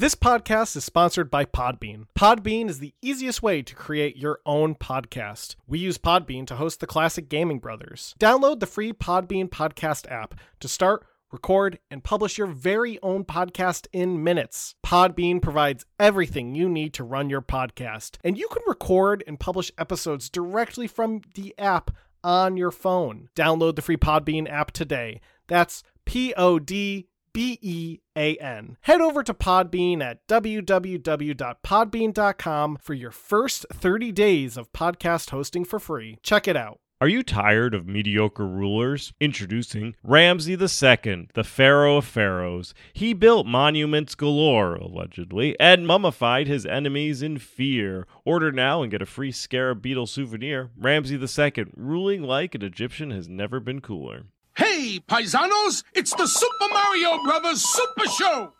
This 0.00 0.14
podcast 0.14 0.76
is 0.76 0.84
sponsored 0.84 1.30
by 1.30 1.44
Podbean. 1.44 2.06
Podbean 2.18 2.70
is 2.70 2.78
the 2.78 2.94
easiest 3.02 3.42
way 3.42 3.60
to 3.60 3.74
create 3.74 4.16
your 4.16 4.38
own 4.46 4.74
podcast. 4.74 5.56
We 5.66 5.78
use 5.78 5.98
Podbean 5.98 6.46
to 6.46 6.56
host 6.56 6.80
the 6.80 6.86
classic 6.86 7.28
Gaming 7.28 7.58
Brothers. 7.58 8.14
Download 8.18 8.60
the 8.60 8.66
free 8.66 8.94
Podbean 8.94 9.50
podcast 9.50 10.10
app 10.10 10.34
to 10.60 10.68
start, 10.68 11.04
record, 11.30 11.80
and 11.90 12.02
publish 12.02 12.38
your 12.38 12.46
very 12.46 12.98
own 13.02 13.26
podcast 13.26 13.88
in 13.92 14.24
minutes. 14.24 14.74
Podbean 14.82 15.42
provides 15.42 15.84
everything 15.98 16.54
you 16.54 16.66
need 16.66 16.94
to 16.94 17.04
run 17.04 17.28
your 17.28 17.42
podcast, 17.42 18.16
and 18.24 18.38
you 18.38 18.48
can 18.50 18.62
record 18.66 19.22
and 19.26 19.38
publish 19.38 19.70
episodes 19.76 20.30
directly 20.30 20.86
from 20.86 21.20
the 21.34 21.54
app 21.58 21.90
on 22.24 22.56
your 22.56 22.70
phone. 22.70 23.28
Download 23.36 23.76
the 23.76 23.82
free 23.82 23.98
Podbean 23.98 24.50
app 24.50 24.70
today. 24.70 25.20
That's 25.46 25.82
P 26.06 26.32
O 26.38 26.58
D 26.58 27.09
B 27.32 27.58
E 27.62 28.00
A 28.16 28.36
N. 28.36 28.76
Head 28.82 29.00
over 29.00 29.22
to 29.22 29.32
Podbean 29.34 30.02
at 30.02 30.26
www.podbean.com 30.26 32.78
for 32.80 32.94
your 32.94 33.10
first 33.10 33.66
30 33.72 34.12
days 34.12 34.56
of 34.56 34.72
podcast 34.72 35.30
hosting 35.30 35.64
for 35.64 35.78
free. 35.78 36.18
Check 36.22 36.48
it 36.48 36.56
out. 36.56 36.80
Are 37.02 37.08
you 37.08 37.22
tired 37.22 37.72
of 37.72 37.86
mediocre 37.86 38.46
rulers? 38.46 39.14
Introducing 39.20 39.96
Ramses 40.02 40.82
II, 40.82 41.28
the 41.32 41.44
Pharaoh 41.44 41.96
of 41.96 42.04
Pharaohs. 42.04 42.74
He 42.92 43.14
built 43.14 43.46
monuments 43.46 44.14
galore, 44.14 44.74
allegedly, 44.74 45.58
and 45.58 45.86
mummified 45.86 46.46
his 46.46 46.66
enemies 46.66 47.22
in 47.22 47.38
fear. 47.38 48.06
Order 48.26 48.52
now 48.52 48.82
and 48.82 48.90
get 48.90 49.00
a 49.00 49.06
free 49.06 49.32
Scarab 49.32 49.80
Beetle 49.80 50.08
souvenir. 50.08 50.72
Ramses 50.76 51.38
II, 51.38 51.64
ruling 51.74 52.22
like 52.22 52.54
an 52.54 52.62
Egyptian 52.62 53.12
has 53.12 53.30
never 53.30 53.60
been 53.60 53.80
cooler. 53.80 54.24
Hey, 54.60 55.00
paisanos, 55.08 55.84
it's 55.94 56.12
the 56.14 56.26
Super 56.26 56.68
Mario 56.70 57.22
Brothers 57.24 57.62
Super 57.62 58.06
Show! 58.10 58.52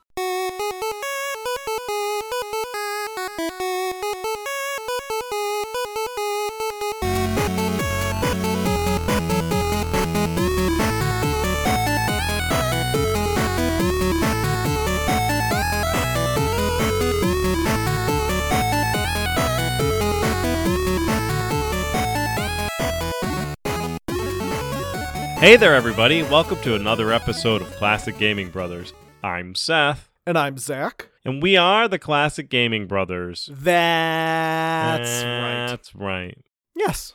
Hey 25.41 25.56
there, 25.56 25.74
everybody. 25.74 26.22
Welcome 26.22 26.60
to 26.62 26.74
another 26.74 27.12
episode 27.12 27.62
of 27.62 27.70
Classic 27.77 28.16
Gaming 28.19 28.50
Brothers. 28.50 28.92
I'm 29.24 29.55
Seth, 29.55 30.10
And 30.27 30.36
I'm 30.38 30.58
Zach. 30.58 31.08
and 31.24 31.42
we 31.42 31.56
are 31.56 31.88
the 31.88 31.98
Classic 31.98 32.48
Gaming 32.50 32.86
Brothers. 32.86 33.48
That's 33.52 35.22
right. 35.24 35.66
That's 35.68 35.94
right. 35.94 36.38
Yes, 36.77 37.14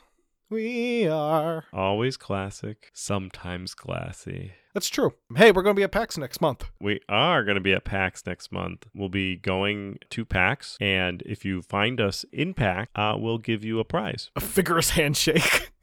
we 0.50 1.06
are. 1.06 1.64
Always 1.72 2.16
classic, 2.16 2.90
sometimes 2.92 3.74
classy. 3.74 4.52
That's 4.74 4.88
true. 4.88 5.14
Hey, 5.36 5.52
we're 5.52 5.62
going 5.62 5.74
to 5.76 5.80
be 5.80 5.84
at 5.84 5.92
PAX 5.92 6.18
next 6.18 6.40
month. 6.40 6.64
We 6.80 7.00
are 7.08 7.44
going 7.44 7.54
to 7.54 7.60
be 7.62 7.72
at 7.72 7.84
PAX 7.84 8.26
next 8.26 8.50
month. 8.50 8.86
We'll 8.92 9.08
be 9.08 9.36
going 9.36 9.98
to 10.10 10.24
PAX, 10.24 10.76
and 10.80 11.22
if 11.24 11.44
you 11.44 11.62
find 11.62 12.00
us 12.00 12.24
in 12.32 12.54
PAX, 12.54 12.90
uh, 12.96 13.14
we'll 13.18 13.38
give 13.38 13.64
you 13.64 13.78
a 13.78 13.84
prize. 13.84 14.30
A 14.34 14.40
vigorous 14.40 14.90
handshake. 14.90 15.70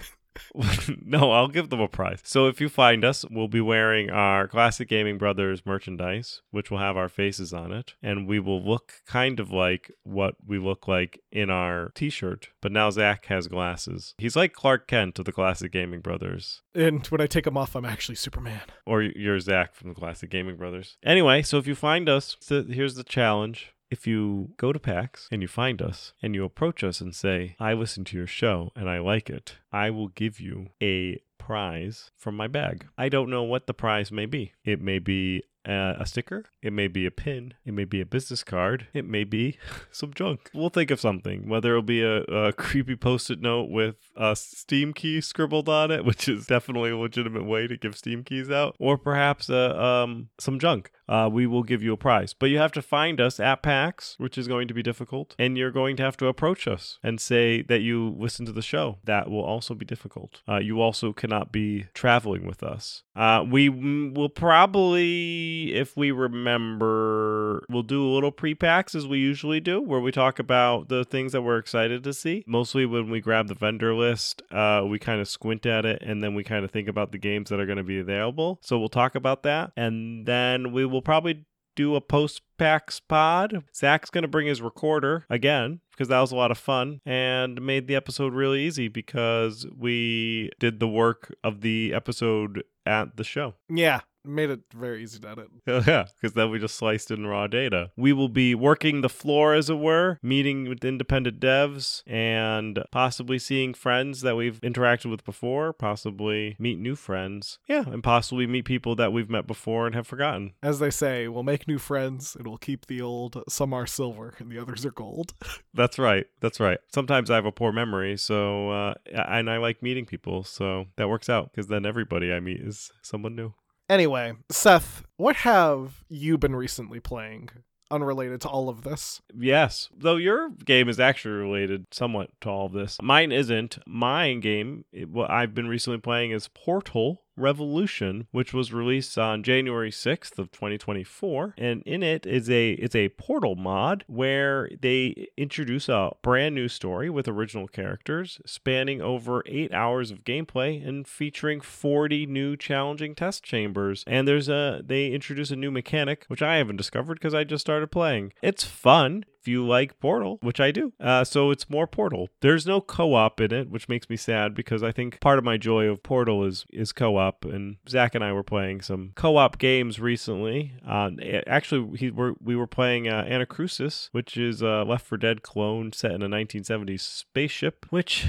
no, 1.05 1.31
I'll 1.31 1.47
give 1.47 1.69
them 1.69 1.79
a 1.79 1.87
prize. 1.87 2.19
So 2.23 2.47
if 2.47 2.59
you 2.61 2.69
find 2.69 3.03
us, 3.03 3.25
we'll 3.29 3.47
be 3.47 3.61
wearing 3.61 4.09
our 4.09 4.47
Classic 4.47 4.87
Gaming 4.87 5.17
Brothers 5.17 5.65
merchandise, 5.65 6.41
which 6.51 6.71
will 6.71 6.79
have 6.79 6.97
our 6.97 7.09
faces 7.09 7.53
on 7.53 7.71
it, 7.71 7.93
and 8.01 8.27
we 8.27 8.39
will 8.39 8.63
look 8.63 9.01
kind 9.05 9.39
of 9.39 9.51
like 9.51 9.91
what 10.03 10.35
we 10.45 10.57
look 10.57 10.87
like 10.87 11.19
in 11.31 11.49
our 11.49 11.91
t-shirt. 11.95 12.49
But 12.61 12.71
now 12.71 12.89
Zach 12.89 13.25
has 13.27 13.47
glasses. 13.47 14.15
He's 14.17 14.35
like 14.35 14.53
Clark 14.53 14.87
Kent 14.87 15.19
of 15.19 15.25
the 15.25 15.31
Classic 15.31 15.71
Gaming 15.71 16.01
Brothers. 16.01 16.61
and 16.75 17.05
when 17.07 17.21
I 17.21 17.27
take 17.27 17.45
them 17.45 17.57
off, 17.57 17.75
I'm 17.75 17.85
actually 17.85 18.15
Superman. 18.15 18.61
Or 18.85 19.01
you're 19.01 19.39
Zach 19.39 19.75
from 19.75 19.89
the 19.89 19.95
Classic 19.95 20.29
Gaming 20.29 20.57
Brothers. 20.57 20.97
Anyway, 21.03 21.41
so 21.41 21.57
if 21.57 21.67
you 21.67 21.75
find 21.75 22.09
us, 22.09 22.37
here's 22.47 22.95
the 22.95 23.03
challenge. 23.03 23.73
If 23.93 24.07
you 24.07 24.53
go 24.57 24.73
to 24.73 24.79
PAX 24.79 25.27
and 25.31 25.43
you 25.43 25.47
find 25.47 25.79
us 25.79 26.13
and 26.19 26.33
you 26.33 26.43
approach 26.45 26.83
us 26.83 26.99
and 26.99 27.13
say, 27.13 27.55
I 27.59 27.73
listen 27.73 28.03
to 28.05 28.17
your 28.17 28.25
show 28.25 28.71
and 28.75 28.89
I 28.89 28.97
like 28.97 29.29
it, 29.29 29.57
I 29.71 29.91
will 29.91 30.07
give 30.07 30.39
you 30.39 30.69
a 30.81 31.21
prize 31.37 32.11
from 32.17 32.35
my 32.35 32.47
bag. 32.47 32.87
I 32.97 33.09
don't 33.09 33.29
know 33.29 33.43
what 33.43 33.67
the 33.67 33.73
prize 33.73 34.11
may 34.11 34.25
be. 34.25 34.53
It 34.63 34.81
may 34.81 34.99
be 34.99 35.43
uh, 35.65 35.93
a 35.97 36.05
sticker, 36.05 36.45
it 36.61 36.73
may 36.73 36.87
be 36.87 37.05
a 37.05 37.11
pin, 37.11 37.53
it 37.65 37.73
may 37.73 37.85
be 37.85 38.01
a 38.01 38.05
business 38.05 38.43
card, 38.43 38.87
it 38.93 39.05
may 39.05 39.23
be 39.23 39.57
some 39.91 40.13
junk. 40.13 40.49
We'll 40.53 40.69
think 40.69 40.91
of 40.91 40.99
something, 40.99 41.47
whether 41.47 41.71
it'll 41.71 41.81
be 41.83 42.01
a, 42.01 42.21
a 42.23 42.53
creepy 42.53 42.95
post 42.95 43.29
it 43.29 43.41
note 43.41 43.69
with 43.69 43.95
a 44.15 44.35
Steam 44.35 44.93
key 44.93 45.21
scribbled 45.21 45.69
on 45.69 45.91
it, 45.91 46.05
which 46.05 46.27
is 46.27 46.45
definitely 46.45 46.91
a 46.91 46.97
legitimate 46.97 47.45
way 47.45 47.67
to 47.67 47.77
give 47.77 47.95
Steam 47.95 48.23
keys 48.23 48.49
out, 48.49 48.75
or 48.79 48.97
perhaps 48.97 49.49
uh, 49.49 49.75
um, 49.77 50.29
some 50.39 50.59
junk. 50.59 50.91
Uh, 51.07 51.29
we 51.31 51.45
will 51.45 51.63
give 51.63 51.83
you 51.83 51.91
a 51.91 51.97
prize. 51.97 52.33
But 52.33 52.49
you 52.49 52.57
have 52.59 52.71
to 52.73 52.81
find 52.81 53.19
us 53.19 53.37
at 53.39 53.61
PAX, 53.61 54.15
which 54.17 54.37
is 54.37 54.47
going 54.47 54.69
to 54.69 54.73
be 54.73 54.81
difficult, 54.81 55.35
and 55.37 55.57
you're 55.57 55.71
going 55.71 55.97
to 55.97 56.03
have 56.03 56.15
to 56.17 56.27
approach 56.27 56.65
us 56.65 56.97
and 57.03 57.19
say 57.19 57.61
that 57.63 57.81
you 57.81 58.15
listen 58.17 58.45
to 58.45 58.53
the 58.53 58.61
show. 58.61 58.99
That 59.03 59.29
will 59.29 59.43
also 59.43 59.75
be 59.75 59.85
difficult. 59.85 60.41
Uh, 60.47 60.59
you 60.59 60.81
also 60.81 61.11
cannot 61.23 61.53
be 61.53 61.85
traveling 61.93 62.45
with 62.45 62.61
us. 62.61 63.03
Uh, 63.15 63.45
we 63.49 63.69
will 63.69 64.27
probably, 64.27 65.73
if 65.73 65.95
we 65.95 66.11
remember, 66.11 67.63
we'll 67.69 67.81
do 67.81 68.05
a 68.05 68.11
little 68.11 68.29
pre 68.29 68.53
PAX 68.53 68.93
as 68.93 69.07
we 69.07 69.19
usually 69.19 69.61
do, 69.61 69.81
where 69.81 70.01
we 70.01 70.11
talk 70.11 70.37
about 70.37 70.89
the 70.89 71.05
things 71.05 71.31
that 71.31 71.41
we're 71.41 71.57
excited 71.57 72.03
to 72.03 72.13
see. 72.13 72.43
Mostly 72.45 72.85
when 72.85 73.09
we 73.09 73.21
grab 73.21 73.47
the 73.47 73.55
vendor 73.55 73.95
list, 73.95 74.41
uh, 74.51 74.83
we 74.85 74.99
kind 74.99 75.21
of 75.21 75.29
squint 75.29 75.65
at 75.65 75.85
it 75.85 76.01
and 76.01 76.21
then 76.21 76.35
we 76.35 76.43
kind 76.43 76.65
of 76.65 76.71
think 76.71 76.89
about 76.89 77.13
the 77.13 77.17
games 77.17 77.49
that 77.49 77.59
are 77.61 77.65
going 77.65 77.77
to 77.77 77.85
be 77.85 77.99
available. 77.99 78.59
So 78.61 78.77
we'll 78.77 78.89
talk 78.89 79.15
about 79.15 79.43
that. 79.43 79.71
And 79.77 80.25
then 80.25 80.73
we 80.73 80.85
will 80.85 81.01
probably 81.01 81.45
do 81.75 81.95
a 81.95 82.01
post 82.01 82.41
PAX 82.57 82.99
pod. 82.99 83.63
Zach's 83.75 84.09
going 84.09 84.23
to 84.23 84.27
bring 84.27 84.47
his 84.47 84.61
recorder 84.61 85.25
again 85.29 85.81
because 85.91 86.07
that 86.07 86.19
was 86.19 86.31
a 86.31 86.35
lot 86.35 86.51
of 86.51 86.57
fun 86.57 87.01
and 87.05 87.61
made 87.61 87.87
the 87.87 87.95
episode 87.95 88.33
really 88.33 88.61
easy 88.63 88.87
because 88.87 89.65
we 89.77 90.49
did 90.59 90.79
the 90.79 90.87
work 90.87 91.33
of 91.43 91.61
the 91.61 91.93
episode 91.93 92.63
at 92.85 93.17
the 93.17 93.23
show. 93.23 93.55
Yeah, 93.69 94.01
made 94.25 94.49
it 94.49 94.61
very 94.73 95.03
easy 95.03 95.19
to 95.19 95.29
edit. 95.29 95.47
yeah, 95.87 96.05
because 96.15 96.33
then 96.33 96.49
we 96.49 96.59
just 96.59 96.75
sliced 96.75 97.11
in 97.11 97.27
raw 97.27 97.47
data. 97.47 97.91
We 97.95 98.13
will 98.13 98.29
be 98.29 98.55
working 98.55 99.01
the 99.01 99.09
floor, 99.09 99.53
as 99.53 99.69
it 99.69 99.79
were, 99.79 100.19
meeting 100.21 100.69
with 100.69 100.83
independent 100.83 101.39
devs 101.39 102.03
and 102.07 102.83
possibly 102.91 103.39
seeing 103.39 103.73
friends 103.73 104.21
that 104.21 104.35
we've 104.35 104.59
interacted 104.61 105.09
with 105.09 105.23
before, 105.23 105.73
possibly 105.73 106.55
meet 106.59 106.79
new 106.79 106.95
friends. 106.95 107.59
Yeah, 107.67 107.83
and 107.87 108.03
possibly 108.03 108.47
meet 108.47 108.65
people 108.65 108.95
that 108.95 109.13
we've 109.13 109.29
met 109.29 109.47
before 109.47 109.85
and 109.85 109.95
have 109.95 110.07
forgotten. 110.07 110.53
As 110.61 110.79
they 110.79 110.89
say, 110.89 111.27
we'll 111.27 111.43
make 111.43 111.67
new 111.67 111.79
friends 111.79 112.35
and 112.35 112.47
we'll 112.47 112.57
keep 112.57 112.87
the 112.87 113.01
old. 113.01 113.41
Some 113.49 113.73
are 113.73 113.87
silver 113.87 114.33
and 114.39 114.51
the 114.51 114.59
others 114.59 114.85
are 114.85 114.91
gold. 114.91 115.33
That's 115.73 115.99
right. 115.99 116.25
That's 116.39 116.59
right. 116.59 116.79
Sometimes 116.93 117.29
I 117.29 117.35
have 117.35 117.45
a 117.45 117.51
poor 117.51 117.71
memory, 117.71 118.17
so 118.17 118.69
uh, 118.69 118.93
and 119.11 119.49
I 119.49 119.57
like 119.57 119.81
meeting 119.81 120.05
people, 120.05 120.43
so 120.43 120.85
that 120.97 121.09
works 121.09 121.29
out 121.29 121.51
because 121.51 121.67
then 121.67 121.85
everybody 121.85 122.31
I 122.31 122.39
meet 122.39 122.59
is 122.59 122.91
someone 123.01 123.35
new. 123.35 123.53
Anyway, 123.97 124.33
Seth, 124.49 125.03
what 125.17 125.35
have 125.35 126.03
you 126.09 126.35
been 126.39 126.55
recently 126.55 126.99
playing 126.99 127.49
unrelated 127.91 128.41
to 128.41 128.47
all 128.49 128.67
of 128.67 128.81
this? 128.81 129.21
Yes, 129.37 129.87
though 129.95 130.15
your 130.15 130.49
game 130.65 130.89
is 130.89 130.99
actually 130.99 131.35
related 131.35 131.85
somewhat 131.91 132.31
to 132.41 132.49
all 132.49 132.65
of 132.65 132.71
this. 132.71 132.97
Mine 133.03 133.31
isn't. 133.31 133.77
My 133.85 134.33
game, 134.33 134.85
it- 134.91 135.09
what 135.09 135.29
I've 135.29 135.53
been 135.53 135.67
recently 135.67 135.99
playing 135.99 136.31
is 136.31 136.47
Portal 136.55 137.21
Revolution, 137.35 138.27
which 138.31 138.53
was 138.53 138.73
released 138.73 139.17
on 139.17 139.43
January 139.43 139.91
6th 139.91 140.37
of 140.37 140.51
2024, 140.51 141.55
and 141.57 141.81
in 141.83 142.03
it 142.03 142.25
is 142.25 142.49
a 142.49 142.71
it's 142.73 142.95
a 142.95 143.09
Portal 143.09 143.55
mod 143.55 144.03
where 144.07 144.69
they 144.79 145.27
introduce 145.37 145.89
a 145.89 146.11
brand 146.21 146.55
new 146.55 146.67
story 146.67 147.09
with 147.09 147.27
original 147.27 147.67
characters 147.67 148.39
spanning 148.45 149.01
over 149.01 149.43
8 149.45 149.73
hours 149.73 150.11
of 150.11 150.23
gameplay 150.23 150.85
and 150.85 151.07
featuring 151.07 151.61
40 151.61 152.25
new 152.27 152.55
challenging 152.55 153.15
test 153.15 153.43
chambers. 153.43 154.03
And 154.07 154.27
there's 154.27 154.49
a 154.49 154.81
they 154.85 155.11
introduce 155.11 155.51
a 155.51 155.55
new 155.55 155.71
mechanic 155.71 156.25
which 156.27 156.41
I 156.41 156.57
haven't 156.57 156.77
discovered 156.77 157.15
because 157.15 157.33
I 157.33 157.43
just 157.43 157.61
started 157.61 157.91
playing. 157.91 158.33
It's 158.41 158.63
fun 158.63 159.25
if 159.43 159.47
you 159.49 159.65
like 159.65 159.99
Portal, 159.99 160.39
which 160.41 160.61
I 160.61 160.71
do. 160.71 160.93
Uh, 161.01 161.25
so 161.25 161.51
it's 161.51 161.69
more 161.69 161.85
Portal. 161.85 162.29
There's 162.39 162.65
no 162.65 162.79
co-op 162.79 163.41
in 163.41 163.53
it, 163.53 163.69
which 163.69 163.89
makes 163.89 164.09
me 164.09 164.15
sad 164.15 164.55
because 164.55 164.81
I 164.81 164.93
think 164.93 165.19
part 165.19 165.37
of 165.37 165.43
my 165.43 165.57
joy 165.57 165.85
of 165.87 166.01
Portal 166.01 166.45
is 166.45 166.65
is 166.71 166.93
co-op. 166.93 167.43
And 167.43 167.75
Zach 167.89 168.15
and 168.15 168.23
I 168.23 168.31
were 168.31 168.43
playing 168.43 168.81
some 168.81 169.11
co-op 169.15 169.57
games 169.57 169.99
recently. 169.99 170.73
Uh, 170.87 171.11
actually, 171.45 171.97
he, 171.97 172.09
we're, 172.09 172.35
we 172.41 172.55
were 172.55 172.67
playing 172.67 173.09
uh, 173.09 173.25
Anacrusis, 173.27 174.07
which 174.13 174.37
is 174.37 174.61
a 174.61 174.83
Left 174.83 175.05
4 175.05 175.17
Dead 175.17 175.41
clone 175.41 175.91
set 175.91 176.11
in 176.11 176.23
a 176.23 176.29
1970s 176.29 177.01
spaceship, 177.01 177.85
which 177.89 178.25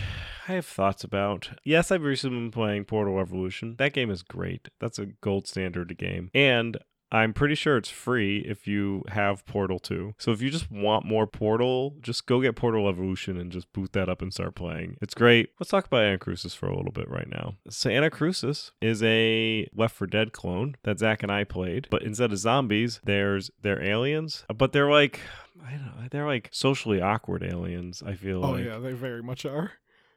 I 0.48 0.52
have 0.54 0.66
thoughts 0.66 1.04
about. 1.04 1.50
Yes, 1.62 1.92
I've 1.92 2.02
recently 2.02 2.38
been 2.38 2.50
playing 2.50 2.86
Portal 2.86 3.14
Revolution. 3.14 3.76
That 3.78 3.92
game 3.92 4.10
is 4.10 4.22
great. 4.22 4.68
That's 4.80 4.98
a 4.98 5.06
gold 5.06 5.46
standard 5.46 5.96
game. 5.96 6.30
And 6.34 6.78
I'm 7.14 7.32
pretty 7.32 7.54
sure 7.54 7.76
it's 7.76 7.90
free 7.90 8.38
if 8.38 8.66
you 8.66 9.04
have 9.08 9.46
Portal 9.46 9.78
2. 9.78 10.14
So 10.18 10.32
if 10.32 10.42
you 10.42 10.50
just 10.50 10.68
want 10.68 11.06
more 11.06 11.28
Portal, 11.28 11.94
just 12.00 12.26
go 12.26 12.40
get 12.40 12.56
Portal 12.56 12.86
Revolution 12.86 13.38
and 13.38 13.52
just 13.52 13.72
boot 13.72 13.92
that 13.92 14.08
up 14.08 14.20
and 14.20 14.34
start 14.34 14.56
playing. 14.56 14.96
It's 15.00 15.14
great. 15.14 15.50
Let's 15.60 15.70
talk 15.70 15.86
about 15.86 16.02
Anacrusis 16.02 16.56
for 16.56 16.66
a 16.66 16.76
little 16.76 16.90
bit 16.90 17.08
right 17.08 17.28
now. 17.30 17.54
So 17.70 17.88
Anacrusis 17.88 18.72
is 18.80 19.00
a 19.04 19.68
Left 19.72 19.94
4 19.94 20.08
Dead 20.08 20.32
clone 20.32 20.74
that 20.82 20.98
Zach 20.98 21.22
and 21.22 21.30
I 21.30 21.44
played, 21.44 21.86
but 21.88 22.02
instead 22.02 22.32
of 22.32 22.38
zombies, 22.38 23.00
there's 23.04 23.48
they're 23.62 23.82
aliens, 23.82 24.44
but 24.52 24.72
they're 24.72 24.90
like 24.90 25.20
I 25.64 25.70
don't 25.70 25.86
know, 25.86 26.08
they're 26.10 26.26
like 26.26 26.48
socially 26.50 27.00
awkward 27.00 27.44
aliens. 27.44 28.02
I 28.04 28.14
feel 28.14 28.40
like 28.40 28.48
Oh 28.48 28.52
like 28.54 28.64
yeah, 28.64 28.78
they 28.78 28.92
very 28.92 29.22
much 29.22 29.46
are. 29.46 29.72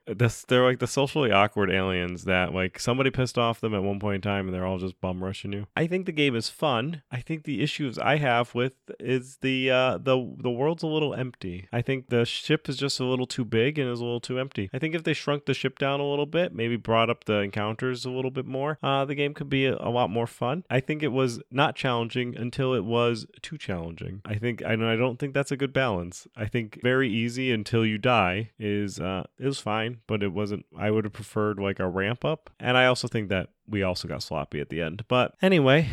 This 0.08 0.44
they're 0.44 0.64
like 0.64 0.80
the 0.80 0.88
socially 0.88 1.32
awkward 1.32 1.70
aliens 1.70 2.24
that 2.24 2.54
like 2.54 2.80
somebody 2.80 3.10
pissed 3.10 3.38
off 3.38 3.60
them 3.60 3.74
at 3.74 3.84
one 3.84 4.00
point 4.00 4.16
in 4.16 4.22
time 4.22 4.48
and 4.48 4.54
they're 4.54 4.66
all 4.66 4.78
just 4.78 5.00
bum 5.02 5.24
rushing 5.24 5.52
you. 5.54 5.68
I 5.76 5.88
think 5.88 6.06
the 6.06 6.12
game 6.12 6.36
is 6.36 6.50
fun. 6.50 7.02
I 7.12 7.22
think 7.22 7.44
the 7.44 7.62
issues 7.62 7.98
I 7.98 8.18
have 8.18 8.56
with 8.56 8.74
is 9.00 9.38
the 9.42 9.70
uh 9.72 9.98
the 9.98 10.36
the 10.38 10.50
world's 10.50 10.84
a 10.84 10.88
little 10.88 11.14
empty. 11.14 11.68
I 11.72 11.82
think 11.82 12.10
the 12.10 12.26
ship 12.26 12.70
is 12.70 12.78
just 12.78 13.00
a 13.00 13.06
little 13.06 13.28
too 13.28 13.46
big 13.46 13.78
and 13.78 13.90
is 13.92 14.00
a 14.00 14.04
little 14.06 14.20
too 14.20 14.40
empty. 14.40 14.70
I 14.74 14.80
think 14.80 14.96
if 14.96 15.04
they 15.04 15.14
shrunk 15.14 15.46
the 15.46 15.54
ship 15.54 15.78
down 15.78 16.00
a 16.00 16.08
little 16.10 16.26
bit, 16.26 16.54
maybe 16.54 16.78
brought 16.78 17.10
up 17.10 17.26
the 17.26 17.40
encounters 17.40 18.06
a 18.06 18.10
little 18.10 18.32
bit 18.32 18.46
more, 18.46 18.80
uh 18.82 19.06
the 19.06 19.16
game 19.16 19.34
could 19.34 19.50
be 19.50 19.66
a, 19.66 19.76
a 19.80 19.90
lot 19.90 20.10
more 20.10 20.28
fun. 20.28 20.64
I 20.70 20.80
think 20.80 21.04
it 21.04 21.12
was 21.12 21.42
not 21.52 21.76
challenging 21.76 22.38
until 22.38 22.74
it 22.74 22.86
was 22.86 23.26
too 23.42 23.58
challenging. 23.58 24.22
I 24.26 24.36
think 24.36 24.64
I 24.64 24.74
I 24.74 24.96
don't 24.96 25.18
think 25.18 25.34
that's 25.34 25.52
a 25.52 25.58
good 25.58 25.74
balance. 25.74 26.28
I 26.36 26.46
think 26.46 26.80
very 26.82 27.10
easy 27.10 27.52
until 27.52 27.86
you 27.86 27.98
die 27.98 28.52
is 28.60 29.00
uh 29.00 29.26
is 29.38 29.60
fine 29.60 29.97
but 30.06 30.22
it 30.22 30.34
wasn't 30.34 30.66
I 30.78 30.92
would 30.92 31.06
have 31.06 31.14
preferred 31.14 31.60
like 31.60 31.80
a 31.80 31.88
ramp 31.88 32.24
up. 32.24 32.50
And 32.60 32.78
I 32.78 32.86
also 32.86 33.08
think 33.08 33.30
that 33.30 33.50
we 33.68 33.84
also 33.84 34.08
got 34.08 34.24
sloppy 34.24 34.60
at 34.60 34.70
the 34.70 34.82
end. 34.82 35.06
But 35.08 35.36
anyway, 35.42 35.90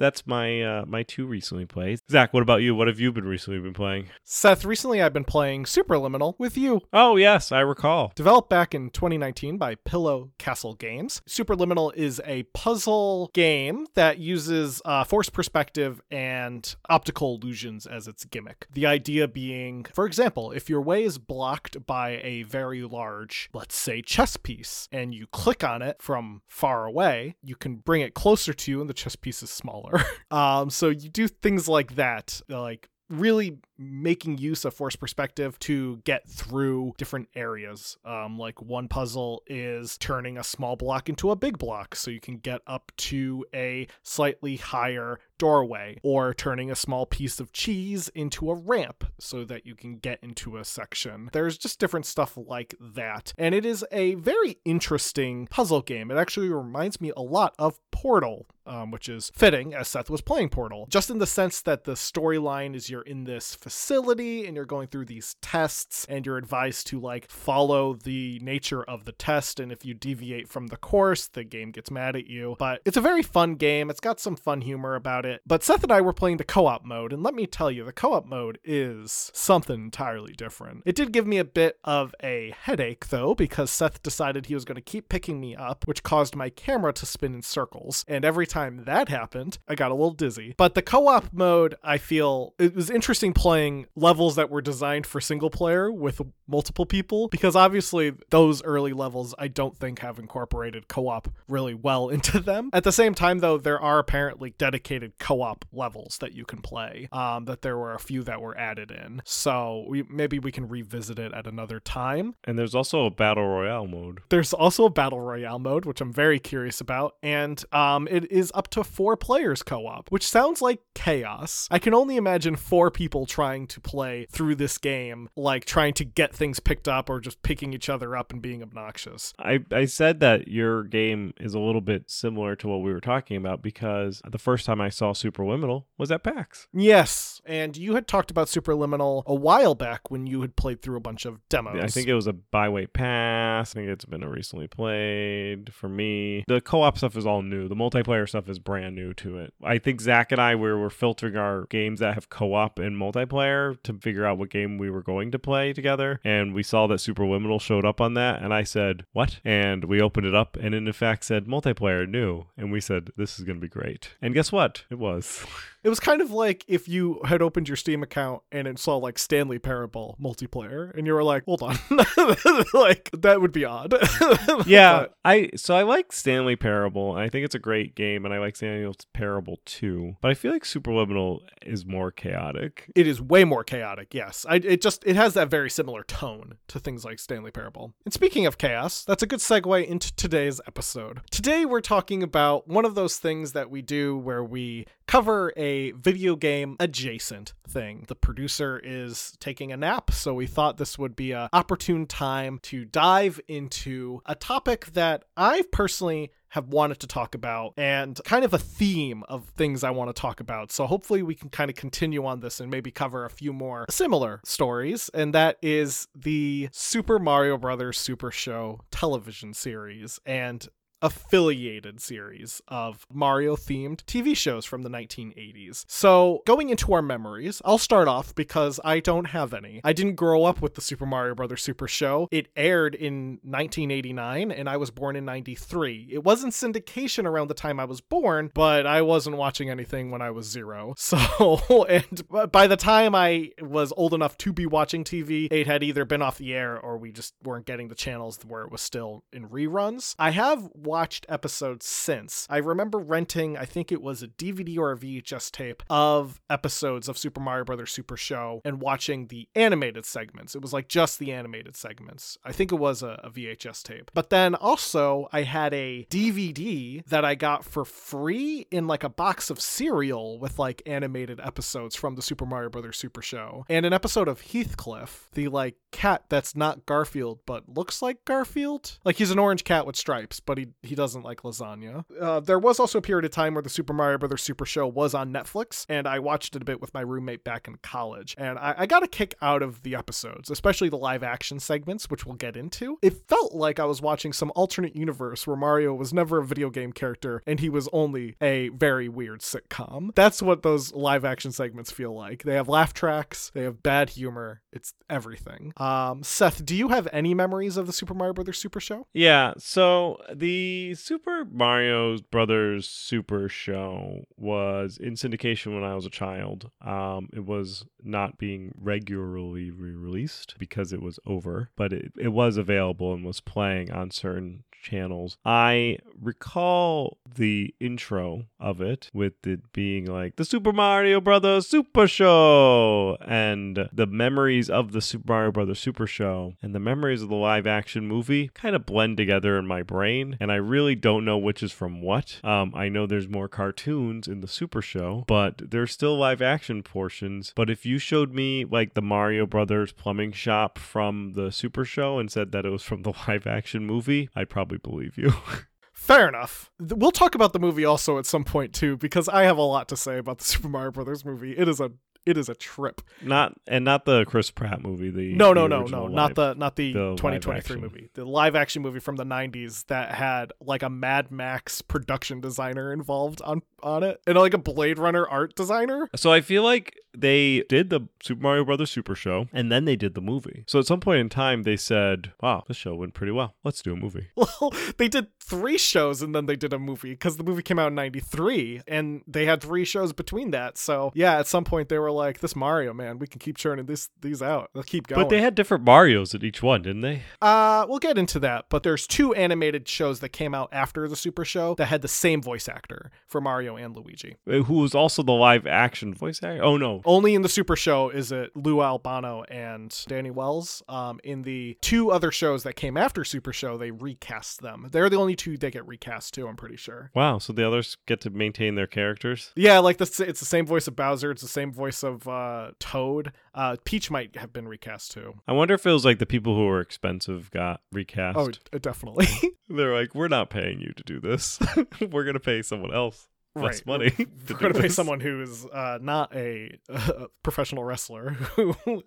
that's 0.00 0.26
my 0.26 0.62
uh, 0.62 0.84
my 0.86 1.04
two 1.04 1.26
recently 1.26 1.66
plays. 1.66 2.00
Zach, 2.10 2.32
what 2.32 2.42
about 2.42 2.62
you? 2.62 2.74
What 2.74 2.88
have 2.88 2.98
you 2.98 3.12
been 3.12 3.28
recently 3.28 3.60
been 3.60 3.74
playing? 3.74 4.08
Seth, 4.24 4.64
recently 4.64 5.00
I've 5.00 5.12
been 5.12 5.24
playing 5.24 5.64
Superliminal 5.64 6.34
with 6.38 6.56
you. 6.56 6.80
Oh 6.92 7.16
yes, 7.16 7.52
I 7.52 7.60
recall. 7.60 8.12
Developed 8.16 8.48
back 8.48 8.74
in 8.74 8.90
2019 8.90 9.58
by 9.58 9.74
Pillow 9.74 10.30
Castle 10.38 10.74
Games, 10.74 11.20
Superliminal 11.28 11.94
is 11.94 12.20
a 12.24 12.44
puzzle 12.54 13.30
game 13.34 13.86
that 13.94 14.18
uses 14.18 14.80
uh, 14.84 15.04
forced 15.04 15.32
perspective 15.32 16.00
and 16.10 16.74
optical 16.88 17.38
illusions 17.40 17.86
as 17.86 18.08
its 18.08 18.24
gimmick. 18.24 18.66
The 18.72 18.86
idea 18.86 19.28
being, 19.28 19.84
for 19.92 20.06
example, 20.06 20.50
if 20.50 20.70
your 20.70 20.80
way 20.80 21.04
is 21.04 21.18
blocked 21.18 21.84
by 21.86 22.20
a 22.22 22.42
very 22.44 22.82
large, 22.82 23.50
let's 23.52 23.76
say, 23.76 24.00
chess 24.00 24.38
piece, 24.38 24.88
and 24.90 25.14
you 25.14 25.26
click 25.26 25.62
on 25.62 25.82
it 25.82 26.00
from 26.00 26.40
far 26.48 26.86
away, 26.86 27.36
you 27.42 27.54
can 27.54 27.76
bring 27.76 28.00
it 28.00 28.14
closer 28.14 28.54
to 28.54 28.70
you, 28.70 28.80
and 28.80 28.88
the 28.88 28.94
chess 28.94 29.16
piece 29.16 29.42
is 29.42 29.50
smaller. 29.50 29.89
um, 30.30 30.70
so 30.70 30.88
you 30.88 31.08
do 31.08 31.28
things 31.28 31.68
like 31.68 31.96
that, 31.96 32.40
like 32.48 32.88
really 33.08 33.58
making 33.80 34.36
use 34.38 34.64
of 34.66 34.74
force 34.74 34.94
perspective 34.94 35.58
to 35.60 35.96
get 36.04 36.28
through 36.28 36.92
different 36.98 37.28
areas. 37.34 37.96
Um, 38.04 38.38
like 38.38 38.60
one 38.60 38.88
puzzle 38.88 39.42
is 39.46 39.96
turning 39.96 40.36
a 40.36 40.44
small 40.44 40.76
block 40.76 41.08
into 41.08 41.30
a 41.30 41.36
big 41.36 41.58
block 41.58 41.94
so 41.94 42.10
you 42.10 42.20
can 42.20 42.36
get 42.36 42.60
up 42.66 42.92
to 42.98 43.46
a 43.54 43.88
slightly 44.02 44.56
higher 44.56 45.18
doorway, 45.40 45.98
or 46.02 46.34
turning 46.34 46.70
a 46.70 46.76
small 46.76 47.06
piece 47.06 47.40
of 47.40 47.50
cheese 47.50 48.10
into 48.10 48.50
a 48.50 48.54
ramp 48.54 49.04
so 49.18 49.42
that 49.42 49.64
you 49.64 49.74
can 49.74 49.96
get 49.96 50.18
into 50.22 50.58
a 50.58 50.64
section. 50.66 51.30
There's 51.32 51.56
just 51.56 51.80
different 51.80 52.04
stuff 52.04 52.36
like 52.36 52.74
that. 52.78 53.32
And 53.38 53.54
it 53.54 53.64
is 53.64 53.82
a 53.90 54.16
very 54.16 54.58
interesting 54.66 55.46
puzzle 55.46 55.80
game. 55.80 56.10
It 56.10 56.18
actually 56.18 56.50
reminds 56.50 57.00
me 57.00 57.10
a 57.16 57.22
lot 57.22 57.54
of 57.58 57.80
Portal. 57.90 58.46
Um, 58.66 58.92
which 58.92 59.08
is 59.08 59.32
fitting 59.34 59.74
as 59.74 59.88
Seth 59.88 60.10
was 60.10 60.20
playing 60.20 60.50
Portal, 60.50 60.86
just 60.88 61.10
in 61.10 61.18
the 61.18 61.26
sense 61.26 61.60
that 61.62 61.84
the 61.84 61.94
storyline 61.94 62.76
is 62.76 62.88
you're 62.88 63.02
in 63.02 63.24
this 63.24 63.56
facility 63.70 64.46
and 64.46 64.56
you're 64.56 64.64
going 64.64 64.88
through 64.88 65.04
these 65.04 65.36
tests 65.40 66.04
and 66.08 66.26
you're 66.26 66.36
advised 66.36 66.88
to 66.88 66.98
like 66.98 67.30
follow 67.30 67.94
the 67.94 68.36
nature 68.42 68.82
of 68.82 69.04
the 69.04 69.12
test 69.12 69.60
and 69.60 69.70
if 69.70 69.84
you 69.84 69.94
deviate 69.94 70.48
from 70.48 70.66
the 70.66 70.76
course 70.76 71.28
the 71.28 71.44
game 71.44 71.70
gets 71.70 71.88
mad 71.88 72.16
at 72.16 72.26
you. 72.26 72.56
But 72.58 72.80
it's 72.84 72.96
a 72.96 73.00
very 73.00 73.22
fun 73.22 73.54
game. 73.54 73.88
It's 73.88 74.00
got 74.00 74.18
some 74.18 74.34
fun 74.34 74.62
humor 74.62 74.96
about 74.96 75.24
it. 75.24 75.40
But 75.46 75.62
Seth 75.62 75.84
and 75.84 75.92
I 75.92 76.00
were 76.00 76.12
playing 76.12 76.38
the 76.38 76.44
co-op 76.44 76.84
mode 76.84 77.12
and 77.12 77.22
let 77.22 77.32
me 77.32 77.46
tell 77.46 77.70
you 77.70 77.84
the 77.84 77.92
co-op 77.92 78.26
mode 78.26 78.58
is 78.64 79.30
something 79.32 79.84
entirely 79.84 80.32
different. 80.32 80.82
It 80.84 80.96
did 80.96 81.12
give 81.12 81.28
me 81.28 81.38
a 81.38 81.44
bit 81.44 81.78
of 81.84 82.12
a 82.24 82.52
headache 82.60 83.06
though 83.08 83.36
because 83.36 83.70
Seth 83.70 84.02
decided 84.02 84.46
he 84.46 84.54
was 84.54 84.64
going 84.64 84.74
to 84.74 84.82
keep 84.82 85.08
picking 85.08 85.40
me 85.40 85.54
up 85.54 85.86
which 85.86 86.02
caused 86.02 86.34
my 86.34 86.50
camera 86.50 86.92
to 86.94 87.06
spin 87.06 87.34
in 87.34 87.42
circles. 87.42 88.04
And 88.08 88.24
every 88.24 88.48
time 88.48 88.82
that 88.86 89.08
happened 89.08 89.58
I 89.68 89.76
got 89.76 89.92
a 89.92 89.94
little 89.94 90.10
dizzy. 90.10 90.54
But 90.56 90.74
the 90.74 90.82
co-op 90.82 91.32
mode 91.32 91.76
I 91.84 91.98
feel 91.98 92.54
it 92.58 92.74
was 92.74 92.90
interesting 92.90 93.32
playing 93.32 93.59
levels 93.96 94.36
that 94.36 94.50
were 94.50 94.62
designed 94.62 95.06
for 95.06 95.20
single 95.20 95.50
player 95.50 95.90
with 95.90 96.20
multiple 96.46 96.86
people 96.86 97.28
because 97.28 97.54
obviously 97.54 98.12
those 98.30 98.62
early 98.64 98.92
levels 98.92 99.34
I 99.38 99.48
don't 99.48 99.76
think 99.76 100.00
have 100.00 100.18
incorporated 100.18 100.88
co-op 100.88 101.28
really 101.48 101.74
well 101.74 102.08
into 102.16 102.40
them. 102.40 102.70
At 102.72 102.84
the 102.84 102.92
same 102.92 103.14
time 103.14 103.38
though 103.38 103.58
there 103.58 103.80
are 103.80 103.98
apparently 103.98 104.54
dedicated 104.58 105.18
co-op 105.18 105.64
levels 105.72 106.18
that 106.18 106.32
you 106.32 106.44
can 106.44 106.60
play. 106.60 107.08
Um 107.12 107.44
that 107.44 107.62
there 107.62 107.78
were 107.78 107.94
a 107.94 107.98
few 107.98 108.22
that 108.24 108.40
were 108.40 108.56
added 108.58 108.90
in. 108.90 109.22
So 109.24 109.84
we 109.88 110.02
maybe 110.02 110.38
we 110.38 110.52
can 110.52 110.68
revisit 110.68 111.18
it 111.18 111.32
at 111.32 111.46
another 111.46 111.80
time. 111.80 112.34
And 112.44 112.58
there's 112.58 112.74
also 112.74 113.06
a 113.06 113.10
battle 113.10 113.46
royale 113.46 113.86
mode. 113.86 114.20
There's 114.28 114.52
also 114.52 114.84
a 114.84 114.90
battle 114.90 115.20
royale 115.20 115.58
mode 115.58 115.84
which 115.84 116.00
I'm 116.00 116.12
very 116.12 116.38
curious 116.38 116.80
about 116.80 117.16
and 117.22 117.62
um 117.72 118.08
it 118.08 118.30
is 118.30 118.50
up 118.54 118.68
to 118.68 118.84
4 118.84 119.16
players 119.16 119.62
co-op, 119.62 120.10
which 120.10 120.28
sounds 120.28 120.60
like 120.60 120.80
chaos. 120.94 121.68
I 121.70 121.78
can 121.78 121.94
only 121.94 122.16
imagine 122.16 122.56
4 122.56 122.90
people 122.90 123.26
trying 123.26 123.39
to 123.40 123.80
play 123.80 124.26
through 124.30 124.54
this 124.56 124.76
game, 124.78 125.28
like 125.36 125.64
trying 125.64 125.94
to 125.94 126.04
get 126.04 126.34
things 126.34 126.60
picked 126.60 126.86
up 126.86 127.08
or 127.08 127.20
just 127.20 127.42
picking 127.42 127.72
each 127.72 127.88
other 127.88 128.16
up 128.16 128.32
and 128.32 128.42
being 128.42 128.62
obnoxious. 128.62 129.32
I, 129.38 129.64
I 129.72 129.86
said 129.86 130.20
that 130.20 130.48
your 130.48 130.84
game 130.84 131.32
is 131.40 131.54
a 131.54 131.58
little 131.58 131.80
bit 131.80 132.10
similar 132.10 132.54
to 132.56 132.68
what 132.68 132.82
we 132.82 132.92
were 132.92 133.00
talking 133.00 133.36
about 133.36 133.62
because 133.62 134.20
the 134.28 134.38
first 134.38 134.66
time 134.66 134.80
I 134.80 134.90
saw 134.90 135.12
Superliminal 135.12 135.84
was 135.96 136.10
at 136.10 136.22
PAX. 136.22 136.68
Yes, 136.72 137.40
and 137.46 137.76
you 137.76 137.94
had 137.94 138.06
talked 138.06 138.30
about 138.30 138.48
Superliminal 138.48 139.24
a 139.26 139.34
while 139.34 139.74
back 139.74 140.10
when 140.10 140.26
you 140.26 140.42
had 140.42 140.56
played 140.56 140.82
through 140.82 140.96
a 140.96 141.00
bunch 141.00 141.24
of 141.24 141.40
demos. 141.48 141.82
I 141.82 141.86
think 141.86 142.08
it 142.08 142.14
was 142.14 142.26
a 142.26 142.32
byway 142.32 142.86
pass. 142.86 143.72
I 143.72 143.74
think 143.74 143.88
it's 143.88 144.04
been 144.04 144.22
a 144.22 144.28
recently 144.28 144.68
played 144.68 145.72
for 145.72 145.88
me. 145.88 146.44
The 146.46 146.60
co-op 146.60 146.98
stuff 146.98 147.16
is 147.16 147.26
all 147.26 147.42
new. 147.42 147.68
The 147.68 147.74
multiplayer 147.74 148.28
stuff 148.28 148.48
is 148.48 148.58
brand 148.58 148.94
new 148.94 149.14
to 149.14 149.38
it. 149.38 149.54
I 149.62 149.78
think 149.78 150.00
Zach 150.00 150.32
and 150.32 150.40
I 150.40 150.54
we 150.54 150.72
were 150.72 150.90
filtering 150.90 151.36
our 151.36 151.66
games 151.66 152.00
that 152.00 152.14
have 152.14 152.28
co-op 152.28 152.78
and 152.78 152.96
multiplayer 152.96 153.29
to 153.30 153.98
figure 154.00 154.26
out 154.26 154.38
what 154.38 154.50
game 154.50 154.78
we 154.78 154.90
were 154.90 155.02
going 155.02 155.30
to 155.30 155.38
play 155.38 155.72
together, 155.72 156.20
and 156.24 156.54
we 156.54 156.62
saw 156.62 156.86
that 156.86 156.98
Superliminal 156.98 157.60
showed 157.60 157.84
up 157.84 158.00
on 158.00 158.14
that, 158.14 158.42
and 158.42 158.52
I 158.52 158.64
said, 158.64 159.04
"What?" 159.12 159.40
And 159.44 159.84
we 159.84 160.00
opened 160.00 160.26
it 160.26 160.34
up, 160.34 160.56
and 160.60 160.74
it 160.74 160.78
in 160.78 160.92
fact 160.92 161.24
said 161.24 161.46
multiplayer 161.46 162.08
new, 162.08 162.46
and 162.56 162.72
we 162.72 162.80
said, 162.80 163.10
"This 163.16 163.38
is 163.38 163.44
going 163.44 163.56
to 163.56 163.62
be 163.62 163.68
great." 163.68 164.14
And 164.20 164.34
guess 164.34 164.52
what? 164.52 164.84
It 164.90 164.98
was. 164.98 165.46
It 165.82 165.88
was 165.88 165.98
kind 166.00 166.20
of 166.20 166.30
like 166.30 166.64
if 166.68 166.88
you 166.88 167.20
had 167.24 167.40
opened 167.40 167.68
your 167.68 167.76
Steam 167.76 168.02
account 168.02 168.42
and 168.52 168.68
it 168.68 168.78
saw 168.78 168.96
like 168.96 169.18
Stanley 169.18 169.58
Parable 169.58 170.16
multiplayer, 170.20 170.94
and 170.96 171.06
you 171.06 171.14
were 171.14 171.24
like, 171.24 171.44
"Hold 171.46 171.62
on, 171.62 171.78
like 172.74 173.10
that 173.12 173.38
would 173.40 173.52
be 173.52 173.64
odd." 173.64 173.94
yeah, 174.66 175.00
But 175.00 175.14
I 175.24 175.50
so 175.56 175.74
I 175.74 175.82
like 175.82 176.12
Stanley 176.12 176.56
Parable, 176.56 177.16
and 177.16 177.24
I 177.24 177.28
think 177.30 177.44
it's 177.44 177.54
a 177.54 177.58
great 177.58 177.94
game, 177.94 178.24
and 178.24 178.34
I 178.34 178.38
like 178.38 178.56
Stanley 178.56 178.92
Parable 179.14 179.58
too. 179.64 180.16
But 180.20 180.30
I 180.30 180.34
feel 180.34 180.52
like 180.52 180.64
Superliminal 180.64 181.40
is 181.62 181.86
more 181.86 182.10
chaotic. 182.10 182.90
it 182.94 183.06
is 183.06 183.20
way 183.20 183.44
more 183.44 183.64
chaotic. 183.64 184.12
Yes, 184.12 184.44
I, 184.48 184.56
it 184.56 184.82
just 184.82 185.02
it 185.06 185.16
has 185.16 185.34
that 185.34 185.48
very 185.48 185.70
similar 185.70 186.02
tone 186.04 186.58
to 186.68 186.78
things 186.78 187.04
like 187.04 187.18
Stanley 187.18 187.50
Parable. 187.50 187.94
And 188.04 188.12
speaking 188.12 188.44
of 188.44 188.58
chaos, 188.58 189.02
that's 189.04 189.22
a 189.22 189.26
good 189.26 189.40
segue 189.40 189.86
into 189.86 190.14
today's 190.14 190.60
episode. 190.66 191.20
Today 191.30 191.64
we're 191.64 191.80
talking 191.80 192.22
about 192.22 192.68
one 192.68 192.84
of 192.84 192.94
those 192.94 193.16
things 193.16 193.52
that 193.52 193.70
we 193.70 193.80
do 193.80 194.18
where 194.18 194.44
we 194.44 194.86
cover 195.10 195.52
a 195.56 195.90
video 195.90 196.36
game 196.36 196.76
adjacent 196.78 197.52
thing. 197.68 198.04
The 198.06 198.14
producer 198.14 198.80
is 198.84 199.36
taking 199.40 199.72
a 199.72 199.76
nap, 199.76 200.12
so 200.12 200.32
we 200.32 200.46
thought 200.46 200.76
this 200.76 201.00
would 201.00 201.16
be 201.16 201.32
an 201.32 201.48
opportune 201.52 202.06
time 202.06 202.60
to 202.62 202.84
dive 202.84 203.40
into 203.48 204.22
a 204.26 204.36
topic 204.36 204.86
that 204.92 205.24
I 205.36 205.64
personally 205.72 206.30
have 206.50 206.68
wanted 206.68 207.00
to 207.00 207.06
talk 207.06 207.34
about 207.34 207.74
and 207.76 208.20
kind 208.24 208.44
of 208.44 208.52
a 208.54 208.58
theme 208.58 209.24
of 209.28 209.48
things 209.56 209.82
I 209.82 209.90
want 209.90 210.14
to 210.14 210.20
talk 210.20 210.40
about. 210.40 210.70
So 210.70 210.86
hopefully 210.86 211.22
we 211.22 211.34
can 211.34 211.48
kind 211.48 211.70
of 211.70 211.76
continue 211.76 212.24
on 212.26 212.40
this 212.40 212.60
and 212.60 212.70
maybe 212.70 212.90
cover 212.90 213.24
a 213.24 213.30
few 213.30 213.52
more 213.52 213.86
similar 213.88 214.40
stories 214.44 215.10
and 215.14 215.32
that 215.34 215.56
is 215.62 216.08
the 216.14 216.68
Super 216.72 217.18
Mario 217.18 217.56
Brothers 217.56 217.98
Super 217.98 218.30
Show 218.30 218.80
television 218.90 219.54
series 219.54 220.18
and 220.26 220.68
affiliated 221.02 222.00
series 222.00 222.60
of 222.68 223.06
Mario 223.12 223.56
themed 223.56 224.02
TV 224.04 224.36
shows 224.36 224.64
from 224.64 224.82
the 224.82 224.90
1980s. 224.90 225.84
So, 225.88 226.42
going 226.46 226.70
into 226.70 226.92
our 226.92 227.02
memories, 227.02 227.62
I'll 227.64 227.78
start 227.78 228.08
off 228.08 228.34
because 228.34 228.80
I 228.84 229.00
don't 229.00 229.26
have 229.26 229.54
any. 229.54 229.80
I 229.84 229.92
didn't 229.92 230.14
grow 230.14 230.44
up 230.44 230.60
with 230.60 230.74
the 230.74 230.80
Super 230.80 231.06
Mario 231.06 231.34
Brothers 231.34 231.62
Super 231.62 231.88
Show. 231.88 232.28
It 232.30 232.48
aired 232.56 232.94
in 232.94 233.38
1989 233.42 234.50
and 234.50 234.68
I 234.68 234.76
was 234.76 234.90
born 234.90 235.16
in 235.16 235.24
93. 235.24 236.08
It 236.12 236.24
was 236.24 236.44
in 236.44 236.50
syndication 236.50 237.24
around 237.24 237.48
the 237.48 237.54
time 237.54 237.80
I 237.80 237.84
was 237.84 238.00
born, 238.00 238.50
but 238.54 238.86
I 238.86 239.02
wasn't 239.02 239.36
watching 239.36 239.70
anything 239.70 240.10
when 240.10 240.22
I 240.22 240.30
was 240.30 240.50
0. 240.50 240.94
So, 241.10 241.84
and 241.88 242.22
by 242.52 242.68
the 242.68 242.76
time 242.76 243.14
I 243.14 243.50
was 243.60 243.92
old 243.96 244.14
enough 244.14 244.38
to 244.38 244.52
be 244.52 244.64
watching 244.64 245.02
TV, 245.02 245.48
it 245.50 245.66
had 245.66 245.82
either 245.82 246.04
been 246.04 246.22
off 246.22 246.38
the 246.38 246.54
air 246.54 246.78
or 246.78 246.98
we 246.98 247.10
just 247.10 247.34
weren't 247.42 247.66
getting 247.66 247.88
the 247.88 247.94
channels 247.94 248.38
where 248.46 248.62
it 248.62 248.70
was 248.70 248.80
still 248.80 249.24
in 249.32 249.48
reruns. 249.48 250.14
I 250.18 250.30
have 250.30 250.68
watched 250.90 251.24
episodes 251.28 251.86
since. 251.86 252.48
I 252.50 252.56
remember 252.56 252.98
renting, 252.98 253.56
I 253.56 253.64
think 253.64 253.92
it 253.92 254.02
was 254.02 254.24
a 254.24 254.26
DVD 254.26 254.76
or 254.76 254.90
a 254.90 254.96
VHS 254.96 255.52
tape 255.52 255.84
of 255.88 256.40
episodes 256.50 257.08
of 257.08 257.16
Super 257.16 257.40
Mario 257.40 257.64
Brothers 257.64 257.92
Super 257.92 258.16
Show 258.16 258.60
and 258.64 258.80
watching 258.80 259.28
the 259.28 259.48
animated 259.54 260.04
segments. 260.04 260.56
It 260.56 260.62
was 260.62 260.72
like 260.72 260.88
just 260.88 261.20
the 261.20 261.30
animated 261.30 261.76
segments. 261.76 262.36
I 262.44 262.50
think 262.50 262.72
it 262.72 262.80
was 262.80 263.04
a, 263.04 263.20
a 263.22 263.30
VHS 263.30 263.84
tape. 263.84 264.10
But 264.14 264.30
then 264.30 264.56
also, 264.56 265.28
I 265.32 265.42
had 265.42 265.72
a 265.74 266.08
DVD 266.10 267.06
that 267.06 267.24
I 267.24 267.36
got 267.36 267.64
for 267.64 267.84
free 267.84 268.66
in 268.72 268.88
like 268.88 269.04
a 269.04 269.08
box 269.08 269.48
of 269.48 269.60
cereal 269.60 270.40
with 270.40 270.58
like 270.58 270.82
animated 270.86 271.38
episodes 271.38 271.94
from 271.94 272.16
the 272.16 272.22
Super 272.22 272.46
Mario 272.46 272.68
Brothers 272.68 272.98
Super 272.98 273.22
Show 273.22 273.64
and 273.68 273.86
an 273.86 273.92
episode 273.92 274.26
of 274.26 274.40
Heathcliff, 274.40 275.30
the 275.34 275.46
like 275.46 275.76
cat 275.92 276.24
that's 276.28 276.56
not 276.56 276.84
Garfield 276.84 277.38
but 277.46 277.68
looks 277.68 278.02
like 278.02 278.24
Garfield. 278.24 278.98
Like 279.04 279.16
he's 279.16 279.30
an 279.30 279.38
orange 279.38 279.62
cat 279.62 279.86
with 279.86 279.94
stripes, 279.94 280.40
but 280.40 280.58
he 280.58 280.66
he 280.82 280.94
doesn't 280.94 281.22
like 281.22 281.42
lasagna. 281.42 282.04
Uh, 282.20 282.40
there 282.40 282.58
was 282.58 282.80
also 282.80 282.98
a 282.98 283.02
period 283.02 283.24
of 283.24 283.30
time 283.30 283.54
where 283.54 283.62
the 283.62 283.68
Super 283.68 283.92
Mario 283.92 284.18
Brothers 284.18 284.42
Super 284.42 284.64
Show 284.64 284.86
was 284.86 285.14
on 285.14 285.32
Netflix, 285.32 285.84
and 285.88 286.06
I 286.06 286.18
watched 286.18 286.56
it 286.56 286.62
a 286.62 286.64
bit 286.64 286.80
with 286.80 286.94
my 286.94 287.00
roommate 287.00 287.44
back 287.44 287.68
in 287.68 287.76
college. 287.82 288.34
And 288.38 288.58
I, 288.58 288.74
I 288.78 288.86
got 288.86 289.02
a 289.02 289.08
kick 289.08 289.34
out 289.42 289.62
of 289.62 289.82
the 289.82 289.94
episodes, 289.94 290.50
especially 290.50 290.88
the 290.88 290.96
live 290.96 291.22
action 291.22 291.60
segments, 291.60 292.08
which 292.10 292.24
we'll 292.24 292.36
get 292.36 292.56
into. 292.56 292.98
It 293.02 293.28
felt 293.28 293.54
like 293.54 293.78
I 293.78 293.84
was 293.84 294.00
watching 294.00 294.32
some 294.32 294.52
alternate 294.54 294.96
universe 294.96 295.46
where 295.46 295.56
Mario 295.56 295.94
was 295.94 296.12
never 296.12 296.38
a 296.38 296.44
video 296.44 296.70
game 296.70 296.92
character 296.92 297.42
and 297.46 297.60
he 297.60 297.68
was 297.68 297.88
only 297.92 298.36
a 298.40 298.68
very 298.70 299.08
weird 299.08 299.40
sitcom. 299.40 300.14
That's 300.14 300.42
what 300.42 300.62
those 300.62 300.92
live 300.92 301.24
action 301.24 301.52
segments 301.52 301.90
feel 301.90 302.14
like. 302.14 302.42
They 302.42 302.54
have 302.54 302.68
laugh 302.68 302.94
tracks, 302.94 303.50
they 303.54 303.62
have 303.62 303.82
bad 303.82 304.10
humor, 304.10 304.62
it's 304.72 304.94
everything. 305.08 305.72
Um, 305.76 306.22
Seth, 306.22 306.64
do 306.64 306.74
you 306.74 306.88
have 306.88 307.08
any 307.12 307.34
memories 307.34 307.76
of 307.76 307.86
the 307.86 307.92
Super 307.92 308.14
Mario 308.14 308.32
Brothers 308.32 308.58
Super 308.58 308.80
Show? 308.80 309.06
Yeah, 309.12 309.54
so 309.58 310.18
the 310.32 310.69
Super 310.94 311.44
Mario 311.44 312.18
Brothers 312.30 312.88
Super 312.88 313.48
Show 313.48 314.24
was 314.36 314.98
in 314.98 315.14
syndication 315.14 315.74
when 315.74 315.84
I 315.84 315.94
was 315.94 316.06
a 316.06 316.10
child. 316.10 316.70
Um, 316.80 317.28
it 317.32 317.44
was 317.44 317.84
not 318.02 318.38
being 318.38 318.72
regularly 318.80 319.70
re-released 319.70 320.56
because 320.58 320.92
it 320.92 321.02
was 321.02 321.18
over, 321.26 321.70
but 321.76 321.92
it, 321.92 322.12
it 322.18 322.28
was 322.28 322.56
available 322.56 323.12
and 323.12 323.24
was 323.24 323.40
playing 323.40 323.90
on 323.92 324.10
certain 324.10 324.64
channels. 324.80 325.36
I 325.44 325.98
recall 326.20 327.18
the 327.34 327.74
intro 327.80 328.46
of 328.58 328.80
it 328.80 329.10
with 329.14 329.46
it 329.46 329.72
being 329.72 330.06
like 330.06 330.36
the 330.36 330.44
Super 330.44 330.72
Mario 330.72 331.20
Brothers 331.20 331.66
Super 331.68 332.08
Show 332.08 333.16
and 333.20 333.88
the 333.92 334.06
memories 334.06 334.68
of 334.68 334.92
the 334.92 335.00
Super 335.00 335.32
Mario 335.32 335.52
Brothers 335.52 335.78
Super 335.78 336.06
Show 336.06 336.54
and 336.62 336.74
the 336.74 336.80
memories 336.80 337.22
of 337.22 337.28
the 337.28 337.34
live 337.34 337.66
action 337.66 338.06
movie 338.06 338.48
kind 338.54 338.74
of 338.74 338.86
blend 338.86 339.16
together 339.16 339.58
in 339.58 339.66
my 339.66 339.82
brain 339.82 340.36
and 340.40 340.50
I 340.50 340.56
really 340.56 340.94
don't 340.94 341.24
know 341.24 341.38
which 341.38 341.62
is 341.62 341.72
from 341.72 342.02
what. 342.02 342.40
Um, 342.44 342.72
I 342.74 342.88
know 342.88 343.06
there's 343.06 343.28
more 343.28 343.48
cartoons 343.48 344.26
in 344.28 344.40
the 344.40 344.48
Super 344.48 344.82
Show, 344.82 345.24
but 345.26 345.70
there's 345.70 345.92
still 345.92 346.16
live 346.18 346.42
action 346.42 346.82
portions. 346.82 347.52
But 347.54 347.70
if 347.70 347.86
you 347.86 347.98
showed 347.98 348.32
me 348.32 348.64
like 348.64 348.94
the 348.94 349.02
Mario 349.02 349.46
Brothers 349.46 349.92
plumbing 349.92 350.32
shop 350.32 350.78
from 350.78 351.32
the 351.34 351.50
Super 351.52 351.84
Show 351.84 352.18
and 352.18 352.30
said 352.30 352.52
that 352.52 352.64
it 352.64 352.70
was 352.70 352.82
from 352.82 353.02
the 353.02 353.12
live 353.28 353.46
action 353.46 353.86
movie, 353.86 354.28
I'd 354.34 354.50
probably 354.50 354.69
believe 354.78 355.16
you. 355.16 355.32
Fair 355.92 356.28
enough. 356.28 356.70
We'll 356.78 357.10
talk 357.10 357.34
about 357.34 357.52
the 357.52 357.58
movie 357.58 357.84
also 357.84 358.18
at 358.18 358.26
some 358.26 358.42
point 358.42 358.72
too, 358.72 358.96
because 358.96 359.28
I 359.28 359.44
have 359.44 359.58
a 359.58 359.62
lot 359.62 359.88
to 359.88 359.96
say 359.96 360.18
about 360.18 360.38
the 360.38 360.44
Super 360.46 360.68
Mario 360.68 360.90
Brothers 360.90 361.24
movie. 361.24 361.56
It 361.56 361.68
is 361.68 361.80
a 361.80 361.92
it 362.26 362.36
is 362.36 362.48
a 362.48 362.54
trip. 362.54 363.00
not 363.22 363.54
and 363.66 363.84
not 363.84 364.04
the 364.04 364.24
Chris 364.24 364.50
Pratt 364.50 364.82
movie. 364.82 365.10
The 365.10 365.34
No, 365.34 365.52
no, 365.52 365.62
the 365.62 365.68
no, 365.68 365.84
no, 365.84 366.06
not 366.08 366.34
the 366.34 366.54
not 366.54 366.76
the, 366.76 366.92
the 366.92 367.16
2023 367.16 367.76
movie. 367.76 368.10
The 368.14 368.24
live 368.24 368.54
action 368.54 368.82
movie 368.82 369.00
from 369.00 369.16
the 369.16 369.24
90s 369.24 369.86
that 369.86 370.14
had 370.14 370.52
like 370.60 370.82
a 370.82 370.90
Mad 370.90 371.30
Max 371.30 371.82
production 371.82 372.40
designer 372.40 372.92
involved 372.92 373.40
on 373.42 373.62
on 373.82 374.02
it 374.02 374.20
and 374.26 374.36
like 374.36 374.54
a 374.54 374.58
Blade 374.58 374.98
Runner 374.98 375.26
art 375.26 375.54
designer. 375.54 376.08
So 376.16 376.32
I 376.32 376.40
feel 376.40 376.62
like 376.62 376.94
they 377.16 377.64
did 377.68 377.90
the 377.90 378.08
Super 378.22 378.42
Mario 378.42 378.64
Brothers 378.64 378.90
Super 378.90 379.14
Show 379.14 379.48
and 379.52 379.70
then 379.70 379.84
they 379.84 379.96
did 379.96 380.14
the 380.14 380.20
movie. 380.20 380.64
So 380.66 380.78
at 380.78 380.86
some 380.86 381.00
point 381.00 381.20
in 381.20 381.28
time 381.28 381.62
they 381.62 381.76
said, 381.76 382.32
"Wow, 382.40 382.64
this 382.68 382.76
show 382.76 382.94
went 382.94 383.14
pretty 383.14 383.32
well. 383.32 383.54
Let's 383.64 383.82
do 383.82 383.92
a 383.92 383.96
movie." 383.96 384.28
Well, 384.60 384.72
they 384.98 385.08
did 385.08 385.28
three 385.38 385.78
shows 385.78 386.22
and 386.22 386.34
then 386.34 386.46
they 386.46 386.56
did 386.56 386.72
a 386.72 386.78
movie 386.78 387.10
because 387.10 387.36
the 387.36 387.44
movie 387.44 387.62
came 387.62 387.78
out 387.78 387.88
in 387.88 387.94
93 387.94 388.82
and 388.86 389.22
they 389.26 389.46
had 389.46 389.62
three 389.62 389.84
shows 389.84 390.12
between 390.12 390.50
that. 390.50 390.76
So, 390.76 391.12
yeah, 391.14 391.38
at 391.38 391.46
some 391.46 391.64
point 391.64 391.88
they 391.88 391.98
were 391.98 392.10
like, 392.10 392.40
this 392.40 392.54
Mario, 392.54 392.92
man, 392.92 393.18
we 393.18 393.26
can 393.26 393.38
keep 393.38 393.56
churning 393.56 393.86
this 393.86 394.08
these 394.20 394.42
out. 394.42 394.70
Let's 394.74 394.88
keep 394.88 395.06
going. 395.06 395.22
But 395.22 395.28
they 395.30 395.40
had 395.40 395.54
different 395.54 395.84
Marios 395.84 396.34
at 396.34 396.44
each 396.44 396.62
one, 396.62 396.82
didn't 396.82 397.02
they? 397.02 397.22
Uh, 397.40 397.86
we'll 397.88 397.98
get 397.98 398.18
into 398.18 398.38
that, 398.40 398.66
but 398.68 398.82
there's 398.82 399.06
two 399.06 399.34
animated 399.34 399.88
shows 399.88 400.20
that 400.20 400.30
came 400.30 400.54
out 400.54 400.68
after 400.72 401.08
the 401.08 401.16
Super 401.16 401.44
Show 401.44 401.74
that 401.76 401.86
had 401.86 402.02
the 402.02 402.08
same 402.08 402.42
voice 402.42 402.68
actor 402.68 403.10
for 403.26 403.40
Mario 403.40 403.76
and 403.76 403.96
Luigi. 403.96 404.36
Uh, 404.48 404.62
Who 404.62 404.74
was 404.74 404.94
also 404.94 405.22
the 405.22 405.32
live 405.32 405.66
action 405.66 406.14
voice 406.14 406.42
actor? 406.42 406.62
Oh 406.62 406.76
no. 406.76 406.99
Only 407.04 407.34
in 407.34 407.42
the 407.42 407.48
Super 407.48 407.76
Show 407.76 408.10
is 408.10 408.32
it 408.32 408.54
Lou 408.56 408.82
Albano 408.82 409.42
and 409.44 409.94
Danny 410.08 410.30
Wells. 410.30 410.82
Um, 410.88 411.20
in 411.24 411.42
the 411.42 411.76
two 411.80 412.10
other 412.10 412.30
shows 412.30 412.62
that 412.64 412.76
came 412.76 412.96
after 412.96 413.24
Super 413.24 413.52
Show, 413.52 413.76
they 413.76 413.90
recast 413.90 414.62
them. 414.62 414.88
They're 414.90 415.10
the 415.10 415.16
only 415.16 415.36
two 415.36 415.56
that 415.58 415.72
get 415.72 415.86
recast 415.86 416.34
too. 416.34 416.48
I'm 416.48 416.56
pretty 416.56 416.76
sure. 416.76 417.10
Wow, 417.14 417.38
so 417.38 417.52
the 417.52 417.66
others 417.66 417.96
get 418.06 418.20
to 418.22 418.30
maintain 418.30 418.74
their 418.74 418.86
characters? 418.86 419.52
Yeah, 419.56 419.78
like 419.78 419.98
the, 419.98 420.04
it's 420.26 420.40
the 420.40 420.46
same 420.46 420.66
voice 420.66 420.86
of 420.88 420.96
Bowser. 420.96 421.30
It's 421.30 421.42
the 421.42 421.48
same 421.48 421.72
voice 421.72 422.02
of 422.02 422.26
uh, 422.28 422.72
Toad. 422.78 423.32
Uh, 423.54 423.76
Peach 423.84 424.10
might 424.10 424.36
have 424.36 424.52
been 424.52 424.68
recast 424.68 425.12
too. 425.12 425.34
I 425.46 425.52
wonder 425.52 425.74
if 425.74 425.86
it 425.86 425.92
was 425.92 426.04
like 426.04 426.18
the 426.18 426.26
people 426.26 426.54
who 426.54 426.66
were 426.66 426.80
expensive 426.80 427.50
got 427.50 427.80
recast. 427.92 428.38
Oh, 428.38 428.78
definitely. 428.78 429.28
They're 429.68 429.94
like, 429.94 430.14
"We're 430.14 430.28
not 430.28 430.50
paying 430.50 430.80
you 430.80 430.92
to 430.92 431.02
do 431.04 431.20
this. 431.20 431.58
We're 432.00 432.24
going 432.24 432.34
to 432.34 432.40
pay 432.40 432.62
someone 432.62 432.92
else 432.92 433.28
less 433.54 433.78
Right. 433.78 433.86
money." 433.86 434.10
to 434.46 434.54
We're 434.54 434.58
going 434.58 434.72
to 434.74 434.80
pay 434.80 434.88
someone 434.88 435.20
who 435.20 435.42
is 435.42 435.66
uh, 435.66 435.98
not 436.00 436.34
a 436.34 436.78
uh, 436.88 437.26
professional 437.42 437.84
wrestler 437.84 438.30
who 438.30 438.74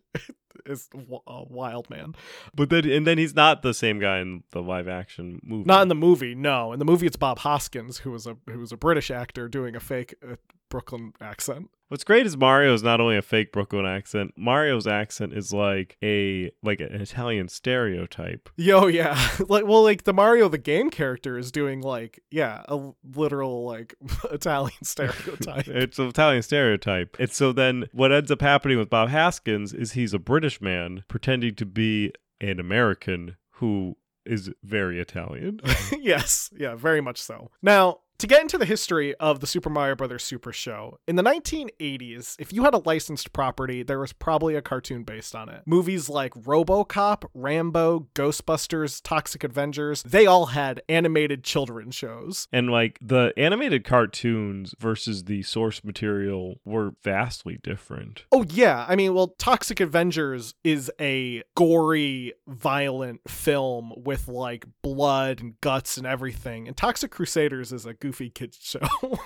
is 0.65 0.89
a 1.27 1.43
wild 1.43 1.89
man. 1.89 2.13
But 2.55 2.69
then 2.69 2.89
and 2.89 3.05
then 3.07 3.17
he's 3.17 3.35
not 3.35 3.61
the 3.61 3.73
same 3.73 3.99
guy 3.99 4.19
in 4.19 4.43
the 4.51 4.61
live 4.61 4.87
action 4.87 5.39
movie. 5.43 5.65
Not 5.65 5.81
in 5.83 5.87
the 5.87 5.95
movie. 5.95 6.35
No, 6.35 6.73
in 6.73 6.79
the 6.79 6.85
movie 6.85 7.07
it's 7.07 7.15
Bob 7.17 7.39
Hoskins 7.39 7.99
who 7.99 8.11
was 8.11 8.27
a 8.27 8.37
who 8.49 8.59
was 8.59 8.71
a 8.71 8.77
British 8.77 9.11
actor 9.11 9.47
doing 9.47 9.75
a 9.75 9.79
fake 9.79 10.15
uh, 10.27 10.35
Brooklyn 10.73 11.13
accent. 11.21 11.69
What's 11.89 12.03
great 12.03 12.25
is 12.25 12.35
Mario 12.35 12.73
is 12.73 12.81
not 12.81 12.99
only 12.99 13.15
a 13.15 13.21
fake 13.21 13.51
Brooklyn 13.51 13.85
accent. 13.85 14.33
Mario's 14.35 14.87
accent 14.87 15.31
is 15.31 15.53
like 15.53 15.97
a 16.01 16.49
like 16.63 16.79
an 16.79 16.99
Italian 16.99 17.47
stereotype. 17.47 18.49
Yo, 18.55 18.87
yeah, 18.87 19.29
like 19.47 19.67
well, 19.67 19.83
like 19.83 20.05
the 20.05 20.13
Mario 20.13 20.49
the 20.49 20.57
game 20.57 20.89
character 20.89 21.37
is 21.37 21.51
doing 21.51 21.81
like 21.81 22.23
yeah 22.31 22.63
a 22.67 22.89
literal 23.15 23.67
like 23.67 23.93
Italian 24.31 24.83
stereotype. 24.83 25.67
It's 25.83 25.99
an 25.99 26.07
Italian 26.07 26.41
stereotype. 26.41 27.17
And 27.19 27.31
so 27.31 27.51
then 27.53 27.85
what 27.93 28.11
ends 28.11 28.31
up 28.31 28.41
happening 28.41 28.79
with 28.79 28.89
Bob 28.89 29.09
Hoskins 29.09 29.75
is 29.75 29.91
he's 29.91 30.15
a 30.15 30.19
British 30.19 30.59
man 30.59 31.03
pretending 31.07 31.53
to 31.53 31.67
be 31.67 32.13
an 32.41 32.59
American 32.59 33.37
who 33.57 33.95
is 34.25 34.49
very 34.63 34.99
Italian. 34.99 35.59
yes, 35.99 36.49
yeah, 36.57 36.73
very 36.73 36.99
much 36.99 37.21
so. 37.21 37.51
Now, 37.61 37.99
to 38.23 38.27
get 38.27 38.41
into 38.41 38.57
the 38.57 38.63
history 38.63 39.13
of 39.15 39.41
the 39.41 39.47
Super 39.47 39.69
Mario 39.69 39.95
Brothers 39.95 40.23
Super 40.23 40.53
Show, 40.53 40.97
in 41.09 41.17
the 41.17 41.23
1980s, 41.23 42.37
if 42.39 42.53
you 42.53 42.63
had 42.63 42.73
a 42.73 42.77
licensed 42.85 43.33
property, 43.33 43.83
there 43.83 43.99
was 43.99 44.13
probably 44.13 44.55
a 44.55 44.61
cartoon 44.61 45.03
based 45.03 45.35
on 45.35 45.49
it. 45.49 45.63
Movies 45.65 46.07
like 46.07 46.33
RoboCop, 46.35 47.25
Rambo, 47.33 48.07
Ghostbusters, 48.15 49.01
Toxic 49.03 49.43
Avengers, 49.43 50.03
they 50.03 50.25
all 50.25 50.45
had 50.45 50.81
animated 50.87 51.43
children 51.43 51.91
shows. 51.91 52.47
and 52.53 52.69
like 52.69 52.97
the 53.01 53.33
animated 53.35 53.83
cartoons 53.83 54.73
versus 54.79 55.25
the 55.25 55.41
source 55.43 55.83
material 55.83 56.61
were 56.63 56.93
vastly 57.03 57.59
different. 57.61 58.23
Oh 58.31 58.45
yeah, 58.47 58.85
I 58.87 58.95
mean, 58.95 59.13
well, 59.13 59.35
Toxic 59.37 59.81
Avengers 59.81 60.55
is 60.63 60.89
a 60.97 61.43
gory, 61.55 62.31
violent 62.47 63.19
film 63.27 63.91
with 63.97 64.29
like 64.29 64.65
blood 64.81 65.41
and 65.41 65.59
guts 65.59 65.97
and 65.97 66.07
everything, 66.07 66.69
and 66.69 66.77
Toxic 66.77 67.11
Crusaders 67.11 67.73
is 67.73 67.85
a 67.85 67.93
goofy 67.93 68.12
goofy 68.13 68.29
kids 68.29 68.59
show. 68.61 68.79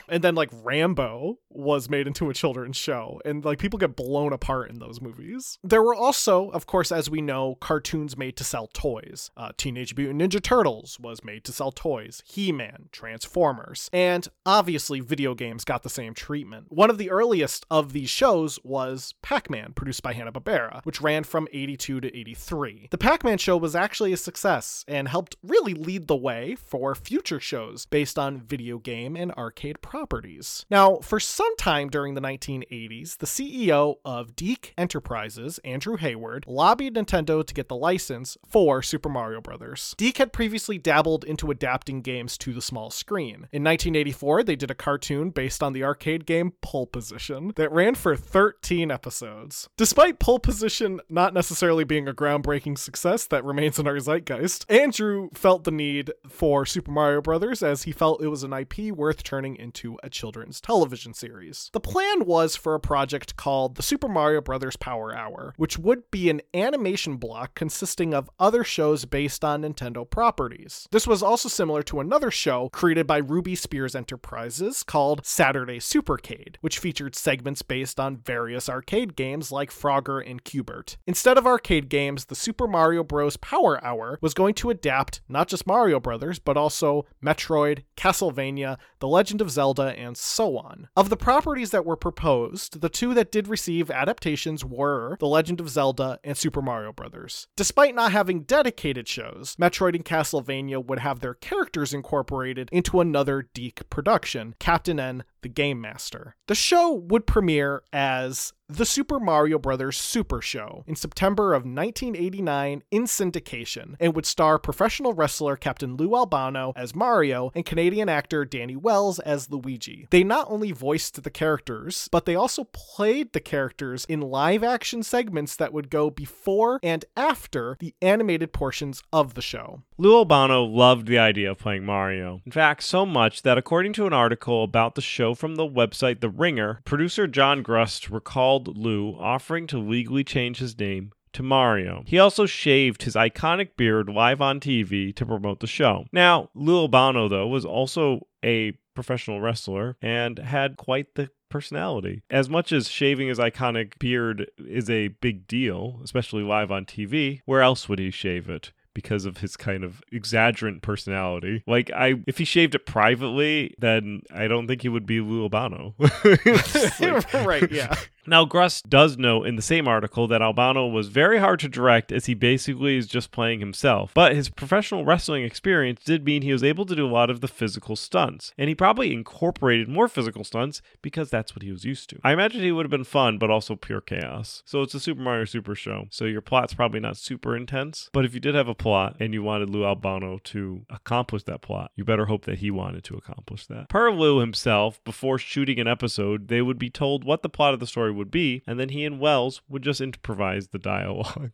and 0.08 0.24
then 0.24 0.36
like 0.36 0.50
Rambo 0.64 1.40
was 1.50 1.90
made 1.90 2.08
into 2.08 2.30
a 2.30 2.34
children's 2.34 2.78
show 2.78 3.20
and 3.26 3.44
like 3.44 3.60
people 3.60 3.80
get 3.80 3.96
blown 3.96 4.32
apart 4.32 4.70
in 4.70 4.80
those 4.80 5.02
movies. 5.02 5.60
There 5.64 5.84
were 5.84 5.96
also, 5.96 6.50
of 6.50 6.66
course, 6.66 6.92
as 6.92 7.10
we 7.10 7.22
know, 7.22 7.56
cartoons 7.56 8.18
made 8.18 8.38
to 8.38 8.44
sell 8.44 8.68
toys. 8.74 9.32
Uh, 9.36 9.52
Teenage 9.58 9.96
Mutant 9.96 10.22
Ninja 10.22 10.42
Turtles 10.42 11.00
was 11.00 11.24
made 11.24 11.44
to 11.46 11.52
sell 11.52 11.72
toys. 11.72 12.24
He-Man, 12.26 12.90
Transformers, 12.92 13.90
and 13.92 14.28
obviously 14.46 15.00
video 15.00 15.34
games 15.36 15.66
got 15.66 15.84
the 15.84 15.90
same 15.90 16.14
treatment. 16.14 16.68
One 16.70 16.90
of 16.90 16.98
the 16.98 17.12
earliest 17.12 17.66
of 17.70 17.94
these 17.94 18.10
shows 18.10 18.60
was 18.64 19.14
Pac-Man, 19.22 19.74
produced 19.74 20.04
by 20.04 20.14
Hanna-Barbera, 20.14 20.82
which 20.84 21.02
ran 21.02 21.24
from 21.24 21.48
82 21.52 22.02
to 22.02 22.18
83. 22.18 22.88
The 22.92 22.98
Pac-Man 22.98 23.38
show 23.38 23.58
was 23.58 23.76
actually 23.76 24.14
a 24.14 24.18
success 24.18 24.86
and 24.88 25.08
helped 25.08 25.36
really 25.44 25.74
lead 25.74 26.08
the 26.08 26.16
way 26.16 26.56
for 26.56 26.96
future 26.96 27.40
shows 27.40 27.86
based 27.86 28.20
on 28.20 28.42
video 28.42 28.67
game 28.76 29.16
and 29.16 29.32
arcade 29.34 29.82
properties. 29.82 30.66
Now, 30.70 30.98
for 30.98 31.20
some 31.20 31.56
time 31.58 31.90
during 31.90 32.14
the 32.14 32.22
1980s, 32.22 33.18
the 33.18 33.26
CEO 33.26 33.96
of 34.04 34.36
DiC 34.36 34.74
Enterprises, 34.78 35.60
Andrew 35.64 35.96
Hayward, 35.96 36.46
lobbied 36.48 36.96
Nintendo 36.96 37.46
to 37.46 37.54
get 37.54 37.70
the 37.70 37.76
license 37.76 38.38
for 38.46 38.82
Super 38.82 39.10
Mario 39.10 39.40
Bros. 39.40 39.96
DiC 39.98 40.18
had 40.18 40.34
previously 40.34 40.78
dabbled 40.78 41.24
into 41.24 41.52
adapting 41.52 42.02
games 42.02 42.38
to 42.40 42.54
the 42.54 42.62
small 42.62 42.90
screen. 42.90 43.48
In 43.54 43.64
1984, 43.64 44.44
they 44.44 44.56
did 44.56 44.70
a 44.72 44.76
cartoon 44.76 45.30
based 45.30 45.64
on 45.64 45.74
the 45.74 45.84
arcade 45.84 46.26
game 46.26 46.54
Pole 46.62 46.88
Position 46.88 47.54
that 47.56 47.72
ran 47.72 47.96
for 47.96 48.16
13 48.16 48.92
episodes. 48.92 49.70
Despite 49.78 50.20
Pole 50.20 50.40
Position 50.40 51.00
not 51.10 51.34
necessarily 51.34 51.84
being 51.84 52.08
a 52.08 52.14
groundbreaking 52.14 52.78
success 52.78 53.26
that 53.28 53.46
remains 53.46 53.80
in 53.80 53.88
our 53.88 54.00
zeitgeist, 54.00 54.66
Andrew 54.70 55.30
felt 55.34 55.64
the 55.64 55.72
need 55.72 56.12
for 56.28 56.66
Super 56.66 56.92
Mario 56.92 57.22
Bros. 57.22 57.64
as 57.64 57.84
he 57.84 57.92
felt 57.92 58.24
it 58.24 58.28
was 58.28 58.44
an 58.44 58.54
IP 58.60 58.92
worth 58.92 59.24
turning 59.24 59.56
into 59.56 59.98
a 60.04 60.10
children's 60.10 60.60
television 60.62 61.14
series. 61.14 61.70
The 61.74 61.80
plan 61.80 62.26
was 62.26 62.56
for 62.56 62.74
a 62.74 62.80
project 62.80 63.36
called 63.36 63.76
the 63.76 63.84
Super 63.84 64.08
Mario 64.08 64.42
Bros. 64.42 64.76
Power 64.76 65.16
Hour, 65.16 65.54
which 65.58 65.78
would 65.78 66.10
be 66.12 66.30
an 66.30 66.42
animation 66.54 67.18
block 67.18 67.56
consisting 67.56 68.14
of 68.14 68.30
other 68.40 68.64
shows 68.64 69.06
based 69.06 69.44
on 69.44 69.62
Nintendo 69.62 70.10
properties. 70.10 70.88
This 70.92 71.08
was 71.08 71.22
also 71.22 71.50
similar 71.50 71.84
to 71.84 72.00
another 72.00 72.32
show 72.32 72.70
created 72.70 73.06
by 73.06 73.18
Ruby 73.18 73.56
Spears 73.56 73.96
Enterprises 73.96 74.84
called 74.84 75.26
Saturday 75.26 75.80
Supercade, 75.80 76.56
which 76.62 76.80
featured 76.80 77.16
segments 77.16 77.62
based 77.62 78.00
on 78.00 78.18
various 78.18 78.70
arcade 78.70 79.16
games 79.16 79.52
like 79.52 79.72
Frogger 79.72 80.24
and 80.26 80.44
Q*bert. 80.44 80.98
Instead 81.06 81.38
of 81.38 81.46
arcade 81.46 81.90
games, 81.90 82.26
the 82.26 82.36
Super 82.36 82.68
Mario 82.68 83.04
Bros. 83.04 83.38
Power 83.38 83.84
Hour 83.84 84.18
was 84.22 84.34
going 84.34 84.54
to 84.56 84.70
adapt 84.70 85.22
not 85.28 85.48
just 85.48 85.68
Mario 85.68 86.00
Brothers, 86.00 86.40
but 86.40 86.58
also 86.58 87.06
Metroid, 87.24 87.84
Castlevania, 87.96 88.47
The 88.56 89.08
Legend 89.08 89.42
of 89.42 89.52
Zelda, 89.52 89.94
and 89.98 90.18
so 90.18 90.58
on. 90.58 90.88
Of 90.96 91.10
the 91.10 91.18
properties 91.18 91.72
that 91.72 91.86
were 91.86 91.96
proposed, 91.96 92.82
the 92.82 92.90
two 92.90 93.14
that 93.14 93.32
did 93.32 93.48
receive 93.48 93.92
adaptations 93.92 94.64
were 94.64 95.18
The 95.20 95.28
Legend 95.28 95.60
of 95.60 95.70
Zelda 95.70 96.20
and 96.24 96.38
Super 96.38 96.62
Mario 96.62 96.94
Brothers. 96.94 97.48
Despite 97.56 97.96
not 97.96 98.12
having 98.12 98.42
dedicated 98.42 99.08
shows, 99.08 99.56
Metroid 99.58 99.96
and 99.96 100.06
Castlevania 100.06 100.84
would 100.86 101.00
have 101.00 101.20
their 101.20 101.34
characters 101.34 101.94
incorporated 101.94 102.70
into 102.72 103.02
another 103.02 103.50
DiC 103.54 103.90
production, 103.90 104.56
Captain 104.60 105.00
N 105.00 105.24
the 105.42 105.50
Game 105.50 105.82
Master. 105.82 106.36
The 106.48 106.56
show 106.56 106.92
would 106.92 107.28
premiere 107.28 107.84
as 107.92 108.54
the 108.70 108.86
Super 108.86 109.20
Mario 109.20 109.58
Bros. 109.58 109.96
Super 109.96 110.42
Show 110.42 110.84
in 110.86 110.96
September 110.96 111.54
of 111.54 111.64
1989 111.64 112.84
in 112.92 113.04
syndication 113.04 113.96
and 114.00 114.14
would 114.14 114.26
star 114.26 114.60
professional 114.60 115.14
wrestler 115.14 115.56
Captain 115.56 115.96
Lou 115.96 116.16
Albano 116.16 116.74
as 116.76 116.94
Mario 116.94 117.52
and 117.56 117.66
Canadian 117.66 118.10
actor 118.10 118.44
Danny 118.44 118.76
Wells 118.76 119.20
as 119.20 119.50
Luigi. 119.50 120.08
They 120.10 120.24
not 120.24 120.48
only 120.50 120.72
voiced 120.74 121.24
the 121.24 121.30
characters, 121.30 122.10
but 122.12 122.26
they 122.26 122.36
also 122.36 122.66
played 122.66 123.32
the 123.32 123.40
characters 123.40 124.06
in 124.06 124.20
live 124.20 124.64
action 124.64 125.02
segments 125.02 125.56
that 125.56 125.72
would 125.72 125.90
go 125.90 126.10
before 126.10 126.80
and 126.84 127.06
after 127.16 127.78
the 127.80 127.94
animated 128.02 128.52
portions 128.52 129.02
of 129.14 129.36
the 129.36 129.42
show. 129.42 129.84
Lou 129.98 130.18
Albano 130.18 130.64
loved 130.64 131.08
the 131.08 131.18
idea 131.18 131.52
of 131.52 131.58
playing 131.58 131.86
Mario. 131.86 132.42
In 132.46 132.52
fact, 132.52 132.84
so 132.84 133.06
much 133.06 133.44
that 133.44 133.58
according 133.58 133.94
to 133.94 134.08
an 134.08 134.14
article 134.14 134.64
about 134.64 134.96
the 134.96 135.02
show 135.02 135.27
from 135.36 135.56
the 135.56 135.68
website 135.68 136.20
The 136.20 136.30
Ringer, 136.30 136.82
producer 136.86 137.28
John 137.28 137.62
Grust 137.62 138.10
recalled 138.10 138.78
Lou 138.78 139.18
offering 139.20 139.68
to 139.68 139.78
legally 139.78 140.24
change 140.24 140.60
his 140.60 140.78
name 140.78 141.12
to 141.34 141.44
Mario. 141.44 142.04
He 142.08 142.18
also 142.18 142.46
shaved 142.46 143.04
his 143.04 143.16
iconic 143.16 143.76
beard 143.78 144.10
live 144.10 144.42
on 144.42 144.60
TV 144.60 145.16
to 145.16 145.26
promote 145.26 145.60
the 145.60 145.68
show. 145.68 146.06
Now, 146.12 146.50
Lou 146.56 146.82
Albano, 146.82 147.28
though, 147.28 147.48
was 147.48 147.66
also 147.66 148.28
a 148.44 148.72
professional 148.96 149.40
wrestler 149.40 149.98
and 150.02 150.40
had 150.40 150.78
quite 150.78 151.14
the 151.16 151.30
personality. 151.50 152.24
As 152.30 152.50
much 152.50 152.72
as 152.72 152.90
shaving 152.90 153.28
his 153.28 153.40
iconic 153.40 154.00
beard 154.00 154.50
is 154.58 154.90
a 154.90 155.10
big 155.10 155.48
deal, 155.48 156.00
especially 156.04 156.44
live 156.44 156.72
on 156.72 156.86
TV, 156.86 157.42
where 157.46 157.62
else 157.62 157.88
would 157.88 158.00
he 158.00 158.12
shave 158.12 158.50
it? 158.50 158.72
Because 158.98 159.26
of 159.26 159.38
his 159.38 159.56
kind 159.56 159.84
of 159.84 160.02
exaggerant 160.12 160.82
personality. 160.82 161.62
Like 161.68 161.92
I 161.92 162.16
if 162.26 162.40
he 162.40 162.46
shaved 162.46 162.74
it 162.74 162.88
privately, 162.88 163.76
then 163.78 164.24
I 164.34 164.48
don't 164.48 164.66
think 164.66 164.82
he 164.82 164.90
would 164.90 165.06
be 165.06 165.22
Lou 165.22 165.44
Albano. 165.44 165.94
like... 166.00 167.34
right, 167.46 167.72
yeah. 167.72 167.94
Now, 168.30 168.44
Grust 168.44 168.90
does 168.90 169.18
note 169.18 169.48
in 169.48 169.56
the 169.56 169.62
same 169.62 169.88
article 169.88 170.28
that 170.28 170.42
Albano 170.42 170.86
was 170.86 171.08
very 171.08 171.40
hard 171.40 171.62
to 171.62 171.70
direct 171.70 172.12
as 172.12 172.26
he 172.26 172.34
basically 172.34 172.98
is 172.98 173.08
just 173.08 173.32
playing 173.32 173.62
himself, 173.62 174.12
but 174.14 174.36
his 174.36 174.50
professional 174.50 175.06
wrestling 175.06 175.46
experience 175.46 176.04
did 176.04 176.26
mean 176.26 176.42
he 176.42 176.52
was 176.52 176.64
able 176.64 176.86
to 176.88 176.96
do 176.96 177.08
a 177.08 177.10
lot 177.10 177.30
of 177.30 177.40
the 177.40 177.48
physical 177.48 177.96
stunts, 177.96 178.54
and 178.58 178.68
he 178.68 178.76
probably 178.76 179.14
incorporated 179.14 179.88
more 179.88 180.10
physical 180.10 180.44
stunts 180.44 180.82
because 181.02 181.30
that's 181.30 181.56
what 181.56 181.64
he 181.64 181.72
was 181.72 181.86
used 181.86 182.10
to. 182.10 182.20
I 182.22 182.34
imagine 182.34 182.64
he 182.64 182.72
would 182.74 182.86
have 182.86 182.92
been 182.92 183.06
fun, 183.06 183.38
but 183.38 183.50
also 183.50 183.78
pure 183.78 184.02
chaos. 184.02 184.62
So 184.66 184.82
it's 184.82 184.94
a 184.94 185.00
Super 185.00 185.22
Mario 185.22 185.46
Super 185.46 185.74
Show, 185.74 186.08
so 186.10 186.26
your 186.26 186.42
plot's 186.42 186.74
probably 186.74 187.00
not 187.00 187.16
super 187.16 187.56
intense, 187.56 188.10
but 188.12 188.26
if 188.26 188.34
you 188.34 188.42
did 188.42 188.56
have 188.56 188.68
a 188.68 188.76
plot 188.76 189.16
and 189.22 189.34
you 189.34 189.42
wanted 189.42 189.70
Lou 189.70 189.86
Albano 189.86 190.40
to 190.44 190.86
accomplish 190.90 191.44
that 191.44 191.62
plot, 191.62 191.92
you 191.96 192.04
better 192.04 192.26
hope 192.26 192.44
that 192.44 192.60
he 192.60 192.72
wanted 192.72 193.06
to 193.06 193.16
accomplish 193.16 193.68
that. 193.68 193.88
Per 193.88 194.12
Lou 194.12 194.40
himself, 194.40 195.02
before 195.06 195.38
shooting 195.38 195.80
an 195.80 195.88
episode, 195.88 196.50
they 196.50 196.62
would 196.62 196.78
be 196.78 196.90
told 196.90 197.24
what 197.24 197.42
the 197.42 197.48
plot 197.48 197.74
of 197.74 197.80
the 197.80 197.88
story 197.88 198.17
would 198.18 198.32
be, 198.32 198.64
and 198.68 198.80
then 198.80 198.90
he 198.90 199.06
and 199.06 199.20
Wells 199.20 199.62
would 199.70 199.84
just 199.84 200.02
improvise 200.02 200.68
the 200.68 200.80
dialogue. 200.80 201.52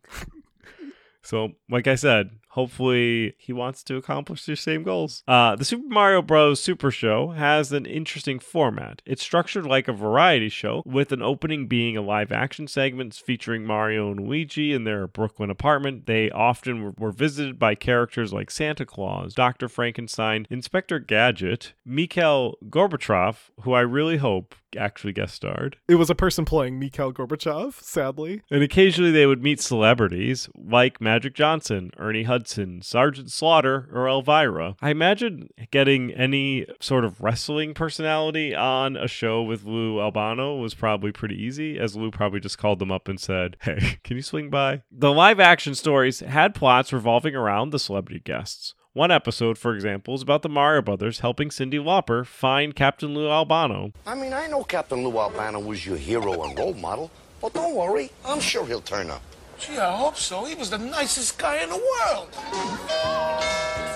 so, 1.22 1.54
like 1.70 1.88
I 1.88 1.96
said, 1.96 2.32
hopefully 2.54 3.34
he 3.38 3.52
wants 3.52 3.84
to 3.84 3.96
accomplish 3.96 4.46
the 4.46 4.56
same 4.56 4.84
goals. 4.84 5.24
Uh, 5.28 5.56
the 5.56 5.66
Super 5.66 5.88
Mario 5.88 6.22
Bros. 6.22 6.60
Super 6.60 6.92
Show 6.92 7.30
has 7.30 7.72
an 7.72 7.86
interesting 7.86 8.38
format. 8.40 9.02
It's 9.06 9.24
structured 9.24 9.66
like 9.66 9.88
a 9.88 9.94
variety 9.94 10.50
show, 10.50 10.84
with 10.86 11.12
an 11.12 11.22
opening 11.22 11.68
being 11.68 11.98
a 11.98 12.02
live 12.02 12.32
action 12.32 12.68
segment 12.68 13.16
featuring 13.16 13.66
Mario 13.66 14.12
and 14.12 14.20
Luigi 14.20 14.72
in 14.72 14.84
their 14.84 15.08
Brooklyn 15.08 15.50
apartment. 15.50 16.06
They 16.06 16.30
often 16.30 16.84
were, 16.84 16.94
were 16.98 17.12
visited 17.12 17.58
by 17.58 17.76
characters 17.76 18.32
like 18.32 18.52
Santa 18.52 18.86
Claus, 18.86 19.34
Dr. 19.34 19.68
Frankenstein, 19.68 20.46
Inspector 20.50 20.98
Gadget, 21.00 21.74
Mikhail 21.84 22.56
Gorbachev, 22.70 23.50
who 23.62 23.74
I 23.74 23.82
really 23.82 24.18
hope 24.18 24.56
actually 24.78 25.14
guest 25.14 25.36
starred. 25.36 25.78
It 25.88 25.96
was 25.96 26.10
a 26.10 26.16
person 26.16 26.46
playing 26.46 26.80
Mikhail 26.80 27.14
Gorbachev, 27.14 27.82
sadly. 27.82 28.42
And 28.50 28.64
occasionally 28.64 29.12
they 29.12 29.26
would 29.26 29.44
meet 29.44 29.60
celebrities 29.60 30.50
like 30.56 31.02
Magic 31.02 31.34
Johnson, 31.34 31.92
Ernie 31.98 32.24
Hudson, 32.24 32.43
Hudson, 32.44 32.82
Sergeant 32.82 33.32
Slaughter, 33.32 33.88
or 33.94 34.06
Elvira. 34.06 34.76
I 34.82 34.90
imagine 34.90 35.48
getting 35.72 36.12
any 36.12 36.66
sort 36.82 37.06
of 37.06 37.22
wrestling 37.22 37.74
personality 37.74 38.54
on 38.54 38.98
a 38.98 39.08
show 39.08 39.42
with 39.42 39.64
Lou 39.64 40.02
Albano 40.02 40.58
was 40.58 40.74
probably 40.74 41.14
pretty 41.14 41.42
easy, 41.42 41.80
as 41.80 41.96
Lou 41.96 42.12
probably 42.12 42.42
just 42.42 42.58
called 42.58 42.80
them 42.80 42.92
up 42.92 43.08
and 43.08 43.18
said, 43.18 43.56
Hey, 43.62 44.00
can 44.04 44.18
you 44.18 44.22
swing 44.22 44.50
by? 44.50 44.82
The 44.92 45.14
live 45.14 45.40
action 45.40 45.74
stories 45.74 46.20
had 46.20 46.54
plots 46.54 46.92
revolving 46.92 47.34
around 47.34 47.70
the 47.70 47.80
celebrity 47.80 48.20
guests. 48.20 48.74
One 48.92 49.10
episode, 49.10 49.58
for 49.58 49.74
example, 49.74 50.14
is 50.14 50.22
about 50.22 50.42
the 50.42 50.50
Mario 50.50 50.82
Brothers 50.82 51.22
helping 51.22 51.48
Cyndi 51.48 51.80
Lauper 51.80 52.26
find 52.26 52.76
Captain 52.76 53.14
Lou 53.14 53.30
Albano. 53.30 53.94
I 54.06 54.16
mean, 54.16 54.34
I 54.34 54.48
know 54.48 54.66
Captain 54.66 55.02
Lou 55.02 55.18
Albano 55.18 55.62
was 55.62 55.86
your 55.86 55.96
hero 55.96 56.44
and 56.44 56.60
role 56.60 56.74
model, 56.74 57.10
but 57.42 57.54
don't 57.54 57.74
worry, 57.74 58.12
I'm 58.26 58.42
sure 58.42 58.66
he'll 58.66 58.82
turn 58.82 59.10
up. 59.10 59.22
Gee, 59.60 59.78
I 59.78 59.96
hope 59.96 60.18
so. 60.18 60.46
He 60.46 60.56
was 60.56 60.70
the 60.70 60.78
nicest 60.78 61.38
guy 61.38 61.64
in 61.64 61.70
the 61.70 61.76
world. 61.78 62.30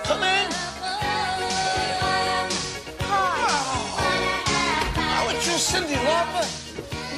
Come 0.04 0.24
in. 0.24 0.52
How 4.96 5.24
about 5.24 5.46
you, 5.46 5.58
Cyndi 5.58 5.96
Lauper? 5.96 6.46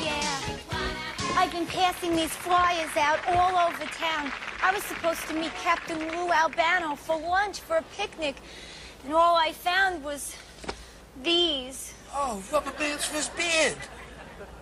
Yeah. 0.04 1.38
I've 1.38 1.52
been 1.52 1.68
passing 1.68 2.16
these 2.16 2.32
flyers 2.32 2.96
out 2.98 3.20
all 3.28 3.70
over 3.70 3.86
town. 3.86 4.32
I 4.64 4.72
was 4.74 4.84
supposed 4.84 5.28
to 5.28 5.34
meet 5.34 5.54
Captain 5.62 6.00
Lou 6.00 6.32
Albano 6.32 6.96
for 6.96 7.20
lunch 7.20 7.60
for 7.60 7.78
a 7.78 7.84
picnic, 7.96 8.36
and 9.06 9.14
all 9.14 9.36
I 9.36 9.52
found 9.52 10.04
was 10.04 10.36
these. 11.24 11.94
Oh, 12.14 12.42
rubber 12.52 12.72
bands 12.72 13.06
for 13.06 13.16
his 13.18 13.30
beard. 13.30 13.78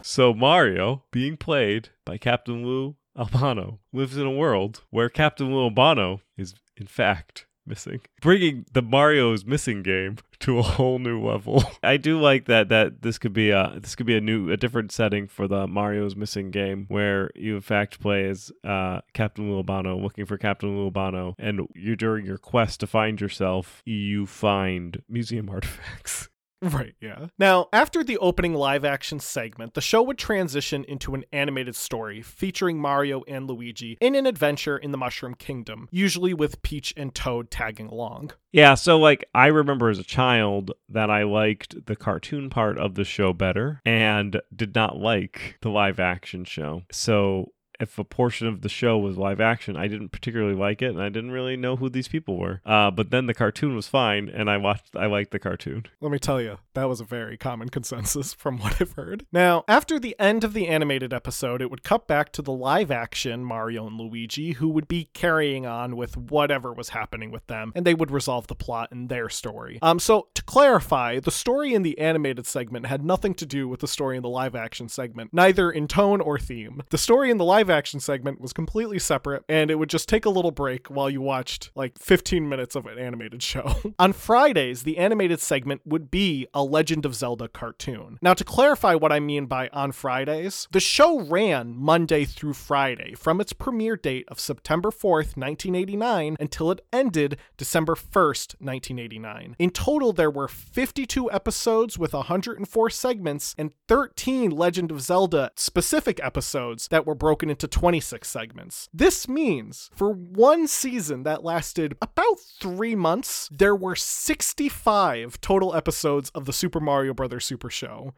So 0.01 0.33
Mario, 0.33 1.03
being 1.11 1.37
played 1.37 1.89
by 2.05 2.17
Captain 2.17 2.65
Lou 2.65 2.95
Albano 3.17 3.79
lives 3.91 4.17
in 4.17 4.25
a 4.25 4.31
world 4.31 4.81
where 4.89 5.09
Captain 5.09 5.53
Lou 5.53 5.63
Albano 5.63 6.21
is, 6.37 6.53
in 6.75 6.87
fact, 6.87 7.45
missing, 7.67 8.01
bringing 8.21 8.65
the 8.71 8.81
Mario's 8.81 9.45
missing 9.45 9.83
game 9.83 10.17
to 10.39 10.59
a 10.59 10.63
whole 10.63 10.99
new 10.99 11.21
level. 11.21 11.63
I 11.83 11.97
do 11.97 12.19
like 12.19 12.45
that 12.45 12.69
that 12.69 13.01
this 13.01 13.17
could 13.17 13.33
be 13.33 13.49
a 13.49 13.77
this 13.79 13.95
could 13.95 14.05
be 14.05 14.15
a 14.15 14.21
new 14.21 14.51
a 14.51 14.57
different 14.57 14.91
setting 14.91 15.27
for 15.27 15.47
the 15.47 15.67
Mario's 15.67 16.15
missing 16.15 16.51
game 16.51 16.85
where 16.87 17.29
you 17.35 17.55
in 17.55 17.61
fact 17.61 17.99
play 17.99 18.27
as 18.29 18.51
uh, 18.63 19.01
Captain 19.13 19.49
Lou 19.49 19.57
Albano 19.57 19.97
looking 19.97 20.25
for 20.25 20.37
Captain 20.37 20.75
Lou 20.77 20.85
Albano 20.85 21.35
and 21.37 21.67
you're 21.75 21.95
during 21.95 22.25
your 22.25 22.37
quest 22.37 22.79
to 22.79 22.87
find 22.87 23.19
yourself 23.19 23.81
you 23.85 24.25
find 24.25 25.01
museum 25.09 25.49
artifacts. 25.49 26.29
Right, 26.61 26.95
yeah. 26.99 27.27
Now, 27.37 27.67
after 27.71 28.03
the 28.03 28.17
opening 28.17 28.53
live 28.53 28.83
action 28.83 29.19
segment, 29.19 29.75
the 29.75 29.81
show 29.81 30.01
would 30.01 30.17
transition 30.17 30.83
into 30.85 31.13
an 31.13 31.23
animated 31.31 31.75
story 31.75 32.21
featuring 32.21 32.79
Mario 32.79 33.23
and 33.27 33.47
Luigi 33.47 33.97
in 34.01 34.15
an 34.15 34.25
adventure 34.25 34.77
in 34.77 34.91
the 34.91 34.97
Mushroom 34.97 35.35
Kingdom, 35.35 35.87
usually 35.91 36.33
with 36.33 36.61
Peach 36.63 36.93
and 36.97 37.13
Toad 37.13 37.51
tagging 37.51 37.87
along. 37.87 38.31
Yeah, 38.51 38.73
so 38.73 38.97
like 38.97 39.25
I 39.35 39.47
remember 39.47 39.89
as 39.89 39.99
a 39.99 40.03
child 40.03 40.71
that 40.89 41.11
I 41.11 41.23
liked 41.23 41.85
the 41.85 41.95
cartoon 41.95 42.49
part 42.49 42.79
of 42.79 42.95
the 42.95 43.03
show 43.03 43.33
better 43.33 43.81
and 43.85 44.41
did 44.55 44.73
not 44.73 44.97
like 44.97 45.57
the 45.61 45.69
live 45.69 45.99
action 45.99 46.43
show. 46.43 46.83
So 46.91 47.51
if 47.79 47.97
a 47.99 48.03
portion 48.03 48.47
of 48.47 48.61
the 48.61 48.69
show 48.69 48.97
was 48.97 49.17
live 49.17 49.39
action, 49.39 49.75
I 49.75 49.87
didn't 49.87 50.09
particularly 50.09 50.55
like 50.55 50.81
it, 50.81 50.89
and 50.89 51.01
I 51.01 51.09
didn't 51.09 51.31
really 51.31 51.57
know 51.57 51.75
who 51.75 51.89
these 51.89 52.07
people 52.07 52.37
were. 52.37 52.61
Uh, 52.65 52.91
but 52.91 53.11
then 53.11 53.27
the 53.27 53.33
cartoon 53.33 53.75
was 53.75 53.87
fine, 53.87 54.29
and 54.29 54.49
I 54.49 54.57
watched. 54.57 54.95
I 54.95 55.05
liked 55.05 55.31
the 55.31 55.39
cartoon. 55.39 55.85
Let 56.01 56.11
me 56.11 56.19
tell 56.19 56.41
you, 56.41 56.57
that 56.73 56.85
was 56.85 56.99
a 57.01 57.05
very 57.05 57.37
common 57.37 57.69
consensus 57.77 58.33
from 58.33 58.57
what 58.57 58.81
I've 58.81 58.93
heard. 58.93 59.25
Now, 59.31 59.63
after 59.67 59.99
the 59.99 60.15
end 60.19 60.43
of 60.43 60.53
the 60.53 60.67
animated 60.67 61.13
episode, 61.13 61.61
it 61.61 61.69
would 61.69 61.83
cut 61.83 62.07
back 62.07 62.31
to 62.33 62.41
the 62.41 62.51
live 62.51 62.91
action 62.91 63.43
Mario 63.43 63.87
and 63.87 63.97
Luigi, 63.97 64.53
who 64.53 64.69
would 64.69 64.87
be 64.87 65.09
carrying 65.13 65.65
on 65.65 65.95
with 65.95 66.17
whatever 66.17 66.73
was 66.73 66.89
happening 66.89 67.31
with 67.31 67.45
them, 67.47 67.71
and 67.75 67.85
they 67.85 67.93
would 67.93 68.11
resolve 68.11 68.47
the 68.47 68.55
plot 68.55 68.89
in 68.91 69.07
their 69.07 69.29
story. 69.29 69.79
Um, 69.81 69.99
so 69.99 70.27
to 70.33 70.43
clarify, 70.43 71.19
the 71.19 71.31
story 71.31 71.73
in 71.73 71.83
the 71.83 71.97
animated 71.99 72.45
segment 72.45 72.87
had 72.87 73.03
nothing 73.03 73.33
to 73.35 73.45
do 73.45 73.67
with 73.67 73.81
the 73.81 73.87
story 73.87 74.17
in 74.17 74.23
the 74.23 74.29
live 74.29 74.55
action 74.55 74.89
segment, 74.89 75.33
neither 75.33 75.71
in 75.71 75.87
tone 75.87 76.21
or 76.21 76.39
theme. 76.39 76.81
The 76.89 76.97
story 76.97 77.29
in 77.29 77.37
the 77.37 77.45
live 77.45 77.66
action 77.69 77.99
segment 77.99 78.41
was 78.41 78.53
completely 78.53 78.99
separate, 78.99 79.43
and 79.49 79.71
it 79.71 79.75
would 79.75 79.89
just 79.89 80.09
take 80.09 80.25
a 80.25 80.29
little 80.29 80.51
break 80.51 80.87
while 80.87 81.09
you 81.09 81.21
watched 81.21 81.71
like 81.75 81.97
15 81.99 82.47
minutes 82.47 82.75
of 82.75 82.85
an 82.85 82.97
animated 82.97 83.41
show. 83.41 83.75
On 83.99 84.13
Fridays, 84.13 84.83
the 84.83 84.97
animated 84.97 85.39
segment 85.39 85.81
would 85.85 86.11
be 86.11 86.47
a 86.53 86.63
Legend 86.63 87.05
of 87.05 87.15
Zelda 87.15 87.47
cartoon. 87.47 88.19
Now, 88.21 88.33
to 88.33 88.43
clarify 88.43 88.95
what 88.95 89.11
I 89.11 89.19
mean 89.19 89.45
by 89.45 89.69
on 89.73 89.91
Fridays, 89.91 90.67
the 90.71 90.79
show 90.79 91.21
ran 91.21 91.75
Monday 91.75 92.25
through 92.25 92.53
Friday 92.53 93.13
from 93.15 93.41
its 93.41 93.53
premiere 93.53 93.95
date 93.95 94.25
of 94.27 94.39
September 94.39 94.89
4th, 94.89 95.35
1989, 95.37 96.37
until 96.39 96.71
it 96.71 96.85
ended 96.93 97.37
December 97.57 97.95
1st, 97.95 98.55
1989. 98.59 99.55
In 99.57 99.69
total, 99.71 100.13
there 100.13 100.29
were 100.29 100.47
52 100.47 101.31
episodes 101.31 101.97
with 101.97 102.13
104 102.13 102.89
segments 102.89 103.55
and 103.57 103.71
13 103.87 104.51
Legend 104.51 104.91
of 104.91 105.01
Zelda 105.01 105.51
specific 105.55 106.19
episodes 106.21 106.87
that 106.89 107.05
were 107.05 107.15
broken 107.15 107.49
into 107.49 107.56
26 107.65 108.29
segments. 108.29 108.89
This 108.93 109.29
means 109.29 109.89
for 109.95 110.11
one 110.11 110.67
season 110.67 111.23
that 111.23 111.45
lasted 111.45 111.95
about 112.01 112.41
three 112.59 112.93
months, 112.93 113.47
there 113.49 113.73
were 113.73 113.95
65 113.95 115.39
total 115.39 115.73
episodes 115.73 116.29
of 116.35 116.43
the 116.43 116.51
Super 116.51 116.81
Mario 116.81 117.13
Bros. 117.13 117.45
Super 117.45 117.69
Show. 117.69 118.13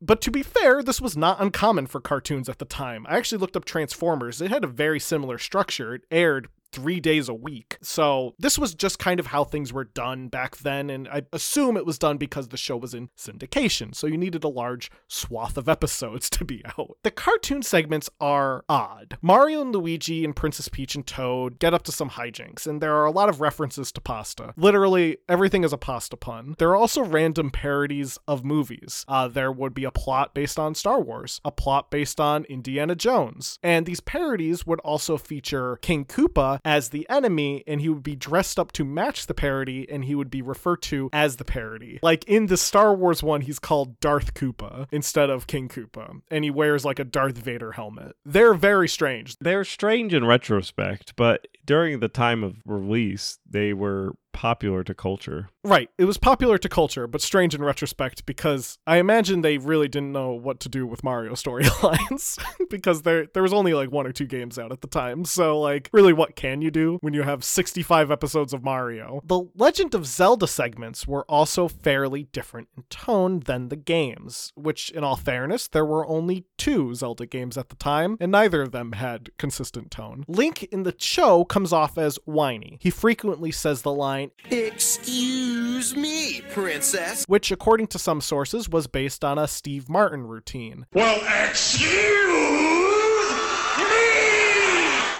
But 0.00 0.22
to 0.22 0.30
be 0.30 0.42
fair, 0.42 0.82
this 0.82 1.00
was 1.00 1.16
not 1.16 1.40
uncommon 1.40 1.86
for 1.86 2.00
cartoons 2.00 2.48
at 2.48 2.58
the 2.58 2.64
time. 2.64 3.06
I 3.08 3.18
actually 3.18 3.38
looked 3.38 3.56
up 3.56 3.66
Transformers. 3.66 4.40
It 4.40 4.50
had 4.50 4.64
a 4.64 4.68
very 4.68 4.98
similar 4.98 5.36
structure. 5.36 5.94
It 5.94 6.02
aired 6.10 6.48
three 6.72 7.00
days 7.00 7.28
a 7.28 7.34
week. 7.34 7.78
So 7.82 8.34
this 8.38 8.58
was 8.58 8.74
just 8.74 8.98
kind 8.98 9.20
of 9.20 9.26
how 9.26 9.44
things 9.44 9.72
were 9.72 9.84
done 9.84 10.28
back 10.28 10.58
then, 10.58 10.90
and 10.90 11.08
I 11.08 11.22
assume 11.32 11.76
it 11.76 11.86
was 11.86 11.98
done 11.98 12.16
because 12.16 12.48
the 12.48 12.56
show 12.56 12.76
was 12.76 12.94
in 12.94 13.10
syndication, 13.18 13.94
so 13.94 14.06
you 14.06 14.16
needed 14.16 14.44
a 14.44 14.48
large 14.48 14.90
swath 15.08 15.56
of 15.56 15.68
episodes 15.68 16.30
to 16.30 16.44
be 16.44 16.62
out. 16.78 16.96
The 17.02 17.10
cartoon 17.10 17.62
segments 17.62 18.08
are 18.20 18.64
odd. 18.68 19.18
Mario 19.22 19.62
and 19.62 19.74
Luigi 19.74 20.24
and 20.24 20.36
Princess 20.36 20.68
Peach 20.68 20.94
and 20.94 21.06
Toad 21.06 21.58
get 21.58 21.74
up 21.74 21.82
to 21.84 21.92
some 21.92 22.10
hijinks, 22.10 22.66
and 22.66 22.80
there 22.80 22.94
are 22.94 23.06
a 23.06 23.10
lot 23.10 23.28
of 23.28 23.40
references 23.40 23.92
to 23.92 24.00
pasta. 24.00 24.54
Literally, 24.56 25.18
everything 25.28 25.64
is 25.64 25.72
a 25.72 25.78
pasta 25.78 26.16
pun. 26.16 26.54
There 26.58 26.70
are 26.70 26.76
also 26.76 27.02
random 27.02 27.50
parodies 27.50 28.18
of 28.28 28.44
movies. 28.44 29.04
Uh, 29.08 29.28
there 29.28 29.52
would 29.52 29.74
be 29.74 29.84
a 29.84 29.90
plot 29.90 30.34
based 30.34 30.58
on 30.58 30.74
Star 30.74 31.00
Wars, 31.00 31.40
a 31.44 31.50
plot 31.50 31.90
based 31.90 32.20
on 32.20 32.44
Indiana 32.44 32.94
Jones, 32.94 33.58
and 33.62 33.86
these 33.86 34.00
parodies 34.00 34.66
would 34.66 34.80
also 34.80 35.16
feature 35.16 35.76
King 35.82 36.04
Koopa 36.04 36.59
as 36.64 36.90
the 36.90 37.08
enemy, 37.08 37.64
and 37.66 37.80
he 37.80 37.88
would 37.88 38.02
be 38.02 38.16
dressed 38.16 38.58
up 38.58 38.72
to 38.72 38.84
match 38.84 39.26
the 39.26 39.34
parody, 39.34 39.88
and 39.90 40.04
he 40.04 40.14
would 40.14 40.30
be 40.30 40.42
referred 40.42 40.82
to 40.82 41.10
as 41.12 41.36
the 41.36 41.44
parody. 41.44 41.98
Like 42.02 42.24
in 42.24 42.46
the 42.46 42.56
Star 42.56 42.94
Wars 42.94 43.22
one, 43.22 43.42
he's 43.42 43.58
called 43.58 44.00
Darth 44.00 44.34
Koopa 44.34 44.86
instead 44.90 45.30
of 45.30 45.46
King 45.46 45.68
Koopa, 45.68 46.20
and 46.30 46.44
he 46.44 46.50
wears 46.50 46.84
like 46.84 46.98
a 46.98 47.04
Darth 47.04 47.38
Vader 47.38 47.72
helmet. 47.72 48.16
They're 48.24 48.54
very 48.54 48.88
strange. 48.88 49.36
They're 49.40 49.64
strange 49.64 50.14
in 50.14 50.24
retrospect, 50.24 51.14
but 51.16 51.46
during 51.64 52.00
the 52.00 52.08
time 52.08 52.42
of 52.42 52.56
release, 52.64 53.38
they 53.48 53.72
were 53.72 54.14
popular 54.32 54.82
to 54.84 54.94
culture. 54.94 55.48
Right. 55.62 55.90
It 55.98 56.04
was 56.04 56.16
popular 56.16 56.56
to 56.58 56.68
culture, 56.68 57.06
but 57.06 57.20
strange 57.20 57.54
in 57.54 57.62
retrospect 57.62 58.24
because 58.24 58.78
I 58.86 58.96
imagine 58.96 59.42
they 59.42 59.58
really 59.58 59.88
didn't 59.88 60.12
know 60.12 60.32
what 60.32 60.60
to 60.60 60.68
do 60.68 60.86
with 60.86 61.04
Mario 61.04 61.32
storylines 61.34 62.38
because 62.70 63.02
there 63.02 63.26
there 63.26 63.42
was 63.42 63.52
only 63.52 63.74
like 63.74 63.90
one 63.90 64.06
or 64.06 64.12
two 64.12 64.26
games 64.26 64.58
out 64.58 64.72
at 64.72 64.80
the 64.80 64.88
time. 64.88 65.24
So 65.24 65.60
like 65.60 65.90
really 65.92 66.12
what 66.12 66.36
can 66.36 66.62
you 66.62 66.70
do 66.70 66.98
when 67.02 67.14
you 67.14 67.22
have 67.22 67.44
65 67.44 68.10
episodes 68.10 68.52
of 68.52 68.64
Mario? 68.64 69.20
The 69.24 69.42
Legend 69.54 69.94
of 69.94 70.06
Zelda 70.06 70.46
segments 70.46 71.06
were 71.06 71.24
also 71.24 71.68
fairly 71.68 72.24
different 72.24 72.68
in 72.76 72.84
tone 72.84 73.40
than 73.40 73.68
the 73.68 73.76
games, 73.76 74.52
which 74.56 74.90
in 74.90 75.04
all 75.04 75.16
fairness, 75.16 75.68
there 75.68 75.84
were 75.84 76.06
only 76.06 76.46
two 76.56 76.94
Zelda 76.94 77.26
games 77.26 77.58
at 77.58 77.68
the 77.68 77.76
time 77.76 78.16
and 78.20 78.32
neither 78.32 78.62
of 78.62 78.72
them 78.72 78.92
had 78.92 79.30
consistent 79.36 79.90
tone. 79.90 80.24
Link 80.26 80.62
in 80.64 80.84
the 80.84 80.94
show 80.98 81.44
comes 81.44 81.72
off 81.72 81.98
as 81.98 82.18
whiny. 82.24 82.78
He 82.80 82.90
frequently 82.90 83.50
says 83.50 83.82
the 83.82 83.92
line 83.92 84.19
Excuse 84.50 85.96
me, 85.96 86.42
princess. 86.50 87.24
which, 87.26 87.50
according 87.50 87.86
to 87.88 87.98
some 87.98 88.20
sources, 88.20 88.68
was 88.68 88.86
based 88.86 89.24
on 89.24 89.38
a 89.38 89.48
Steve 89.48 89.88
Martin 89.88 90.26
routine. 90.26 90.86
Well, 90.92 91.20
excuse 91.48 91.90
me! 92.28 92.70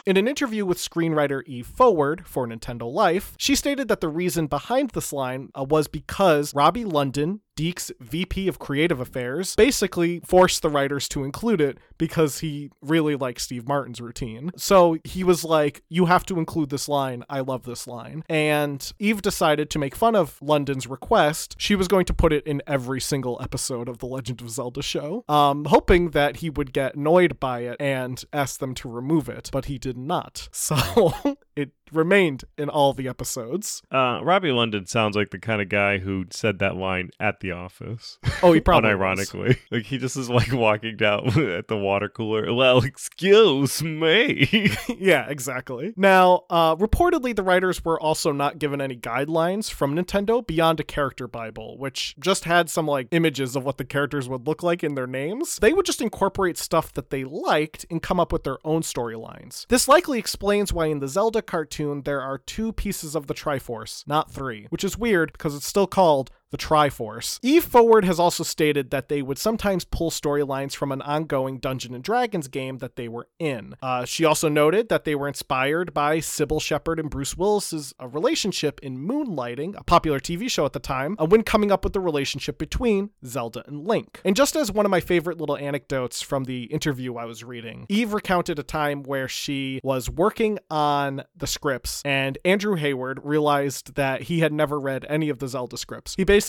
In 0.07 0.17
an 0.17 0.27
interview 0.27 0.65
with 0.65 0.79
screenwriter 0.79 1.43
Eve 1.47 1.67
Forward 1.67 2.27
for 2.27 2.47
Nintendo 2.47 2.91
Life, 2.91 3.35
she 3.39 3.55
stated 3.55 3.87
that 3.89 4.01
the 4.01 4.09
reason 4.09 4.47
behind 4.47 4.91
this 4.91 5.13
line 5.13 5.51
uh, 5.55 5.63
was 5.63 5.89
because 5.89 6.55
Robbie 6.55 6.87
London, 6.87 7.43
DiC's 7.61 7.93
VP 8.01 8.49
of 8.49 8.59
Creative 8.59 8.99
Affairs, 8.99 9.55
basically 9.55 10.21
forced 10.21 10.63
the 10.63 10.71
writers 10.71 11.07
to 11.11 11.25
include 11.25 11.61
it 11.61 11.77
because 11.99 12.39
he 12.39 12.71
really 12.81 13.17
liked 13.17 13.39
Steve 13.39 13.69
Martin's 13.69 14.01
routine. 14.01 14.51
So 14.57 14.97
he 15.05 15.23
was 15.23 15.45
like, 15.45 15.83
You 15.91 16.07
have 16.07 16.25
to 16.27 16.39
include 16.39 16.71
this 16.71 16.89
line. 16.89 17.23
I 17.29 17.41
love 17.41 17.65
this 17.65 17.87
line. 17.87 18.25
And 18.31 18.91
Eve 18.99 19.21
decided 19.21 19.69
to 19.71 19.79
make 19.79 19.95
fun 19.95 20.17
of 20.17 20.39
London's 20.41 20.87
request. 20.87 21.55
She 21.59 21.75
was 21.75 21.87
going 21.87 22.07
to 22.07 22.15
put 22.15 22.33
it 22.33 22.47
in 22.47 22.63
every 22.67 23.01
single 23.01 23.39
episode 23.43 23.91
of 23.91 23.99
The 23.99 24.07
Legend 24.07 24.41
of 24.41 24.49
Zelda 24.49 24.83
show, 24.83 25.25
um, 25.29 25.67
hoping 25.67 26.11
that 26.11 26.37
he 26.37 26.49
would 26.49 26.73
get 26.73 26.95
annoyed 26.95 27.39
by 27.39 27.61
it 27.61 27.77
and 27.79 28.25
ask 28.33 28.59
them 28.59 28.75
to 28.77 28.89
remove 28.89 29.29
it. 29.29 29.51
But 29.53 29.67
he 29.67 29.77
did 29.79 29.99
not. 29.99 30.49
So 30.71 31.37
it 31.61 31.71
remained 31.93 32.45
in 32.57 32.69
all 32.69 32.93
the 32.93 33.09
episodes. 33.09 33.83
Uh, 33.91 34.21
Robbie 34.23 34.53
London 34.53 34.87
sounds 34.87 35.17
like 35.17 35.31
the 35.31 35.39
kind 35.39 35.61
of 35.61 35.69
guy 35.69 35.99
who 35.99 36.27
said 36.31 36.59
that 36.61 36.77
line 36.77 37.11
at 37.19 37.41
the 37.41 37.51
office. 37.53 38.19
Oh, 38.43 38.53
he 38.53 38.61
probably 38.71 38.95
was. 38.95 39.01
unironically. 39.19 39.57
Like 39.71 39.85
he 39.85 39.99
just 39.99 40.17
is 40.17 40.29
like 40.29 40.53
walking 40.53 40.97
down 40.97 41.29
at 41.51 41.69
the 41.69 41.77
water 41.77 42.09
cooler. 42.09 42.53
Well, 42.53 42.79
excuse 42.85 43.83
me. 43.83 44.73
yeah, 44.99 45.29
exactly. 45.29 45.93
Now, 45.97 46.45
uh, 46.51 46.77
reportedly, 46.77 47.35
the 47.37 47.43
writers 47.43 47.85
were 47.85 48.01
also 48.01 48.33
not 48.33 48.59
given 48.59 48.81
any 48.81 48.97
guidelines 48.97 49.71
from 49.71 49.95
Nintendo 49.95 50.45
beyond 50.45 50.81
a 50.81 50.85
character 50.85 51.29
Bible, 51.29 51.79
which 51.79 52.15
just 52.19 52.45
had 52.45 52.71
some 52.71 52.87
like 52.87 53.09
images 53.11 53.55
of 53.57 53.65
what 53.65 53.79
the 53.79 53.85
characters 53.85 54.29
would 54.29 54.47
look 54.47 54.63
like 54.63 54.83
in 54.83 54.95
their 54.95 55.07
names. 55.07 55.59
They 55.61 55.73
would 55.73 55.87
just 55.87 56.01
incorporate 56.01 56.57
stuff 56.59 56.93
that 56.95 57.11
they 57.11 57.25
liked 57.25 57.87
and 57.91 58.03
come 58.03 58.19
up 58.19 58.33
with 58.33 58.45
their 58.45 58.59
own 58.65 58.83
storylines. 58.83 59.67
This 59.69 59.89
likely 59.89 60.19
explains 60.19 60.73
why 60.73 60.87
in 60.87 61.01
the 61.01 61.09
Zelda 61.09 61.43
cartoon 61.51 62.03
there 62.03 62.23
are 62.23 62.39
two 62.39 62.73
pieces 62.73 63.15
of 63.17 63.27
the 63.27 63.35
Triforce, 63.35 64.07
not 64.07 64.31
three, 64.31 64.67
which 64.71 64.85
is 64.85 64.97
weird 64.97 65.33
because 65.33 65.55
it's 65.57 65.67
still 65.67 65.89
called 65.89 66.31
the 66.51 66.59
Triforce. 66.59 67.39
Eve 67.43 67.65
Forward 67.65 68.05
has 68.05 68.19
also 68.19 68.43
stated 68.43 68.91
that 68.91 69.09
they 69.09 69.23
would 69.23 69.39
sometimes 69.39 69.85
pull 69.85 70.11
storylines 70.11 70.75
from 70.75 70.93
an 70.93 71.01
ongoing 71.03 71.59
Dungeon 71.59 71.95
and 71.95 72.03
Dragons 72.03 72.49
game 72.49 72.79
that 72.79 72.97
they 72.97 73.09
were 73.09 73.29
in. 73.39 73.77
Uh, 73.83 74.05
she 74.05 74.25
also 74.25 74.49
noted 74.49 74.89
that 74.89 75.05
they 75.05 75.15
were 75.15 75.29
inspired 75.29 75.95
by 75.95 76.19
Cybill 76.19 76.61
Shepherd 76.61 76.99
and 76.99 77.09
Bruce 77.09 77.37
Willis's 77.37 77.95
uh, 78.01 78.09
relationship 78.09 78.81
in 78.83 78.99
Moonlighting, 78.99 79.79
a 79.79 79.85
popular 79.85 80.19
TV 80.19 80.51
show 80.51 80.67
at 80.67 80.73
the 80.73 80.81
time, 80.81 81.17
uh, 81.19 81.27
when 81.27 81.43
coming 81.43 81.71
up 81.71 81.85
with 81.85 81.93
the 81.93 82.01
relationship 82.01 82.59
between 82.59 83.11
Zelda 83.25 83.65
and 83.67 83.87
Link. 83.87 84.21
And 84.25 84.35
just 84.35 84.57
as 84.57 84.73
one 84.73 84.85
of 84.85 84.91
my 84.91 85.01
favorite 85.01 85.39
little 85.39 85.57
anecdotes 85.57 86.21
from 86.21 86.45
the 86.45 86.65
interview 86.65 87.17
I 87.17 87.25
was 87.25 87.45
reading, 87.45 87.87
Eve 87.89 88.13
recounted 88.13 88.59
a 88.59 88.65
time 88.65 89.05
where 89.05 89.29
she 89.29 89.81
was 89.85 90.11
working 90.11 90.59
on 90.71 91.23
the 91.37 91.47
scripts 91.47 92.03
and 92.05 92.39
Andrew 92.45 92.75
Hayward 92.75 93.21
realized 93.23 93.95
that 93.95 94.23
he 94.23 94.41
had 94.41 94.53
never 94.53 94.81
read 94.81 95.07
any 95.09 95.29
of 95.29 95.39
the 95.39 95.49
Zelda 95.49 95.77
scripts. 95.77 96.15
He 96.17 96.25
basically 96.25 96.40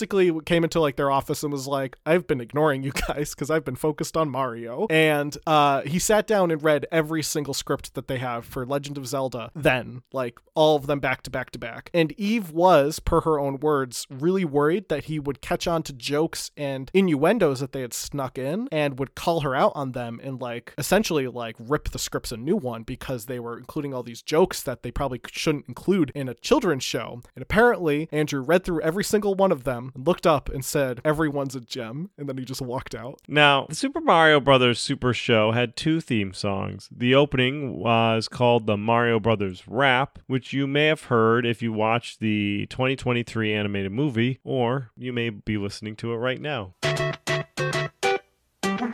came 0.46 0.64
into 0.64 0.80
like 0.80 0.96
their 0.96 1.10
office 1.10 1.42
and 1.42 1.52
was 1.52 1.66
like, 1.66 1.96
I've 2.06 2.26
been 2.26 2.40
ignoring 2.40 2.82
you 2.82 2.92
guys 3.08 3.34
because 3.34 3.50
I've 3.50 3.64
been 3.64 3.76
focused 3.76 4.16
on 4.16 4.28
Mario. 4.28 4.86
And 4.90 5.36
uh, 5.46 5.82
he 5.82 5.98
sat 5.98 6.26
down 6.26 6.50
and 6.50 6.62
read 6.62 6.86
every 6.90 7.22
single 7.22 7.54
script 7.54 7.94
that 7.94 8.08
they 8.08 8.18
have 8.18 8.44
for 8.44 8.64
Legend 8.66 8.98
of 8.98 9.06
Zelda 9.06 9.50
then, 9.54 10.02
like 10.12 10.38
all 10.54 10.76
of 10.76 10.86
them 10.86 11.00
back 11.00 11.22
to 11.22 11.30
back 11.30 11.50
to 11.50 11.58
back. 11.58 11.90
And 11.94 12.12
Eve 12.12 12.50
was, 12.50 12.98
per 12.98 13.22
her 13.22 13.38
own 13.38 13.60
words, 13.60 14.06
really 14.10 14.44
worried 14.44 14.88
that 14.88 15.04
he 15.04 15.18
would 15.18 15.40
catch 15.40 15.66
on 15.66 15.82
to 15.84 15.92
jokes 15.92 16.50
and 16.56 16.90
innuendos 16.94 17.60
that 17.60 17.72
they 17.72 17.80
had 17.80 17.94
snuck 17.94 18.38
in 18.38 18.68
and 18.70 18.98
would 18.98 19.14
call 19.14 19.40
her 19.40 19.54
out 19.54 19.72
on 19.74 19.92
them 19.92 20.20
and 20.22 20.40
like 20.40 20.74
essentially 20.78 21.26
like 21.26 21.56
rip 21.58 21.90
the 21.90 21.98
scripts 21.98 22.32
a 22.32 22.36
new 22.36 22.56
one 22.56 22.82
because 22.82 23.26
they 23.26 23.40
were 23.40 23.58
including 23.58 23.94
all 23.94 24.02
these 24.02 24.22
jokes 24.22 24.62
that 24.62 24.82
they 24.82 24.90
probably 24.90 25.20
shouldn't 25.30 25.68
include 25.68 26.12
in 26.14 26.28
a 26.28 26.34
children's 26.34 26.84
show. 26.84 27.20
And 27.34 27.42
apparently, 27.42 28.08
Andrew 28.12 28.40
read 28.40 28.64
through 28.64 28.82
every 28.82 29.04
single 29.04 29.34
one 29.34 29.52
of 29.52 29.64
them 29.64 29.81
and 29.94 30.06
looked 30.06 30.26
up 30.26 30.48
and 30.48 30.64
said, 30.64 31.00
Everyone's 31.04 31.56
a 31.56 31.60
gem. 31.60 32.10
And 32.16 32.28
then 32.28 32.38
he 32.38 32.44
just 32.44 32.62
walked 32.62 32.94
out. 32.94 33.20
Now, 33.26 33.66
the 33.68 33.74
Super 33.74 34.00
Mario 34.00 34.38
Brothers 34.40 34.78
Super 34.78 35.12
Show 35.12 35.52
had 35.52 35.74
two 35.76 36.00
theme 36.00 36.32
songs. 36.32 36.88
The 36.94 37.14
opening 37.14 37.76
was 37.76 38.28
called 38.28 38.66
the 38.66 38.76
Mario 38.76 39.18
Brothers 39.18 39.64
Rap, 39.66 40.18
which 40.26 40.52
you 40.52 40.66
may 40.66 40.86
have 40.86 41.04
heard 41.04 41.46
if 41.46 41.62
you 41.62 41.72
watched 41.72 42.20
the 42.20 42.66
2023 42.70 43.52
animated 43.52 43.92
movie, 43.92 44.38
or 44.44 44.90
you 44.96 45.12
may 45.12 45.30
be 45.30 45.56
listening 45.56 45.96
to 45.96 46.12
it 46.12 46.16
right 46.16 46.40
now. 46.40 46.74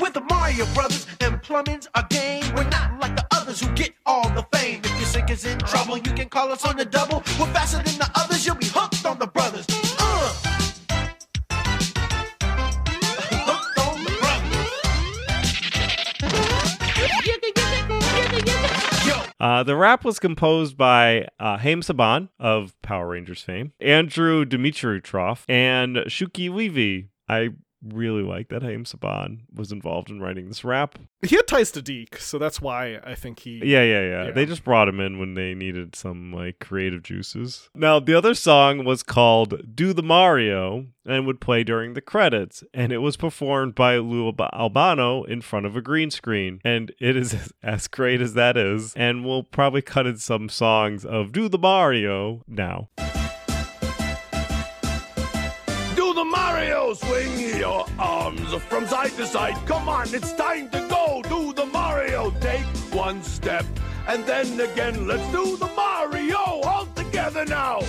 With 0.01 0.13
the 0.15 0.25
Mario 0.29 0.65
Brothers 0.75 1.07
and 1.21 1.43
plumbing's 1.43 1.89
a 1.95 2.05
game. 2.09 2.43
We're 2.55 2.69
not 2.69 3.01
like 3.01 3.17
the 3.17 3.27
others 3.33 3.61
who 3.61 3.71
get 3.75 3.93
all 4.07 4.29
the 4.31 4.47
fame. 4.57 4.81
If 4.85 4.91
your 4.97 5.07
sink 5.07 5.31
is 5.31 5.45
in 5.45 5.59
trouble, 5.59 5.97
you 5.97 6.13
can 6.13 6.29
call 6.29 6.51
us 6.53 6.65
on 6.65 6.77
the 6.77 6.85
double. 6.85 7.19
We're 7.39 7.53
faster 7.53 7.79
than 7.83 7.99
the 7.99 8.11
others, 8.15 8.47
you'll 8.47 8.57
be 8.57 8.67
hooked 8.67 9.05
on 9.05 9.19
the 9.19 9.27
brothers. 9.27 9.67
Uh, 19.41 19.63
the 19.63 19.77
rap 19.77 20.05
was 20.05 20.19
composed 20.19 20.77
by 20.77 21.29
uh, 21.39 21.59
Haim 21.59 21.81
Saban 21.81 22.29
of 22.41 22.81
Power 22.83 23.09
Rangers 23.09 23.43
fame, 23.43 23.73
Andrew 23.81 24.45
Dimitritroff, 24.45 25.45
and 25.49 25.97
Shuki 26.09 26.53
Levy. 26.53 27.11
I 27.29 27.51
really 27.83 28.23
like 28.23 28.49
that 28.49 28.63
Haim 28.63 28.85
Saban 28.85 29.41
was 29.55 29.73
involved 29.73 30.11
in 30.11 30.21
writing 30.21 30.49
this 30.49 30.65
rap. 30.65 30.99
He 31.23 31.37
had 31.37 31.47
ties 31.47 31.71
to 31.73 31.83
DiC, 31.83 32.19
so 32.19 32.39
that's 32.39 32.61
why 32.61 33.01
I 33.05 33.15
think 33.15 33.41
he. 33.41 33.61
Yeah, 33.65 33.83
yeah, 33.83 34.01
yeah, 34.03 34.25
Yeah. 34.27 34.31
They 34.33 34.47
just 34.47 34.65
brought 34.65 34.89
him 34.89 35.01
in 35.01 35.19
when 35.19 35.35
they 35.35 35.55
needed 35.55 35.95
some 35.97 36.33
like 36.33 36.59
creative 36.59 37.03
juices. 37.03 37.69
Now, 37.75 38.01
the 38.01 38.15
other 38.15 38.35
song 38.35 38.85
was 38.85 39.03
called 39.03 39.75
Do 39.75 39.93
the 39.93 40.03
Mario 40.03 40.87
and 41.07 41.27
would 41.27 41.41
play 41.41 41.65
during 41.65 41.95
the 41.95 42.01
credits, 42.01 42.63
and 42.75 42.93
it 42.93 42.99
was 42.99 43.17
performed 43.17 43.75
by 43.75 43.97
Lou 43.97 44.33
Albano 44.53 45.25
in 45.25 45.41
front 45.41 45.67
of 45.67 45.75
a 45.77 45.81
green 45.81 46.11
screen. 46.11 46.61
And 46.65 46.93
it 47.01 47.17
is 47.17 47.53
as 47.63 47.89
great 47.89 48.21
as 48.21 48.35
that 48.35 48.57
is, 48.57 48.93
and 48.95 49.25
we'll 49.25 49.43
probably 49.45 49.83
cut 49.83 50.07
in 50.07 50.19
some 50.19 50.49
songs 50.49 51.05
of 51.05 51.33
Do 51.33 51.49
the 51.49 51.59
Mario 51.59 52.43
now. 52.47 52.91
Do 55.97 56.15
the 56.15 56.25
Mario, 56.25 56.95
swing 56.95 57.38
from 58.63 58.87
side 58.87 59.13
to 59.13 59.27
side. 59.27 59.57
Come 59.67 59.89
on, 59.89 60.13
it's 60.15 60.33
time 60.33 60.69
to 60.71 60.87
go. 60.89 61.23
Do 61.29 61.53
the 61.53 61.67
Mario, 61.67 62.31
take 62.41 62.67
one 62.93 63.23
step, 63.23 63.65
and 64.07 64.25
then 64.25 64.61
again, 64.61 65.07
let's 65.07 65.27
do 65.33 65.57
the 65.57 65.71
Mario 65.77 66.39
all 66.39 66.87
together 66.95 67.45
now. 67.45 67.81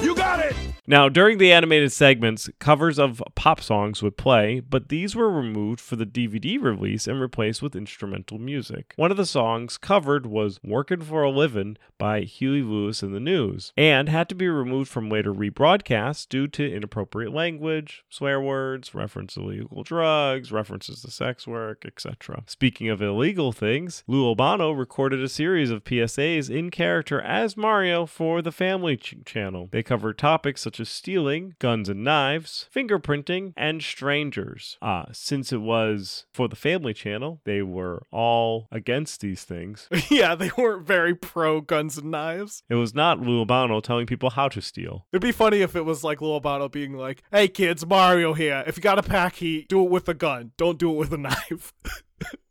You 0.00 0.14
got 0.14 0.40
it. 0.40 0.67
Now, 0.90 1.10
during 1.10 1.36
the 1.36 1.52
animated 1.52 1.92
segments, 1.92 2.48
covers 2.60 2.98
of 2.98 3.22
pop 3.34 3.60
songs 3.60 4.02
would 4.02 4.16
play, 4.16 4.60
but 4.60 4.88
these 4.88 5.14
were 5.14 5.30
removed 5.30 5.82
for 5.82 5.96
the 5.96 6.06
DVD 6.06 6.58
release 6.58 7.06
and 7.06 7.20
replaced 7.20 7.60
with 7.60 7.76
instrumental 7.76 8.38
music. 8.38 8.94
One 8.96 9.10
of 9.10 9.18
the 9.18 9.26
songs 9.26 9.76
covered 9.76 10.24
was 10.24 10.58
Working 10.64 11.02
for 11.02 11.22
a 11.22 11.30
Living 11.30 11.76
by 11.98 12.22
Huey 12.22 12.62
Lewis 12.62 13.02
and 13.02 13.14
the 13.14 13.20
News, 13.20 13.74
and 13.76 14.08
had 14.08 14.30
to 14.30 14.34
be 14.34 14.48
removed 14.48 14.88
from 14.90 15.10
later 15.10 15.30
rebroadcasts 15.30 16.26
due 16.26 16.48
to 16.48 16.74
inappropriate 16.74 17.34
language, 17.34 18.04
swear 18.08 18.40
words, 18.40 18.94
reference 18.94 19.34
to 19.34 19.40
illegal 19.40 19.82
drugs, 19.82 20.50
references 20.50 21.02
to 21.02 21.10
sex 21.10 21.46
work, 21.46 21.84
etc. 21.84 22.44
Speaking 22.46 22.88
of 22.88 23.02
illegal 23.02 23.52
things, 23.52 24.04
Lou 24.06 24.26
Albano 24.26 24.70
recorded 24.70 25.22
a 25.22 25.28
series 25.28 25.70
of 25.70 25.84
PSAs 25.84 26.48
in 26.48 26.70
character 26.70 27.20
as 27.20 27.58
Mario 27.58 28.06
for 28.06 28.40
the 28.40 28.52
Family 28.52 28.96
Ch- 28.96 29.16
Channel. 29.26 29.68
They 29.70 29.82
covered 29.82 30.16
topics 30.16 30.62
such 30.62 30.77
as 30.80 30.88
stealing, 30.88 31.54
guns 31.58 31.88
and 31.88 32.04
knives, 32.04 32.68
fingerprinting, 32.74 33.52
and 33.56 33.82
strangers. 33.82 34.78
Uh, 34.80 35.06
since 35.12 35.52
it 35.52 35.60
was 35.60 36.26
for 36.32 36.48
the 36.48 36.56
Family 36.56 36.94
Channel, 36.94 37.40
they 37.44 37.62
were 37.62 38.02
all 38.10 38.68
against 38.70 39.20
these 39.20 39.44
things. 39.44 39.88
yeah, 40.10 40.34
they 40.34 40.50
weren't 40.56 40.86
very 40.86 41.14
pro 41.14 41.60
guns 41.60 41.98
and 41.98 42.10
knives. 42.10 42.62
It 42.68 42.76
was 42.76 42.94
not 42.94 43.20
Lou 43.20 43.40
Albano 43.40 43.80
telling 43.80 44.06
people 44.06 44.30
how 44.30 44.48
to 44.48 44.60
steal. 44.60 45.06
It'd 45.12 45.22
be 45.22 45.32
funny 45.32 45.60
if 45.60 45.76
it 45.76 45.84
was 45.84 46.04
like 46.04 46.22
Albano 46.22 46.68
being 46.68 46.94
like, 46.94 47.22
"Hey 47.32 47.48
kids, 47.48 47.86
Mario 47.86 48.34
here. 48.34 48.64
If 48.66 48.76
you 48.76 48.82
got 48.82 48.98
a 48.98 49.02
pack 49.02 49.36
heat, 49.36 49.68
do 49.68 49.84
it 49.84 49.90
with 49.90 50.08
a 50.08 50.14
gun. 50.14 50.52
Don't 50.56 50.78
do 50.78 50.90
it 50.90 50.96
with 50.96 51.12
a 51.12 51.18
knife." 51.18 51.72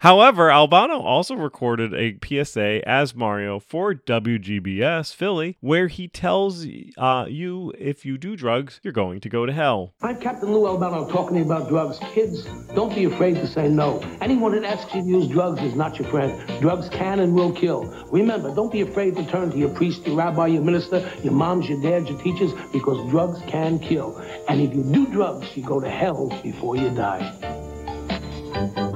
However, 0.00 0.50
Albano 0.50 1.00
also 1.00 1.34
recorded 1.34 1.92
a 1.94 2.18
PSA 2.24 2.86
as 2.88 3.14
Mario 3.14 3.58
for 3.58 3.94
WGBS 3.94 5.14
Philly, 5.14 5.56
where 5.60 5.88
he 5.88 6.08
tells 6.08 6.66
uh, 6.96 7.26
you 7.28 7.72
if 7.78 8.04
you 8.04 8.18
do 8.18 8.36
drugs, 8.36 8.80
you're 8.82 8.92
going 8.92 9.20
to 9.20 9.28
go 9.28 9.46
to 9.46 9.52
hell. 9.52 9.94
I'm 10.02 10.20
Captain 10.20 10.52
Lou 10.52 10.66
Albano 10.66 11.10
talking 11.10 11.40
about 11.42 11.68
drugs. 11.68 11.98
Kids, 12.14 12.44
don't 12.74 12.94
be 12.94 13.04
afraid 13.04 13.34
to 13.34 13.46
say 13.46 13.68
no. 13.68 14.00
Anyone 14.20 14.52
that 14.52 14.64
asks 14.64 14.94
you 14.94 15.02
to 15.02 15.08
use 15.08 15.28
drugs 15.28 15.60
is 15.62 15.74
not 15.74 15.98
your 15.98 16.08
friend. 16.08 16.40
Drugs 16.60 16.88
can 16.88 17.20
and 17.20 17.34
will 17.34 17.52
kill. 17.52 17.84
Remember, 18.10 18.54
don't 18.54 18.72
be 18.72 18.82
afraid 18.82 19.16
to 19.16 19.26
turn 19.26 19.50
to 19.50 19.58
your 19.58 19.70
priest, 19.70 20.06
your 20.06 20.16
rabbi, 20.16 20.46
your 20.48 20.62
minister, 20.62 21.10
your 21.22 21.32
moms, 21.32 21.68
your 21.68 21.80
dads, 21.82 22.08
your 22.08 22.20
teachers, 22.20 22.52
because 22.72 23.08
drugs 23.10 23.40
can 23.48 23.78
kill. 23.78 24.16
And 24.48 24.60
if 24.60 24.74
you 24.74 24.82
do 24.82 25.06
drugs, 25.06 25.56
you 25.56 25.64
go 25.64 25.80
to 25.80 25.90
hell 25.90 26.28
before 26.42 26.76
you 26.76 26.90
die. 26.90 27.65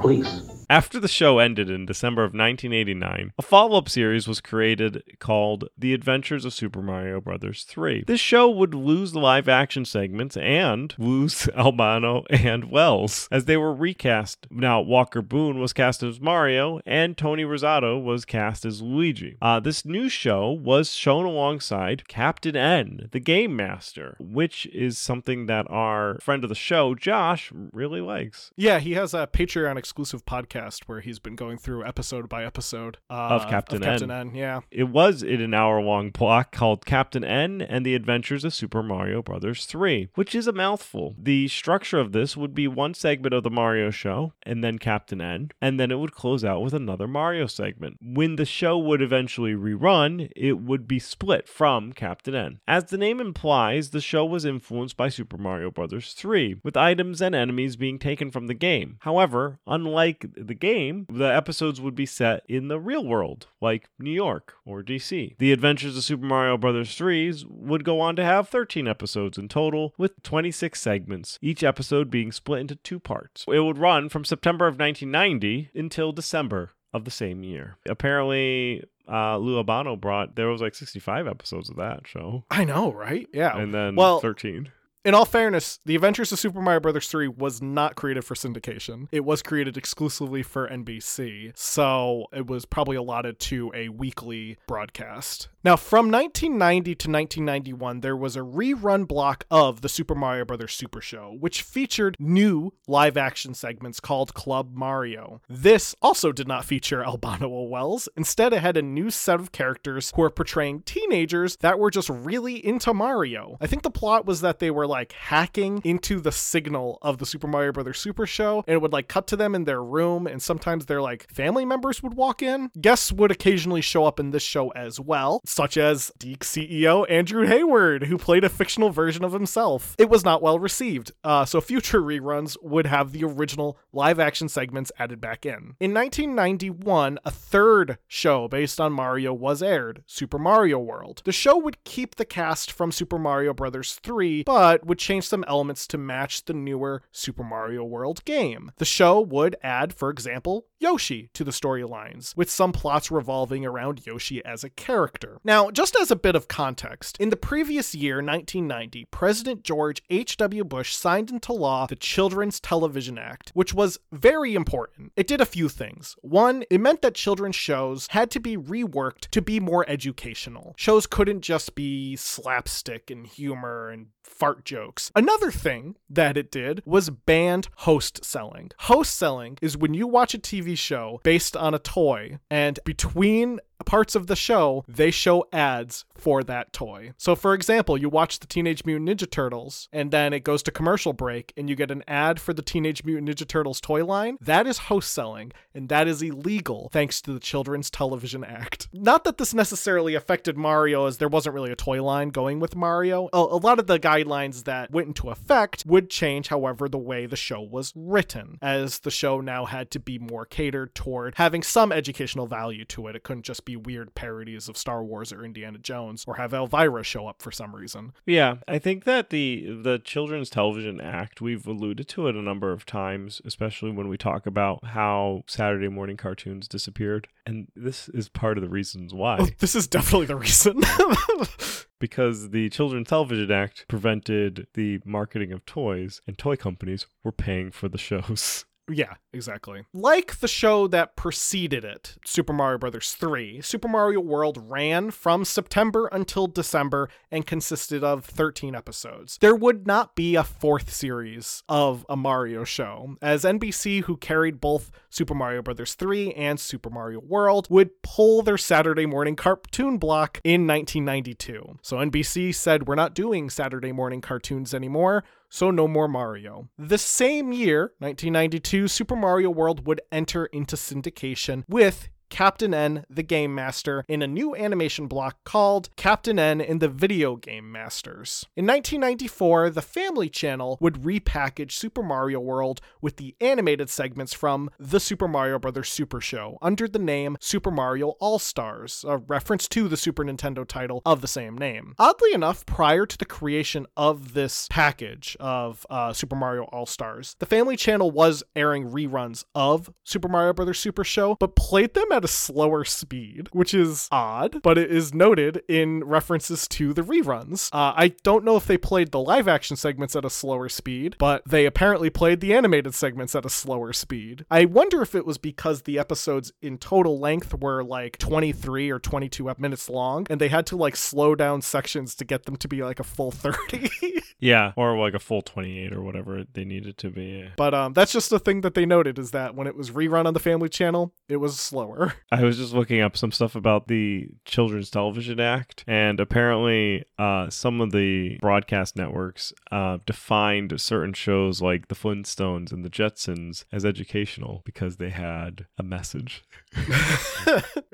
Please. 0.01 0.50
After 0.71 1.01
the 1.01 1.09
show 1.09 1.39
ended 1.39 1.69
in 1.69 1.85
December 1.85 2.21
of 2.21 2.29
1989, 2.29 3.33
a 3.37 3.41
follow-up 3.41 3.89
series 3.89 4.25
was 4.25 4.39
created 4.39 5.03
called 5.19 5.67
The 5.77 5.93
Adventures 5.93 6.45
of 6.45 6.53
Super 6.53 6.81
Mario 6.81 7.19
Bros. 7.19 7.65
3. 7.67 8.05
This 8.07 8.21
show 8.21 8.49
would 8.49 8.73
lose 8.73 9.11
the 9.11 9.19
live-action 9.19 9.83
segments 9.83 10.37
and 10.37 10.95
lose 10.97 11.49
Albano 11.57 12.23
and 12.29 12.71
Wells 12.71 13.27
as 13.33 13.43
they 13.43 13.57
were 13.57 13.73
recast. 13.73 14.47
Now, 14.49 14.79
Walker 14.79 15.21
Boone 15.21 15.59
was 15.59 15.73
cast 15.73 16.03
as 16.03 16.21
Mario 16.21 16.79
and 16.85 17.17
Tony 17.17 17.43
Rosato 17.43 18.01
was 18.01 18.23
cast 18.23 18.63
as 18.63 18.81
Luigi. 18.81 19.35
Uh, 19.41 19.59
this 19.59 19.83
new 19.83 20.07
show 20.07 20.51
was 20.51 20.93
shown 20.93 21.25
alongside 21.25 22.07
Captain 22.07 22.55
N, 22.55 23.09
the 23.11 23.19
Game 23.19 23.57
Master, 23.57 24.15
which 24.21 24.67
is 24.67 24.97
something 24.97 25.47
that 25.47 25.69
our 25.69 26.17
friend 26.19 26.45
of 26.45 26.49
the 26.49 26.55
show, 26.55 26.95
Josh, 26.95 27.51
really 27.73 27.99
likes. 27.99 28.53
yeah, 28.55 28.79
he 28.79 28.93
has 28.93 29.13
a 29.13 29.27
Patreon 29.27 29.75
exclusive 29.75 30.25
podcast 30.25 30.60
where 30.87 31.01
he's 31.01 31.19
been 31.19 31.35
going 31.35 31.57
through 31.57 31.85
episode 31.85 32.29
by 32.29 32.43
episode 32.45 32.97
uh, 33.09 33.13
Of 33.13 33.47
Captain 33.47 33.81
Captain 33.81 34.11
N. 34.11 34.29
N. 34.29 34.35
Yeah, 34.35 34.61
It 34.69 34.89
was 34.89 35.23
in 35.23 35.41
an 35.41 35.53
hour 35.53 35.81
long 35.81 36.09
block 36.11 36.51
called 36.51 36.85
Captain 36.85 37.23
N 37.23 37.61
and 37.61 37.85
the 37.85 37.95
Adventures 37.95 38.43
of 38.43 38.53
Super 38.53 38.83
Mario 38.83 39.21
Bros. 39.21 39.65
3, 39.65 40.09
which 40.15 40.35
is 40.35 40.47
a 40.47 40.51
mouthful. 40.51 41.15
The 41.17 41.47
structure 41.47 41.99
of 41.99 42.11
this 42.11 42.37
would 42.37 42.53
be 42.53 42.67
one 42.67 42.93
segment 42.93 43.33
of 43.33 43.43
the 43.43 43.49
Mario 43.49 43.89
show 43.89 44.33
and 44.43 44.63
then 44.63 44.77
Captain 44.77 45.19
N, 45.21 45.49
and 45.61 45.79
then 45.79 45.91
it 45.91 45.99
would 45.99 46.11
close 46.13 46.43
out 46.45 46.61
with 46.61 46.73
another 46.73 47.07
Mario 47.07 47.47
segment. 47.47 47.97
When 48.01 48.35
the 48.35 48.45
show 48.45 48.77
would 48.77 49.01
eventually 49.01 49.53
rerun, 49.53 50.29
it 50.35 50.59
would 50.59 50.87
be 50.87 50.99
split 50.99 51.47
from 51.47 51.93
Captain 51.93 52.35
N. 52.35 52.59
As 52.67 52.85
the 52.85 52.97
name 52.97 53.19
implies, 53.19 53.89
the 53.89 54.01
show 54.01 54.25
was 54.25 54.45
influenced 54.45 54.97
by 54.97 55.09
Super 55.09 55.37
Mario 55.37 55.71
Bros. 55.71 56.13
3, 56.13 56.57
with 56.63 56.77
items 56.77 57.21
and 57.21 57.33
enemies 57.35 57.75
being 57.75 57.99
taken 57.99 58.31
from 58.31 58.47
the 58.47 58.53
game. 58.53 58.97
However, 59.01 59.59
unlike 59.65 60.25
the 60.51 60.55
the 60.55 60.67
game, 60.67 61.05
the 61.09 61.33
episodes 61.33 61.79
would 61.79 61.95
be 61.95 62.05
set 62.05 62.43
in 62.47 62.67
the 62.67 62.79
real 62.79 63.05
world, 63.05 63.47
like 63.61 63.89
New 63.97 64.11
York 64.11 64.55
or 64.65 64.83
DC. 64.83 65.37
The 65.37 65.53
Adventures 65.53 65.95
of 65.95 66.03
Super 66.03 66.25
Mario 66.25 66.57
Bros. 66.57 66.93
3 66.93 67.45
would 67.47 67.85
go 67.85 68.01
on 68.01 68.17
to 68.17 68.23
have 68.25 68.49
13 68.49 68.85
episodes 68.87 69.37
in 69.37 69.47
total, 69.47 69.93
with 69.97 70.21
26 70.23 70.79
segments, 70.79 71.39
each 71.41 71.63
episode 71.63 72.09
being 72.09 72.33
split 72.33 72.59
into 72.59 72.75
two 72.75 72.99
parts. 72.99 73.45
It 73.47 73.59
would 73.61 73.77
run 73.77 74.09
from 74.09 74.25
September 74.25 74.67
of 74.67 74.77
1990 74.77 75.69
until 75.73 76.11
December 76.11 76.71
of 76.93 77.05
the 77.05 77.11
same 77.11 77.43
year. 77.43 77.77
Apparently, 77.87 78.83
uh, 79.09 79.37
Lou 79.37 79.57
Albano 79.57 79.95
brought 79.95 80.35
there 80.35 80.49
was 80.49 80.61
like 80.61 80.75
65 80.75 81.27
episodes 81.27 81.69
of 81.69 81.77
that 81.77 82.05
show, 82.05 82.43
I 82.51 82.65
know, 82.65 82.91
right? 82.91 83.27
Yeah. 83.33 83.57
and 83.57 83.73
then 83.73 83.95
well, 83.95 84.19
13. 84.19 84.69
In 85.03 85.15
all 85.15 85.25
fairness, 85.25 85.79
The 85.85 85.95
Adventures 85.95 86.31
of 86.31 86.39
Super 86.39 86.61
Mario 86.61 86.79
Bros. 86.79 87.07
3 87.07 87.27
was 87.27 87.61
not 87.61 87.95
created 87.95 88.23
for 88.23 88.35
syndication. 88.35 89.07
It 89.11 89.25
was 89.25 89.41
created 89.41 89.77
exclusively 89.77 90.43
for 90.43 90.67
NBC, 90.67 91.57
so 91.57 92.27
it 92.31 92.47
was 92.47 92.65
probably 92.65 92.95
allotted 92.95 93.39
to 93.39 93.71
a 93.73 93.89
weekly 93.89 94.57
broadcast. 94.67 95.47
Now, 95.63 95.75
from 95.75 96.09
1990 96.09 96.95
to 96.95 97.07
1991, 97.07 97.99
there 97.99 98.17
was 98.17 98.35
a 98.35 98.39
rerun 98.39 99.07
block 99.07 99.45
of 99.51 99.81
the 99.81 99.89
Super 99.89 100.15
Mario 100.15 100.43
Bros. 100.43 100.71
Super 100.71 101.01
Show, 101.01 101.37
which 101.39 101.61
featured 101.61 102.15
new 102.19 102.73
live 102.87 103.15
action 103.15 103.53
segments 103.53 103.99
called 103.99 104.33
Club 104.33 104.71
Mario. 104.73 105.39
This 105.47 105.95
also 106.01 106.31
did 106.31 106.47
not 106.47 106.65
feature 106.65 107.03
Albano 107.05 107.47
Wells. 107.47 108.09
Instead, 108.17 108.53
it 108.53 108.63
had 108.63 108.75
a 108.75 108.81
new 108.81 109.11
set 109.11 109.39
of 109.39 109.51
characters 109.51 110.11
who 110.15 110.23
were 110.23 110.31
portraying 110.31 110.81
teenagers 110.81 111.57
that 111.57 111.77
were 111.77 111.91
just 111.91 112.09
really 112.09 112.65
into 112.65 112.91
Mario. 112.91 113.57
I 113.61 113.67
think 113.67 113.83
the 113.83 113.91
plot 113.91 114.25
was 114.25 114.41
that 114.41 114.57
they 114.57 114.71
were 114.71 114.87
like 114.87 115.11
hacking 115.11 115.81
into 115.83 116.19
the 116.19 116.31
signal 116.31 116.97
of 117.03 117.19
the 117.19 117.25
Super 117.27 117.47
Mario 117.47 117.71
Bros. 117.71 117.99
Super 117.99 118.25
Show, 118.25 118.63
and 118.65 118.73
it 118.73 118.81
would 118.81 118.93
like 118.93 119.07
cut 119.07 119.27
to 119.27 119.35
them 119.35 119.53
in 119.53 119.65
their 119.65 119.83
room, 119.83 120.25
and 120.25 120.41
sometimes 120.41 120.87
their 120.87 121.03
like 121.03 121.31
family 121.31 121.65
members 121.65 122.01
would 122.01 122.15
walk 122.15 122.41
in. 122.41 122.71
Guests 122.81 123.11
would 123.11 123.29
occasionally 123.29 123.81
show 123.81 124.05
up 124.05 124.19
in 124.19 124.31
this 124.31 124.41
show 124.41 124.69
as 124.69 124.99
well, 124.99 125.39
such 125.51 125.77
as 125.77 126.11
DiC 126.17 126.39
CEO 126.39 127.05
Andrew 127.09 127.45
Hayward, 127.45 128.03
who 128.03 128.17
played 128.17 128.43
a 128.43 128.49
fictional 128.49 128.89
version 128.89 129.23
of 129.23 129.33
himself. 129.33 129.95
It 129.97 130.09
was 130.09 130.23
not 130.23 130.41
well 130.41 130.59
received, 130.59 131.11
uh, 131.23 131.45
so 131.45 131.59
future 131.61 132.01
reruns 132.01 132.55
would 132.61 132.85
have 132.85 133.11
the 133.11 133.23
original 133.23 133.77
live 133.91 134.19
action 134.19 134.47
segments 134.49 134.91
added 134.97 135.19
back 135.19 135.45
in. 135.45 135.75
In 135.79 135.93
1991, 135.93 137.19
a 137.25 137.31
third 137.31 137.97
show 138.07 138.47
based 138.47 138.79
on 138.79 138.93
Mario 138.93 139.33
was 139.33 139.61
aired, 139.61 140.03
Super 140.05 140.39
Mario 140.39 140.79
World. 140.79 141.21
The 141.25 141.31
show 141.31 141.57
would 141.57 141.83
keep 141.83 142.15
the 142.15 142.25
cast 142.25 142.71
from 142.71 142.91
Super 142.91 143.19
Mario 143.19 143.53
Bros. 143.53 143.99
3, 144.01 144.43
but 144.43 144.85
would 144.85 144.99
change 144.99 145.27
some 145.27 145.45
elements 145.47 145.87
to 145.87 145.97
match 145.97 146.45
the 146.45 146.53
newer 146.53 147.03
Super 147.11 147.43
Mario 147.43 147.83
World 147.83 148.23
game. 148.25 148.71
The 148.77 148.85
show 148.85 149.19
would 149.19 149.55
add, 149.63 149.93
for 149.93 150.09
example, 150.09 150.65
Yoshi 150.81 151.29
to 151.33 151.43
the 151.43 151.51
storylines, 151.51 152.35
with 152.35 152.49
some 152.49 152.71
plots 152.71 153.11
revolving 153.11 153.65
around 153.65 154.05
Yoshi 154.05 154.43
as 154.43 154.63
a 154.63 154.69
character. 154.69 155.39
Now, 155.43 155.69
just 155.69 155.95
as 155.95 156.11
a 156.11 156.15
bit 156.15 156.35
of 156.35 156.47
context, 156.47 157.17
in 157.19 157.29
the 157.29 157.37
previous 157.37 157.93
year, 157.93 158.15
1990, 158.15 159.05
President 159.11 159.63
George 159.63 160.01
H.W. 160.09 160.63
Bush 160.63 160.95
signed 160.95 161.29
into 161.29 161.53
law 161.53 161.85
the 161.85 161.95
Children's 161.95 162.59
Television 162.59 163.17
Act, 163.17 163.51
which 163.53 163.73
was 163.73 163.99
very 164.11 164.55
important. 164.55 165.11
It 165.15 165.27
did 165.27 165.41
a 165.41 165.45
few 165.45 165.69
things. 165.69 166.15
One, 166.21 166.63
it 166.69 166.79
meant 166.81 167.01
that 167.01 167.15
children's 167.15 167.55
shows 167.55 168.07
had 168.09 168.31
to 168.31 168.39
be 168.39 168.57
reworked 168.57 169.29
to 169.31 169.41
be 169.41 169.59
more 169.59 169.85
educational. 169.87 170.73
Shows 170.77 171.05
couldn't 171.05 171.41
just 171.41 171.75
be 171.75 172.15
slapstick 172.15 173.11
and 173.11 173.27
humor 173.27 173.89
and 173.89 174.07
fart 174.23 174.65
jokes. 174.65 175.11
Another 175.15 175.51
thing 175.51 175.95
that 176.09 176.37
it 176.37 176.51
did 176.51 176.81
was 176.85 177.09
banned 177.09 177.69
host 177.77 178.23
selling. 178.23 178.71
Host 178.79 179.15
selling 179.15 179.57
is 179.61 179.77
when 179.77 179.93
you 179.93 180.07
watch 180.07 180.33
a 180.33 180.39
TV 180.39 180.77
show 180.77 181.19
based 181.23 181.55
on 181.55 181.73
a 181.73 181.79
toy, 181.79 182.39
and 182.49 182.79
between 182.85 183.59
parts 183.83 184.15
of 184.15 184.27
the 184.27 184.35
show, 184.35 184.83
they 184.87 185.11
show 185.11 185.45
ads 185.51 186.05
for 186.15 186.43
that 186.43 186.71
toy. 186.71 187.13
So, 187.17 187.35
for 187.35 187.53
example, 187.53 187.97
you 187.97 188.09
watch 188.09 188.39
the 188.39 188.47
Teenage 188.47 188.85
Mutant 188.85 189.09
Ninja 189.09 189.29
Turtles, 189.29 189.89
and 189.91 190.11
then 190.11 190.33
it 190.33 190.43
goes 190.43 190.61
to 190.63 190.71
commercial 190.71 191.13
break, 191.13 191.53
and 191.57 191.69
you 191.69 191.75
get 191.75 191.91
an 191.91 192.03
ad 192.07 192.39
for 192.39 192.53
the 192.53 192.61
Teenage 192.61 193.03
Mutant 193.03 193.29
Ninja 193.29 193.47
Turtles 193.47 193.81
toy 193.81 194.05
line. 194.05 194.37
That 194.39 194.67
is 194.67 194.77
host 194.77 195.11
selling, 195.11 195.51
and 195.73 195.89
that 195.89 196.07
is 196.07 196.21
illegal 196.21 196.89
thanks 196.91 197.21
to 197.21 197.33
the 197.33 197.39
Children's 197.39 197.89
Television 197.89 198.43
Act. 198.43 198.87
Not 198.93 199.23
that 199.23 199.37
this 199.37 199.53
necessarily 199.53 200.15
affected 200.15 200.57
Mario, 200.57 201.05
as 201.05 201.17
there 201.17 201.27
wasn't 201.27 201.55
really 201.55 201.71
a 201.71 201.75
toy 201.75 202.03
line 202.03 202.29
going 202.29 202.59
with 202.59 202.75
Mario. 202.75 203.29
A, 203.33 203.41
lot 203.41 203.79
of 203.79 203.87
the 203.87 203.99
guidelines 203.99 204.63
that 204.65 204.91
went 204.91 205.07
into 205.07 205.29
effect 205.29 205.85
would 205.85 206.09
change, 206.09 206.47
however, 206.47 206.87
the 206.87 206.97
way 206.97 207.25
the 207.25 207.35
show 207.35 207.61
was 207.61 207.93
written, 207.95 208.57
as 208.61 208.99
the 208.99 209.11
show 209.11 209.41
now 209.41 209.65
had 209.65 209.91
to 209.91 209.99
be 209.99 210.19
more 210.19 210.45
catered 210.45 210.93
toward 210.95 211.35
having 211.35 211.63
some 211.63 211.91
educational 211.91 212.47
value 212.47 212.85
to 212.85 213.07
it. 213.07 213.15
It 213.15 213.23
couldn't 213.23 213.43
just 213.43 213.65
be 213.65 213.70
weird 213.75 214.15
parodies 214.15 214.69
of 214.69 214.77
Star 214.77 215.03
Wars 215.03 215.31
or 215.31 215.43
Indiana 215.43 215.77
Jones, 215.77 216.23
or 216.27 216.35
have 216.35 216.53
Elvira 216.53 217.03
show 217.03 217.27
up 217.27 217.41
for 217.41 217.51
some 217.51 217.75
reason. 217.75 218.13
Yeah, 218.25 218.55
I 218.67 218.79
think 218.79 219.03
that 219.05 219.29
the 219.29 219.79
the 219.81 219.99
Children's 219.99 220.49
Television 220.49 220.99
Act, 221.01 221.41
we've 221.41 221.67
alluded 221.67 222.07
to 222.09 222.27
it 222.27 222.35
a 222.35 222.41
number 222.41 222.71
of 222.71 222.85
times, 222.85 223.41
especially 223.45 223.91
when 223.91 224.07
we 224.07 224.17
talk 224.17 224.45
about 224.45 224.85
how 224.85 225.43
Saturday 225.47 225.89
morning 225.89 226.17
cartoons 226.17 226.67
disappeared. 226.67 227.27
And 227.45 227.67
this 227.75 228.07
is 228.09 228.29
part 228.29 228.57
of 228.57 228.63
the 228.63 228.69
reasons 228.69 229.13
why. 229.13 229.37
Oh, 229.39 229.47
this 229.59 229.75
is 229.75 229.87
definitely 229.87 230.27
the 230.27 230.35
reason. 230.35 230.81
because 231.99 232.49
the 232.49 232.69
Children's 232.69 233.07
Television 233.07 233.51
Act 233.51 233.85
prevented 233.87 234.67
the 234.73 234.99
marketing 235.05 235.53
of 235.53 235.65
toys, 235.65 236.21
and 236.27 236.37
toy 236.37 236.55
companies 236.55 237.05
were 237.23 237.31
paying 237.31 237.71
for 237.71 237.87
the 237.87 237.97
shows. 237.97 238.65
Yeah, 238.91 239.13
exactly. 239.31 239.85
Like 239.93 240.39
the 240.39 240.47
show 240.47 240.87
that 240.87 241.15
preceded 241.15 241.83
it, 241.85 242.17
Super 242.25 242.53
Mario 242.53 242.77
Bros. 242.77 243.13
3, 243.13 243.61
Super 243.61 243.87
Mario 243.87 244.19
World 244.19 244.57
ran 244.69 245.11
from 245.11 245.45
September 245.45 246.07
until 246.11 246.47
December 246.47 247.09
and 247.31 247.47
consisted 247.47 248.03
of 248.03 248.25
13 248.25 248.75
episodes. 248.75 249.37
There 249.39 249.55
would 249.55 249.87
not 249.87 250.15
be 250.15 250.35
a 250.35 250.43
fourth 250.43 250.91
series 250.91 251.63
of 251.69 252.05
a 252.09 252.17
Mario 252.17 252.63
show, 252.63 253.15
as 253.21 253.43
NBC, 253.43 254.03
who 254.03 254.17
carried 254.17 254.59
both 254.59 254.91
Super 255.09 255.33
Mario 255.33 255.61
Bros. 255.61 255.93
3 255.93 256.33
and 256.33 256.59
Super 256.59 256.89
Mario 256.89 257.21
World, 257.21 257.67
would 257.69 258.01
pull 258.03 258.41
their 258.41 258.57
Saturday 258.57 259.05
morning 259.05 259.35
cartoon 259.35 259.97
block 259.97 260.39
in 260.43 260.67
1992. 260.67 261.79
So 261.81 261.97
NBC 261.97 262.53
said, 262.53 262.87
We're 262.87 262.95
not 262.95 263.15
doing 263.15 263.49
Saturday 263.49 263.91
morning 263.91 264.21
cartoons 264.21 264.73
anymore 264.73 265.23
so 265.51 265.69
no 265.69 265.87
more 265.87 266.07
Mario. 266.07 266.69
The 266.77 266.97
same 266.97 267.51
year, 267.51 267.93
1992, 267.99 268.87
Super 268.87 269.15
Mario 269.15 269.49
World 269.49 269.85
would 269.85 270.01
enter 270.11 270.45
into 270.47 270.77
syndication 270.77 271.63
with 271.67 272.09
Captain 272.31 272.73
N, 272.73 273.03
the 273.09 273.21
Game 273.21 273.53
Master, 273.53 274.03
in 274.07 274.23
a 274.23 274.27
new 274.27 274.55
animation 274.55 275.05
block 275.05 275.37
called 275.43 275.89
Captain 275.97 276.39
N 276.39 276.61
and 276.61 276.79
the 276.79 276.87
Video 276.87 277.35
Game 277.35 277.71
Masters. 277.71 278.45
In 278.55 278.65
1994, 278.65 279.69
the 279.69 279.81
Family 279.81 280.29
Channel 280.29 280.77
would 280.79 281.01
repackage 281.01 281.73
Super 281.73 282.01
Mario 282.01 282.39
World 282.39 282.79
with 283.01 283.17
the 283.17 283.35
animated 283.41 283.89
segments 283.89 284.33
from 284.33 284.69
the 284.79 284.99
Super 284.99 285.27
Mario 285.27 285.59
Bros. 285.59 285.89
Super 285.89 286.21
Show 286.21 286.57
under 286.61 286.87
the 286.87 286.99
name 286.99 287.37
Super 287.41 287.69
Mario 287.69 288.09
All 288.21 288.39
Stars, 288.39 289.03
a 289.07 289.17
reference 289.17 289.67
to 289.67 289.89
the 289.89 289.97
Super 289.97 290.23
Nintendo 290.23 290.65
title 290.65 291.01
of 291.05 291.19
the 291.19 291.27
same 291.27 291.57
name. 291.57 291.93
Oddly 291.99 292.33
enough, 292.33 292.65
prior 292.65 293.05
to 293.05 293.17
the 293.17 293.25
creation 293.25 293.85
of 293.97 294.33
this 294.33 294.67
package 294.71 295.35
of 295.39 295.85
uh, 295.89 296.13
Super 296.13 296.37
Mario 296.37 296.63
All 296.71 296.85
Stars, 296.85 297.35
the 297.39 297.45
Family 297.45 297.75
Channel 297.75 298.09
was 298.09 298.41
airing 298.55 298.89
reruns 298.89 299.43
of 299.53 299.91
Super 300.05 300.29
Mario 300.29 300.53
Bros. 300.53 300.79
Super 300.79 301.03
Show, 301.03 301.35
but 301.37 301.57
played 301.57 301.93
them 301.93 302.11
at 302.13 302.20
a 302.23 302.27
slower 302.27 302.83
speed, 302.85 303.49
which 303.51 303.73
is 303.73 304.07
odd, 304.11 304.61
but 304.61 304.77
it 304.77 304.91
is 304.91 305.13
noted 305.13 305.63
in 305.67 306.03
references 306.03 306.67
to 306.69 306.93
the 306.93 307.01
reruns. 307.01 307.69
Uh, 307.73 307.93
I 307.95 308.13
don't 308.23 308.43
know 308.43 308.55
if 308.55 308.65
they 308.65 308.77
played 308.77 309.11
the 309.11 309.19
live 309.19 309.47
action 309.47 309.75
segments 309.77 310.15
at 310.15 310.25
a 310.25 310.29
slower 310.29 310.69
speed, 310.69 311.15
but 311.17 311.43
they 311.45 311.65
apparently 311.65 312.09
played 312.09 312.41
the 312.41 312.53
animated 312.53 312.93
segments 312.93 313.35
at 313.35 313.45
a 313.45 313.49
slower 313.49 313.93
speed. 313.93 314.45
I 314.49 314.65
wonder 314.65 315.01
if 315.01 315.15
it 315.15 315.25
was 315.25 315.37
because 315.37 315.83
the 315.83 315.99
episodes 315.99 316.51
in 316.61 316.77
total 316.77 317.19
length 317.19 317.53
were 317.53 317.83
like 317.83 318.17
23 318.17 318.89
or 318.89 318.99
22 318.99 319.51
minutes 319.57 319.89
long, 319.89 320.27
and 320.29 320.39
they 320.39 320.49
had 320.49 320.65
to 320.67 320.75
like 320.75 320.95
slow 320.95 321.35
down 321.35 321.61
sections 321.61 322.15
to 322.15 322.25
get 322.25 322.45
them 322.45 322.55
to 322.57 322.67
be 322.67 322.83
like 322.83 322.99
a 322.99 323.03
full 323.03 323.31
30. 323.31 323.89
Yeah, 324.41 324.73
or 324.75 324.97
like 324.97 325.13
a 325.13 325.19
full 325.19 325.43
28 325.43 325.93
or 325.93 326.01
whatever 326.01 326.43
they 326.51 326.65
needed 326.65 326.97
to 326.97 327.11
be. 327.11 327.47
but 327.55 327.75
um, 327.75 327.93
that's 327.93 328.11
just 328.11 328.31
the 328.31 328.39
thing 328.39 328.61
that 328.61 328.73
they 328.73 328.87
noted 328.87 329.19
is 329.19 329.29
that 329.31 329.53
when 329.53 329.67
it 329.67 329.75
was 329.77 329.91
rerun 329.91 330.25
on 330.25 330.33
the 330.33 330.39
Family 330.39 330.67
Channel, 330.67 331.13
it 331.29 331.37
was 331.37 331.59
slower. 331.59 332.10
I 332.31 332.43
was 332.43 332.57
just 332.57 332.73
looking 332.73 333.01
up 333.01 333.17
some 333.17 333.31
stuff 333.31 333.55
about 333.55 333.87
the 333.87 334.29
Children's 334.45 334.89
Television 334.89 335.39
Act, 335.39 335.83
and 335.87 336.19
apparently, 336.19 337.03
uh, 337.17 337.49
some 337.49 337.81
of 337.81 337.91
the 337.91 338.37
broadcast 338.39 338.95
networks 338.95 339.53
uh, 339.71 339.97
defined 340.05 340.79
certain 340.79 341.13
shows 341.13 341.61
like 341.61 341.87
the 341.87 341.95
Flintstones 341.95 342.71
and 342.71 342.85
the 342.85 342.89
Jetsons 342.89 343.65
as 343.71 343.85
educational 343.85 344.61
because 344.65 344.97
they 344.97 345.09
had 345.09 345.65
a 345.77 345.83
message. 345.83 346.43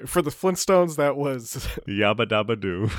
For 0.05 0.21
the 0.21 0.29
Flintstones, 0.31 0.95
that 0.97 1.17
was 1.17 1.67
Yabba 1.87 2.27
dabba 2.27 2.59
doo. 2.59 2.89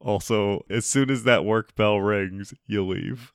also, 0.00 0.64
as 0.68 0.86
soon 0.86 1.10
as 1.10 1.24
that 1.24 1.44
work 1.44 1.74
bell 1.76 2.00
rings, 2.00 2.52
you 2.66 2.84
leave. 2.84 3.32